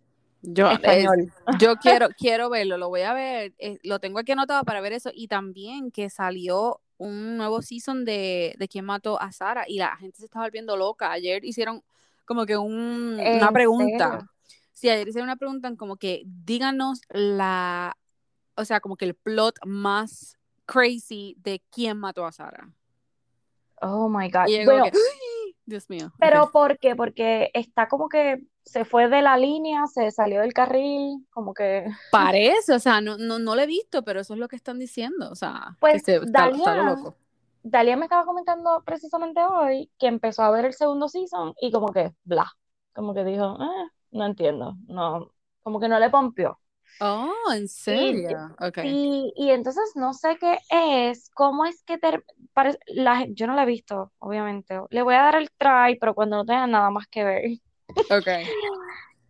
Yo, 0.42 0.68
yo 1.58 1.76
quiero, 1.76 2.08
quiero 2.18 2.50
verlo, 2.50 2.76
lo 2.76 2.88
voy 2.88 3.02
a 3.02 3.12
ver, 3.12 3.54
eh, 3.58 3.78
lo 3.82 4.00
tengo 4.00 4.18
aquí 4.18 4.32
anotado 4.32 4.64
para 4.64 4.80
ver 4.80 4.92
eso, 4.92 5.10
y 5.14 5.28
también 5.28 5.90
que 5.90 6.10
salió 6.10 6.80
un 6.98 7.36
nuevo 7.36 7.62
season 7.62 8.04
de, 8.04 8.54
de 8.58 8.68
quién 8.68 8.84
mató 8.84 9.20
a 9.20 9.32
Sara, 9.32 9.64
y 9.66 9.78
la 9.78 9.96
gente 9.96 10.18
se 10.18 10.24
está 10.26 10.40
volviendo 10.40 10.76
loca. 10.76 11.10
Ayer 11.12 11.44
hicieron 11.44 11.82
como 12.24 12.46
que 12.46 12.56
un- 12.56 13.18
una 13.20 13.48
¿En 13.48 13.52
pregunta. 13.52 14.28
Sí, 14.72 14.88
ayer 14.88 15.08
hicieron 15.08 15.28
una 15.28 15.36
pregunta 15.36 15.74
como 15.76 15.96
que 15.96 16.22
díganos 16.26 17.00
la, 17.08 17.96
o 18.56 18.64
sea, 18.64 18.80
como 18.80 18.96
que 18.96 19.04
el 19.04 19.14
plot 19.14 19.56
más 19.64 20.38
crazy 20.66 21.36
de 21.38 21.62
quién 21.70 21.98
mató 21.98 22.24
a 22.24 22.32
Sara. 22.32 22.68
Oh 23.80 24.08
my 24.08 24.30
God. 24.30 24.46
Dios 25.66 25.88
mío. 25.88 26.12
pero 26.18 26.44
ok. 26.44 26.52
¿por 26.52 26.78
qué? 26.78 26.96
Porque 26.96 27.50
está 27.54 27.88
como 27.88 28.08
que 28.08 28.42
se 28.64 28.84
fue 28.84 29.08
de 29.08 29.22
la 29.22 29.36
línea, 29.36 29.86
se 29.86 30.10
salió 30.10 30.40
del 30.42 30.52
carril, 30.54 31.26
como 31.30 31.54
que, 31.54 31.86
Parece, 32.10 32.74
o 32.74 32.78
sea, 32.78 33.00
no, 33.00 33.16
no, 33.18 33.38
no 33.38 33.56
lo 33.56 33.62
he 33.62 33.66
visto, 33.66 34.04
pero 34.04 34.20
eso 34.20 34.34
es 34.34 34.40
lo 34.40 34.48
que 34.48 34.56
están 34.56 34.78
diciendo, 34.78 35.30
o 35.30 35.34
sea, 35.34 35.78
que 35.88 35.98
pues 35.98 36.00
se, 36.00 36.16
está, 36.16 36.50
loco. 36.84 37.16
Dalia 37.62 37.96
me 37.96 38.04
estaba 38.06 38.24
comentando 38.24 38.82
precisamente 38.84 39.40
hoy 39.44 39.90
que 39.98 40.06
empezó 40.08 40.42
a 40.42 40.50
ver 40.50 40.64
el 40.66 40.74
segundo 40.74 41.08
season 41.08 41.54
y 41.60 41.70
como 41.72 41.92
que, 41.92 42.12
bla, 42.24 42.50
como 42.94 43.14
que 43.14 43.24
dijo, 43.24 43.56
"Eh, 43.62 43.90
no 44.12 44.26
entiendo, 44.26 44.74
no, 44.88 45.32
como 45.62 45.80
que 45.80 45.88
no 45.88 45.98
le 46.00 46.10
pompió. 46.10 46.60
Oh, 47.00 47.52
¿en 47.54 47.68
Y, 47.86 48.24
serio? 48.24 48.56
Ok. 48.60 48.78
y, 48.80 49.32
y 49.36 49.50
entonces 49.50 49.92
no 49.96 50.12
sé 50.14 50.36
qué 50.40 50.58
es, 50.70 51.30
cómo 51.30 51.64
es 51.66 51.82
que 51.84 51.98
ter- 51.98 52.24
pare- 52.52 52.78
la, 52.86 53.26
yo 53.30 53.46
no 53.46 53.54
la 53.54 53.62
he 53.64 53.66
visto, 53.66 54.12
obviamente. 54.18 54.80
Le 54.90 55.02
voy 55.02 55.14
a 55.14 55.22
dar 55.22 55.36
el 55.36 55.50
try, 55.52 55.98
pero 56.00 56.14
cuando 56.14 56.36
no 56.36 56.44
tenga 56.46 56.66
nada 56.66 56.90
más 56.90 57.06
que 57.08 57.24
ver. 57.24 57.42
Ok. 58.10 58.28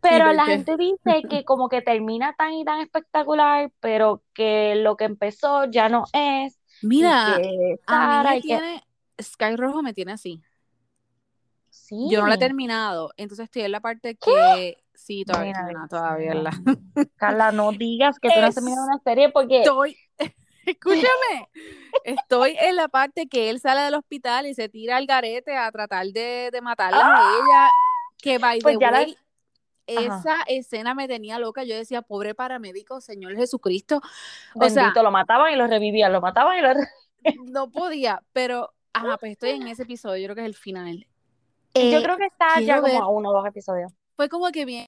Pero 0.02 0.32
la 0.32 0.44
gente 0.46 0.76
dice 0.76 1.22
que 1.30 1.44
como 1.44 1.68
que 1.68 1.80
termina 1.80 2.34
tan 2.36 2.54
y 2.54 2.64
tan 2.64 2.80
espectacular, 2.80 3.70
pero 3.78 4.22
que 4.34 4.74
lo 4.74 4.96
que 4.96 5.04
empezó 5.04 5.64
ya 5.66 5.88
no 5.88 6.04
es. 6.12 6.58
Mira, 6.82 7.38
que 7.40 7.78
a 7.86 8.22
mí 8.24 8.28
me 8.28 8.34
que 8.34 8.40
tiene, 8.40 8.82
Sky 9.20 9.54
Rojo 9.54 9.82
me 9.82 9.94
tiene 9.94 10.12
así. 10.12 10.42
sí. 11.70 12.08
Yo 12.10 12.20
no 12.20 12.26
la 12.26 12.34
he 12.34 12.38
terminado, 12.38 13.12
entonces 13.16 13.44
estoy 13.44 13.62
en 13.62 13.70
la 13.70 13.80
parte 13.80 14.16
que, 14.16 14.82
sí, 14.92 15.24
todavía, 15.24 15.52
nena, 15.52 15.68
Dios 15.68 15.88
todavía 15.88 16.34
la... 16.34 16.50
Carla, 17.16 17.52
no 17.52 17.70
digas 17.70 18.18
que 18.18 18.28
tú 18.28 18.40
no 18.40 18.46
has 18.46 18.54
terminado 18.56 18.84
una 18.84 18.98
serie 19.04 19.30
porque 19.30 19.60
Estoy, 19.60 19.96
escúchame, 20.66 21.48
estoy 22.04 22.56
en 22.58 22.74
la 22.74 22.88
parte 22.88 23.28
que 23.28 23.50
él 23.50 23.60
sale 23.60 23.82
del 23.82 23.94
hospital 23.94 24.46
y 24.46 24.54
se 24.54 24.68
tira 24.68 24.96
al 24.96 25.06
garete 25.06 25.56
a 25.56 25.70
tratar 25.70 26.06
de, 26.06 26.50
de 26.52 26.60
matarla 26.60 27.06
a 27.06 27.20
ella, 27.36 27.70
que 28.22 28.38
by 28.38 28.60
Pues 28.62 28.74
the 28.78 28.78
la- 28.78 28.90
way, 28.92 29.16
esa 29.86 30.42
escena 30.48 30.94
me 30.94 31.08
tenía 31.08 31.38
loca, 31.40 31.64
yo 31.64 31.76
decía, 31.76 32.02
pobre 32.02 32.34
paramédico, 32.34 33.00
Señor 33.02 33.36
Jesucristo, 33.36 34.00
o 34.58 34.70
sea, 34.70 34.92
bendito, 34.92 35.02
lo 35.02 35.10
mataban 35.10 35.52
y 35.52 35.56
lo 35.56 35.66
revivían, 35.66 36.12
lo 36.12 36.20
mataban 36.20 36.58
y 36.58 36.62
lo 36.62 36.74
re- 36.74 36.88
no 37.34 37.70
podía, 37.70 38.22
pero, 38.32 38.72
ajá, 38.92 39.18
pues 39.18 39.32
estoy 39.32 39.50
en 39.50 39.66
ese 39.68 39.82
episodio, 39.84 40.18
yo 40.22 40.26
creo 40.26 40.36
que 40.36 40.42
es 40.42 40.46
el 40.48 40.54
final. 40.54 41.06
Yo 41.80 42.00
Eh, 42.00 42.02
creo 42.02 42.16
que 42.16 42.26
está 42.26 42.60
ya 42.60 42.80
como 42.80 43.02
a 43.02 43.08
uno 43.08 43.30
o 43.30 43.32
dos 43.32 43.46
episodios. 43.46 43.92
fue 44.16 44.28
como 44.28 44.50
que 44.50 44.64
bien. 44.64 44.86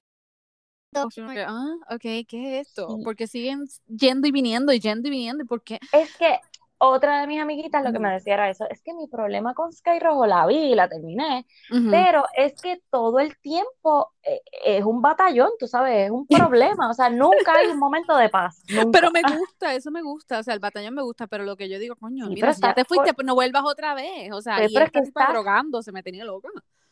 Ah, 1.47 1.75
ok, 1.89 2.01
¿qué 2.27 2.59
es 2.59 2.67
esto? 2.67 2.87
Sí. 2.87 3.03
Porque 3.03 3.27
siguen 3.27 3.65
yendo 3.87 4.27
y 4.27 4.31
viniendo 4.31 4.71
y 4.71 4.79
yendo 4.79 5.07
y 5.09 5.11
viniendo, 5.11 5.43
¿y 5.43 5.47
por 5.47 5.61
qué? 5.61 5.79
Es 5.91 6.09
que 6.17 6.39
otra 6.77 7.21
de 7.21 7.27
mis 7.27 7.39
amiguitas 7.41 7.83
lo 7.83 7.91
que 7.91 7.99
me 7.99 8.11
decía 8.11 8.33
era 8.33 8.49
eso, 8.49 8.65
es 8.69 8.81
que 8.81 8.93
mi 8.93 9.07
problema 9.07 9.53
con 9.53 9.71
Sky 9.71 9.99
Rojo 9.99 10.25
la 10.25 10.45
vi 10.45 10.55
y 10.71 10.75
la 10.75 10.87
terminé, 10.89 11.45
pero 11.89 12.25
es 12.35 12.59
que 12.61 12.81
todo 12.91 13.19
el 13.19 13.37
tiempo 13.39 14.11
eh, 14.23 14.41
es 14.65 14.83
un 14.83 15.01
batallón, 15.01 15.49
tú 15.59 15.67
sabes, 15.67 16.05
es 16.05 16.11
un 16.11 16.27
problema, 16.27 16.89
o 16.89 16.93
sea, 16.93 17.09
nunca 17.09 17.53
hay 17.55 17.67
un 17.67 17.79
momento 17.79 18.15
de 18.17 18.29
paz, 18.29 18.61
nunca. 18.69 18.89
Pero 18.99 19.11
me 19.11 19.21
gusta, 19.39 19.73
eso 19.73 19.89
me 19.91 20.01
gusta, 20.01 20.39
o 20.39 20.43
sea, 20.43 20.53
el 20.53 20.59
batallón 20.59 20.93
me 20.95 21.01
gusta, 21.01 21.27
pero 21.27 21.43
lo 21.45 21.55
que 21.55 21.69
yo 21.69 21.79
digo, 21.79 21.95
coño, 21.95 22.27
mira, 22.27 22.41
pero 22.47 22.53
si 22.53 22.61
ya 22.61 22.73
te 22.73 22.85
fuiste, 22.85 23.13
pues 23.13 23.25
no 23.25 23.35
vuelvas 23.35 23.63
otra 23.65 23.93
vez, 23.93 24.31
o 24.33 24.41
sea, 24.41 24.57
Pues, 24.57 24.71
y 24.71 24.73
pero 24.73 24.85
es 24.85 24.91
que 24.91 25.01
tipa 25.01 25.21
está- 25.21 25.31
drogándose, 25.33 25.91
me 25.91 26.03
tenía 26.03 26.25
loca. 26.25 26.49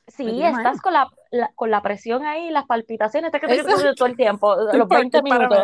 Sí, 0.08 0.44
estás 0.44 0.82
con 0.82 0.94
la, 0.94 1.08
la- 1.32 1.52
con 1.56 1.72
la 1.72 1.82
presión 1.82 2.26
ahí, 2.26 2.52
las 2.52 2.66
palpitaciones, 2.66 3.32
te 3.32 3.40
que 3.40 3.48
todo 3.96 4.06
el 4.08 4.18
tiempo, 4.18 4.56
los 4.74 4.88
Peor 4.88 4.88
20 4.90 5.18
que 5.18 5.24
minutos. 5.24 5.60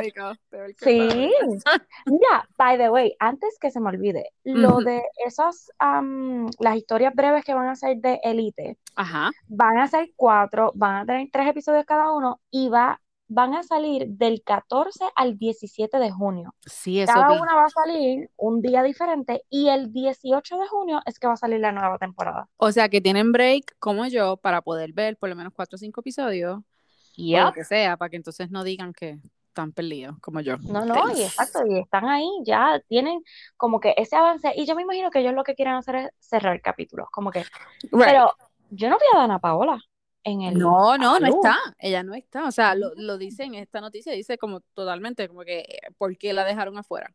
Sí. 0.78 1.32
Mira, 2.06 2.48
by 2.58 2.78
the 2.78 2.90
way, 2.90 3.16
antes 3.20 3.58
que 3.60 3.70
se 3.70 3.80
me 3.80 3.90
olvide, 3.90 4.30
lo 4.44 4.78
de 4.80 5.02
esas, 5.26 5.72
am, 5.78 6.48
las 6.60 6.78
historias 6.78 7.14
breves 7.14 7.44
que 7.44 7.54
van 7.54 7.68
a 7.68 7.76
ser 7.76 7.98
de 7.98 8.20
Elite, 8.24 8.78
Ajá. 8.96 9.30
van 9.48 9.78
a 9.80 9.88
ser 9.88 10.10
cuatro, 10.16 10.72
van 10.76 10.96
a 10.96 11.06
tener 11.06 11.28
tres 11.32 11.48
episodios 11.48 11.86
cada 11.86 12.12
uno 12.14 12.40
y 12.50 12.70
va, 12.70 13.02
van 13.30 13.54
a 13.54 13.64
salir 13.64 14.08
del 14.10 14.42
14 14.44 15.06
al 15.16 15.38
17 15.38 15.98
de 16.00 16.12
junio. 16.12 16.54
Sí, 16.66 17.00
eso 17.00 17.14
Cada 17.14 17.30
vi. 17.36 17.40
una 17.40 17.56
va 17.56 17.66
a 17.66 17.70
salir 17.70 18.30
un 18.36 18.62
día 18.62 18.84
diferente 18.84 19.44
y 19.50 19.70
el 19.70 19.94
18 19.94 20.58
de 20.58 20.68
junio 20.68 21.02
es 21.06 21.20
que 21.20 21.28
va 21.28 21.34
a 21.34 21.38
salir 21.38 21.60
la 21.60 21.72
nueva 21.72 21.98
temporada. 22.00 22.50
O 22.58 22.72
sea, 22.72 22.90
que 22.90 23.00
tienen 23.02 23.32
break 23.32 23.78
como 23.80 24.08
yo 24.08 24.36
para 24.38 24.62
poder 24.62 24.94
ver 24.94 25.16
por 25.18 25.30
lo 25.30 25.36
menos 25.36 25.54
cuatro 25.56 25.76
o 25.76 25.80
cinco 25.80 26.02
episodios 26.02 26.58
o 26.60 27.40
lo 27.46 27.52
que 27.54 27.64
sea, 27.64 27.98
para 27.98 28.10
que 28.10 28.16
entonces 28.18 28.50
no 28.50 28.64
digan 28.64 28.94
que 28.94 29.20
están 29.50 29.72
perdidos 29.74 30.18
como 30.22 30.40
yo. 30.40 30.58
No, 30.58 30.86
no, 30.86 30.96
y 31.12 31.22
exacto, 31.24 31.60
y 31.68 31.80
están 31.80 32.06
ahí, 32.08 32.28
ya 32.46 32.82
tienen 32.88 33.22
como 33.58 33.80
que 33.80 33.94
ese 33.98 34.16
avance, 34.16 34.54
y 34.56 34.66
yo 34.66 34.76
me 34.76 34.84
imagino 34.84 35.12
que 35.12 35.20
ellos 35.20 35.34
lo 35.34 35.44
que 35.44 35.54
quieren 35.54 35.74
hacer 35.76 35.96
es 35.96 36.10
cerrar 36.20 36.62
capítulos, 36.62 37.08
como 37.12 37.30
que, 37.30 37.44
Right. 37.92 38.06
pero 38.06 38.32
yo 38.70 38.90
no 38.90 38.98
vi 38.98 39.06
a 39.14 39.20
Dana 39.22 39.40
Paola 39.40 39.80
en 40.24 40.42
el 40.42 40.58
No, 40.58 40.98
no, 40.98 41.20
no 41.20 41.28
está. 41.28 41.58
Ella 41.80 42.04
no 42.04 42.14
está. 42.14 42.48
O 42.48 42.52
sea, 42.52 42.76
lo, 42.76 42.94
lo 42.96 43.18
dice 43.18 43.44
en 43.44 43.56
esta 43.56 43.82
noticia, 43.82 44.14
dice 44.14 44.38
como 44.38 44.62
totalmente, 44.74 45.28
como 45.28 45.42
que, 45.42 45.60
eh, 45.60 45.80
¿por 45.98 46.18
qué 46.18 46.34
la 46.34 46.44
dejaron 46.46 46.78
afuera? 46.78 47.14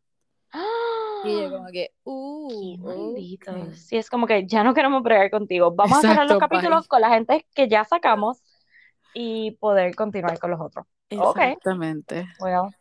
Y 1.25 1.31
ella 1.31 1.51
como 1.51 1.69
que, 1.73 1.91
uh, 2.05 2.79
malditos. 2.79 3.55
ok. 3.55 3.73
Sí, 3.75 3.97
es 3.97 4.09
como 4.11 4.27
que 4.27 4.47
ya 4.47 4.63
no 4.65 4.75
queremos 4.75 5.03
bregar 5.03 5.31
contigo. 5.31 5.73
Vamos 5.75 5.99
a 5.99 6.01
cerrar 6.03 6.29
los 6.29 6.39
capítulos 6.39 6.83
bye. 6.83 6.89
con 6.89 7.01
la 7.01 7.11
gente 7.11 7.47
que 7.55 7.69
ya 7.69 7.85
sacamos 7.85 8.43
y 9.15 9.53
poder 9.53 9.95
continuar 9.95 10.39
con 10.39 10.51
los 10.51 10.61
otros. 10.61 10.87
Exactamente. 11.09 12.27
Well, 12.41 12.75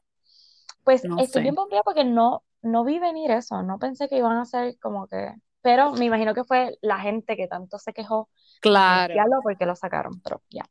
pues 0.83 1.03
No 1.03 1.19
estoy 1.19 1.41
sé. 1.41 1.51
bien 1.51 1.55
porque 1.83 2.03
no, 2.03 2.43
no 2.61 2.83
vi 2.83 2.99
venir 2.99 3.31
eso. 3.31 3.61
No 3.63 3.79
pensé 3.79 4.07
que 4.07 4.17
iban 4.17 4.37
a 4.37 4.45
ser 4.45 4.77
como 4.79 5.07
que. 5.07 5.33
Pero 5.63 5.93
me 5.93 6.05
imagino 6.05 6.35
que 6.35 6.43
fue 6.43 6.77
la 6.81 6.99
gente 6.99 7.37
que 7.37 7.47
tanto 7.47 7.79
se 7.79 7.93
quejó. 7.93 8.29
Claro. 8.61 9.13
Porque 9.41 9.65
lo 9.65 9.75
sacaron, 9.75 10.21
pero 10.21 10.43
ya. 10.49 10.65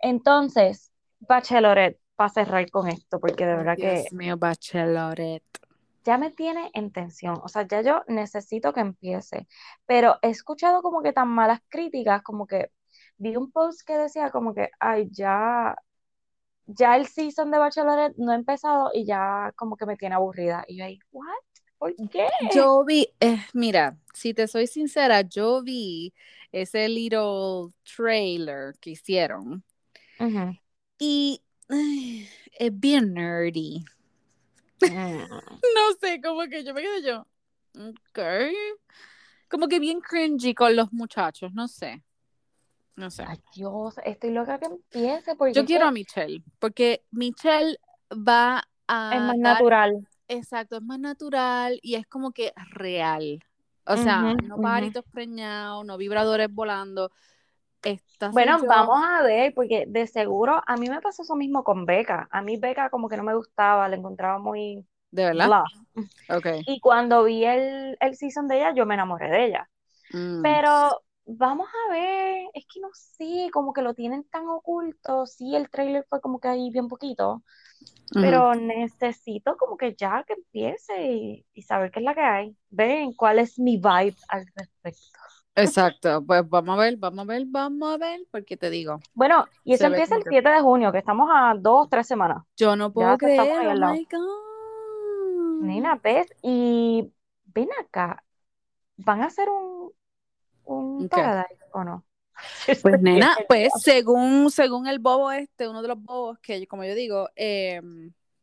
Entonces, 0.00 0.92
Bachelorette, 1.20 2.00
para 2.16 2.30
cerrar 2.30 2.70
con 2.70 2.88
esto, 2.88 3.20
porque 3.20 3.46
de 3.46 3.56
verdad 3.56 3.78
que 3.78 3.92
Dios 3.92 4.12
mío, 4.12 4.36
Bachelorette. 4.36 5.44
ya 6.04 6.18
me 6.18 6.30
tiene 6.30 6.70
en 6.74 6.90
tensión. 6.92 7.38
O 7.44 7.48
sea, 7.48 7.66
ya 7.68 7.82
yo 7.82 8.02
necesito 8.08 8.72
que 8.72 8.80
empiece. 8.80 9.46
Pero 9.86 10.16
he 10.22 10.30
escuchado 10.30 10.82
como 10.82 11.02
que 11.02 11.12
tan 11.12 11.28
malas 11.28 11.60
críticas, 11.68 12.22
como 12.22 12.46
que 12.46 12.70
vi 13.18 13.36
un 13.36 13.52
post 13.52 13.82
que 13.86 13.98
decía 13.98 14.30
como 14.30 14.54
que, 14.54 14.70
ay, 14.80 15.08
ya, 15.12 15.76
ya 16.66 16.96
el 16.96 17.06
season 17.08 17.50
de 17.50 17.58
Bachelorette 17.58 18.16
no 18.18 18.32
ha 18.32 18.36
empezado 18.36 18.90
y 18.94 19.06
ya 19.06 19.52
como 19.56 19.76
que 19.76 19.86
me 19.86 19.96
tiene 19.96 20.14
aburrida. 20.16 20.64
Y 20.68 20.78
yo 20.78 20.84
ahí, 20.86 20.98
¿what? 21.12 21.26
¿Por 21.78 21.94
qué? 22.10 22.26
Yo 22.54 22.84
vi, 22.84 23.08
eh, 23.20 23.38
mira, 23.54 23.96
si 24.14 24.34
te 24.34 24.46
soy 24.48 24.66
sincera, 24.66 25.22
yo 25.22 25.62
vi 25.62 26.12
ese 26.52 26.88
little 26.88 27.72
trailer 27.84 28.74
que 28.80 28.90
hicieron 28.90 29.64
y 30.98 31.42
ay, 31.68 32.28
es 32.58 32.78
bien 32.78 33.14
nerdy. 33.14 33.84
Mm. 34.80 34.88
No 35.74 35.92
sé, 36.00 36.20
como 36.20 36.46
que 36.48 36.64
yo 36.64 36.72
me 36.74 36.82
quedé 36.82 37.02
yo, 37.02 37.26
ok. 37.74 38.18
Como 39.48 39.66
que 39.68 39.78
bien 39.80 40.00
cringy 40.00 40.54
con 40.54 40.76
los 40.76 40.92
muchachos, 40.92 41.52
no 41.52 41.68
sé. 41.68 42.02
No 42.96 43.10
sé. 43.10 43.24
Ay, 43.26 43.38
Dios, 43.54 43.96
estoy 44.04 44.30
loca 44.30 44.58
que 44.58 44.66
empiece 44.66 45.34
porque 45.36 45.54
Yo 45.54 45.64
quiero 45.64 45.84
que 45.84 45.88
a 45.88 45.92
Michelle, 45.92 46.42
porque 46.58 47.04
Michelle 47.10 47.78
va 48.12 48.62
a 48.88 49.16
es 49.16 49.22
más 49.22 49.36
dar- 49.38 49.54
natural. 49.54 50.08
Exacto, 50.28 50.76
es 50.76 50.82
más 50.82 50.98
natural 50.98 51.78
y 51.82 51.94
es 51.96 52.06
como 52.06 52.32
que 52.32 52.52
real. 52.70 53.40
O 53.84 53.96
sea, 53.96 54.34
no 54.34 54.60
pajaritos 54.60 55.04
preñados, 55.10 55.84
no 55.84 55.96
vibradores 55.96 56.52
volando. 56.52 57.10
Esta 57.82 58.28
Bueno, 58.30 58.58
yo. 58.60 58.66
vamos 58.66 59.02
a 59.02 59.22
ver, 59.22 59.54
porque 59.54 59.84
de 59.86 60.06
seguro 60.06 60.60
a 60.66 60.76
mí 60.76 60.88
me 60.88 61.00
pasó 61.00 61.22
eso 61.22 61.36
mismo 61.36 61.64
con 61.64 61.86
Beca. 61.86 62.28
A 62.30 62.42
mí 62.42 62.56
Beca 62.58 62.90
como 62.90 63.08
que 63.08 63.16
no 63.16 63.22
me 63.22 63.34
gustaba, 63.34 63.88
la 63.88 63.96
encontraba 63.96 64.38
muy 64.38 64.86
¿De 65.10 65.24
verdad? 65.24 65.46
blah. 65.46 65.64
Ok. 66.36 66.46
Y 66.66 66.80
cuando 66.80 67.24
vi 67.24 67.44
el, 67.44 67.96
el 68.00 68.16
season 68.16 68.46
de 68.48 68.56
ella, 68.58 68.74
yo 68.74 68.84
me 68.84 68.94
enamoré 68.94 69.30
de 69.30 69.44
ella. 69.46 69.70
Mm. 70.12 70.42
Pero 70.42 71.02
vamos 71.28 71.68
a 71.88 71.92
ver, 71.92 72.48
es 72.54 72.66
que 72.72 72.80
no 72.80 72.90
sé, 72.94 73.50
como 73.52 73.72
que 73.72 73.82
lo 73.82 73.94
tienen 73.94 74.24
tan 74.24 74.48
oculto. 74.48 75.26
Sí, 75.26 75.54
el 75.56 75.70
trailer 75.70 76.04
fue 76.08 76.20
como 76.20 76.40
que 76.40 76.48
ahí 76.48 76.70
bien 76.70 76.88
poquito, 76.88 77.44
pero 78.18 78.54
necesito 78.56 79.56
como 79.58 79.76
que 79.78 79.94
ya 79.96 80.24
que 80.26 80.34
empiece 80.34 81.12
y, 81.12 81.46
y 81.54 81.62
saber 81.62 81.90
qué 81.92 82.00
es 82.00 82.04
la 82.06 82.14
que 82.14 82.22
hay. 82.22 82.56
Ven, 82.70 83.14
cuál 83.14 83.38
es 83.40 83.58
mi 83.58 83.76
vibe 83.78 84.16
al 84.28 84.46
respecto. 84.56 85.20
Exacto, 85.54 86.24
pues 86.24 86.48
vamos 86.48 86.78
a 86.78 86.82
ver, 86.82 86.96
vamos 86.96 87.20
a 87.20 87.24
ver, 87.24 87.44
vamos 87.46 87.92
a 87.94 87.96
ver, 87.98 88.20
porque 88.30 88.56
te 88.56 88.70
digo, 88.70 89.00
Bueno, 89.14 89.46
y 89.64 89.74
eso 89.74 89.86
empieza 89.86 90.14
el 90.16 90.22
que- 90.24 90.28
7 90.28 90.48
de 90.50 90.60
junio, 90.60 90.92
que 90.92 90.98
estamos 90.98 91.28
a 91.32 91.54
dos, 91.58 91.88
tres 91.90 92.06
semanas. 92.06 92.44
yo 92.56 92.76
no 92.76 92.92
puedo 92.92 93.16
Ya 93.16 93.18
creer, 93.18 93.66
oh 93.68 93.76
my 93.76 94.04
God. 94.10 94.18
Nena, 95.60 95.96
¿ves? 95.96 96.28
Y 96.42 97.12
ven 97.46 97.68
acá, 97.80 98.24
¿van 98.96 99.22
a 99.22 99.26
hacer 99.26 99.48
un, 99.50 99.92
un. 100.68 101.08
Paradise 101.08 101.64
o 101.72 101.84
no? 101.84 102.04
Pues 102.82 103.00
nena, 103.00 103.36
pues 103.48 103.68
según, 103.80 104.48
según 104.52 104.86
el 104.86 105.00
bobo 105.00 105.32
este, 105.32 105.66
uno 105.66 105.82
de 105.82 105.88
los 105.88 106.00
bobos 106.00 106.38
que, 106.38 106.68
como 106.68 106.84
yo 106.84 106.94
digo, 106.94 107.28
eh, 107.34 107.80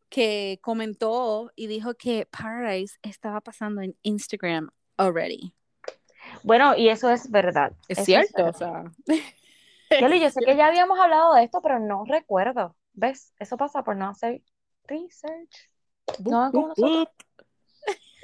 que 0.10 0.60
comentó 0.62 1.52
y 1.56 1.68
dijo 1.68 1.94
que 1.94 2.28
Paradise 2.30 2.98
estaba 3.02 3.40
pasando 3.40 3.82
en 3.82 3.96
Instagram 4.02 4.70
already. 4.98 5.54
Bueno, 6.44 6.76
y 6.76 6.90
eso 6.90 7.10
es 7.10 7.30
verdad. 7.30 7.74
Es 7.88 8.00
eso 8.00 8.06
cierto, 8.06 8.42
o 8.42 8.46
verdad. 8.46 8.86
sea. 9.08 10.00
Yoli, 10.02 10.20
yo 10.20 10.30
sé 10.30 10.42
que 10.42 10.56
ya 10.58 10.68
habíamos 10.68 11.00
hablado 11.00 11.34
de 11.34 11.44
esto, 11.44 11.62
pero 11.62 11.80
no 11.80 12.04
recuerdo. 12.06 12.76
¿Ves? 12.94 13.34
Eso 13.40 13.58
pasa 13.58 13.84
por 13.84 13.96
no 13.96 14.10
hacer 14.10 14.42
research. 14.86 15.70
No, 16.24 16.52
como 16.52 16.70
nosotros. 16.70 17.08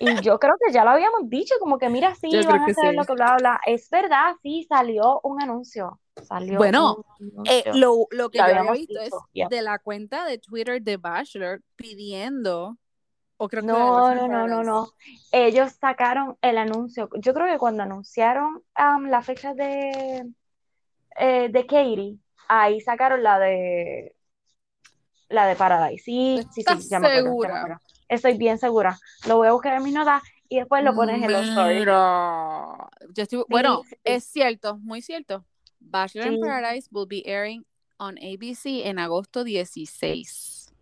Y 0.02 0.22
yo 0.22 0.40
creo 0.40 0.56
que 0.66 0.74
ya 0.74 0.84
lo 0.84 0.90
habíamos 0.92 1.30
dicho, 1.30 1.54
como 1.60 1.78
que 1.78 1.88
mira, 1.90 2.16
sí, 2.16 2.32
Yo 2.32 2.44
van 2.44 2.62
a 2.62 2.66
hacer 2.66 2.92
sí. 2.92 2.96
lo 2.96 3.06
que 3.06 3.14
bla, 3.14 3.36
bla. 3.38 3.62
Es 3.66 3.90
verdad, 3.90 4.36
sí, 4.42 4.66
salió 4.68 5.20
un 5.24 5.42
anuncio. 5.42 6.00
Salió 6.24 6.58
Bueno, 6.58 7.06
un 7.20 7.46
Eh, 7.48 7.64
lo, 7.76 8.08
lo 8.10 8.30
que 8.32 8.40
Lo 8.40 8.44
yo 8.44 8.50
había 8.50 8.60
habíamos 8.62 8.80
visto 8.80 9.00
es 9.00 9.14
de 9.50 9.62
la 9.62 9.78
cuenta 9.80 10.26
de 10.26 10.40
Twitter 10.40 10.82
de 10.82 10.98
Bachelor 10.98 11.62
pidiendo, 11.76 12.78
o 13.38 13.48
creo 13.48 13.62
que 13.62 13.68
de 13.68 13.74
No, 13.74 14.16
no, 14.16 14.28
no, 14.28 14.48
no, 14.48 14.64
no. 14.64 14.90
Ellos 15.32 15.74
sacaron 15.74 16.36
el 16.42 16.58
anuncio. 16.58 17.08
Yo 17.20 17.34
creo 17.34 17.48
que 17.48 17.60
cuando 17.60 17.84
anunciaron 17.84 18.64
am, 18.74 19.06
la 19.06 19.22
fecha 19.22 19.54
de, 19.54 20.28
eh, 21.18 21.50
de 21.50 21.66
Katie, 21.68 22.18
ahí 22.48 22.82
sacaron 22.82 23.22
la 23.22 23.38
de 23.40 24.16
la 25.30 25.46
de 25.48 25.56
Paradise. 25.56 26.04
Sí, 26.04 26.42
sí, 26.52 26.62
¿Estás 26.62 26.84
sí, 26.84 26.90
ya 26.90 27.00
me 27.00 27.08
acuerdo, 27.08 27.40
segura? 27.40 27.82
Estoy 28.12 28.38
bien 28.38 28.58
segura. 28.58 28.98
Lo 29.28 29.38
voy 29.38 29.48
a 29.48 29.54
buscar 29.54 29.74
en 29.76 29.84
mis 29.84 29.94
notas 29.94 30.22
y 30.50 30.58
después 30.58 30.84
lo 30.84 30.94
pones 30.94 31.24
en 31.24 31.32
los 31.32 31.48
stories. 31.48 31.80
Mira, 31.80 32.90
yo 33.14 33.24
estoy- 33.24 33.46
bueno, 33.48 33.84
sí. 33.88 33.96
es 34.04 34.26
cierto, 34.26 34.78
muy 34.80 35.02
cierto. 35.02 35.46
Bachelor 35.80 36.28
in 36.28 36.34
Sí. 36.36 36.40
Paradise 36.42 36.90
will 36.92 37.08
be 37.08 37.24
airing 37.26 37.66
on 37.98 38.18
ABC 38.18 38.86
en 38.86 39.00
agosto 39.00 39.44
16. 39.46 40.74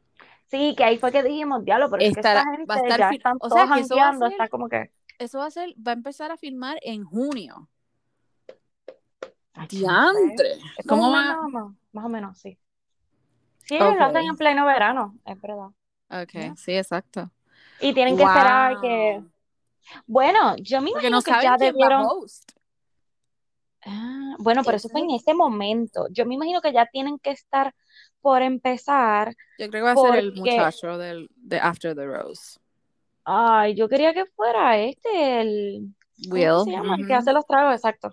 Sí, 0.47 0.73
que 0.75 0.83
ahí 0.83 0.97
fue 0.97 1.11
que 1.11 1.21
dijimos, 1.21 1.63
diablo, 1.63 1.89
pero 1.91 2.01
es 2.03 2.13
que 2.15 2.19
Estará- 2.21 2.39
esta 2.39 2.51
gente 2.51 2.65
va 2.65 2.73
a 2.75 2.77
estar 2.79 2.99
ya 2.99 3.09
fil- 3.09 3.17
están 3.17 3.35
o 3.39 3.47
todos 3.49 3.53
sea, 3.67 3.73
que 3.75 3.81
eso 3.81 3.95
va 3.95 4.09
a 4.09 4.17
ser- 4.17 4.31
está 4.31 4.47
como 4.49 4.67
que... 4.67 4.91
Eso 5.19 5.37
va 5.37 5.45
a 5.45 5.51
ser, 5.51 5.69
va 5.87 5.91
a 5.91 5.95
empezar 5.95 6.31
a 6.31 6.37
filmar 6.37 6.79
en 6.81 7.03
junio. 7.03 7.69
Ay, 9.53 9.67
Diantre. 9.69 10.53
Es 10.77 10.85
¿Cómo 10.87 11.11
va? 11.11 11.23
nada 11.25 11.47
más, 11.49 11.73
más 11.91 12.05
o 12.05 12.09
menos, 12.09 12.39
sí. 12.39 12.57
Sí, 13.65 13.77
lo 13.77 13.85
hacen 14.05 14.25
en 14.25 14.35
pleno 14.37 14.65
verano, 14.65 15.15
es 15.25 15.39
verdad. 15.39 15.67
Ok, 16.09 16.57
sí, 16.57 16.73
exacto. 16.73 17.31
Y 17.81 17.93
tienen 17.93 18.17
que 18.17 18.23
esperar 18.23 18.73
Wow. 18.73 18.81
que... 18.81 19.23
Bueno, 20.07 20.55
yo 20.57 20.81
me 20.81 20.89
imagino 20.91 21.17
no 21.17 21.21
que 21.23 21.31
ya 21.41 21.57
debieron... 21.57 22.07
Ah, 23.85 24.35
bueno, 24.39 24.61
pero 24.63 24.77
eso 24.77 24.89
fue 24.89 25.01
en 25.01 25.11
es- 25.11 25.21
ese 25.21 25.33
momento. 25.33 26.07
Yo 26.11 26.25
me 26.25 26.35
imagino 26.35 26.61
que 26.61 26.73
ya 26.73 26.85
tienen 26.87 27.17
que 27.19 27.31
estar 27.31 27.73
por 28.21 28.41
empezar. 28.41 29.33
Yo 29.57 29.69
creo 29.69 29.71
que 29.71 29.81
va 29.81 29.91
a 29.91 29.95
ser 29.97 30.15
el 30.15 30.33
muchacho 30.33 30.97
del, 30.97 31.29
de 31.35 31.59
After 31.59 31.95
the 31.95 32.05
Rose. 32.05 32.59
Ay, 33.23 33.75
yo 33.75 33.87
quería 33.87 34.13
que 34.13 34.25
fuera 34.25 34.77
este, 34.77 35.41
el... 35.41 35.95
¿Cómo 36.29 36.33
Will. 36.33 36.65
se 36.65 36.71
llama? 36.71 36.95
El 36.95 37.07
que 37.07 37.13
hace 37.13 37.31
los 37.31 37.45
tragos, 37.45 37.75
exacto. 37.75 38.11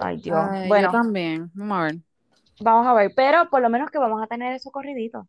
Ay, 0.00 0.18
Dios. 0.18 0.36
Ay, 0.52 0.68
Bueno, 0.68 0.88
Yo 0.88 0.92
también. 0.92 1.50
Vamos 1.54 1.78
a 1.78 1.82
ver. 1.84 1.96
vamos 2.60 2.86
a 2.86 2.92
ver, 2.94 3.12
pero 3.14 3.48
por 3.50 3.62
lo 3.62 3.70
menos 3.70 3.90
que 3.90 3.98
vamos 3.98 4.22
a 4.22 4.26
tener 4.26 4.54
eso 4.54 4.70
corridito. 4.70 5.28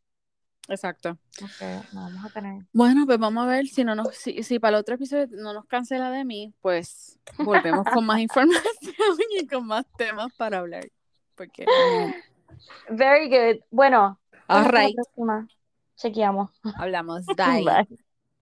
Exacto. 0.68 1.18
Ok, 1.42 1.86
vamos 1.92 2.26
a 2.26 2.30
tener. 2.30 2.64
Bueno, 2.74 3.06
pues 3.06 3.20
vamos 3.20 3.44
a 3.46 3.48
ver 3.48 3.68
si 3.68 3.84
no 3.84 3.96
nos, 3.96 4.16
si, 4.16 4.42
si 4.44 4.60
para 4.60 4.78
el 4.78 4.82
otro 4.82 4.96
episodio 4.96 5.28
no 5.32 5.54
nos 5.54 5.66
cancela 5.66 6.10
de 6.12 6.26
mí, 6.26 6.54
pues 6.62 7.20
volvemos 7.38 7.86
con 7.86 8.06
más 8.06 8.20
información 8.22 8.74
y 9.40 9.48
con 9.48 9.68
más 9.68 9.86
temas 9.98 10.34
para 10.38 10.60
hablar. 10.60 10.88
Porque 11.36 11.66
Very 12.90 13.30
good. 13.30 13.62
Bueno, 13.70 14.20
All 14.48 14.66
hasta 14.66 14.72
la 14.72 14.80
right. 14.80 14.96
próxima. 14.96 15.48
Chequeamos. 15.98 16.52
hablamos. 16.76 17.26
Bye. 17.38 17.64
Bye. 17.64 18.06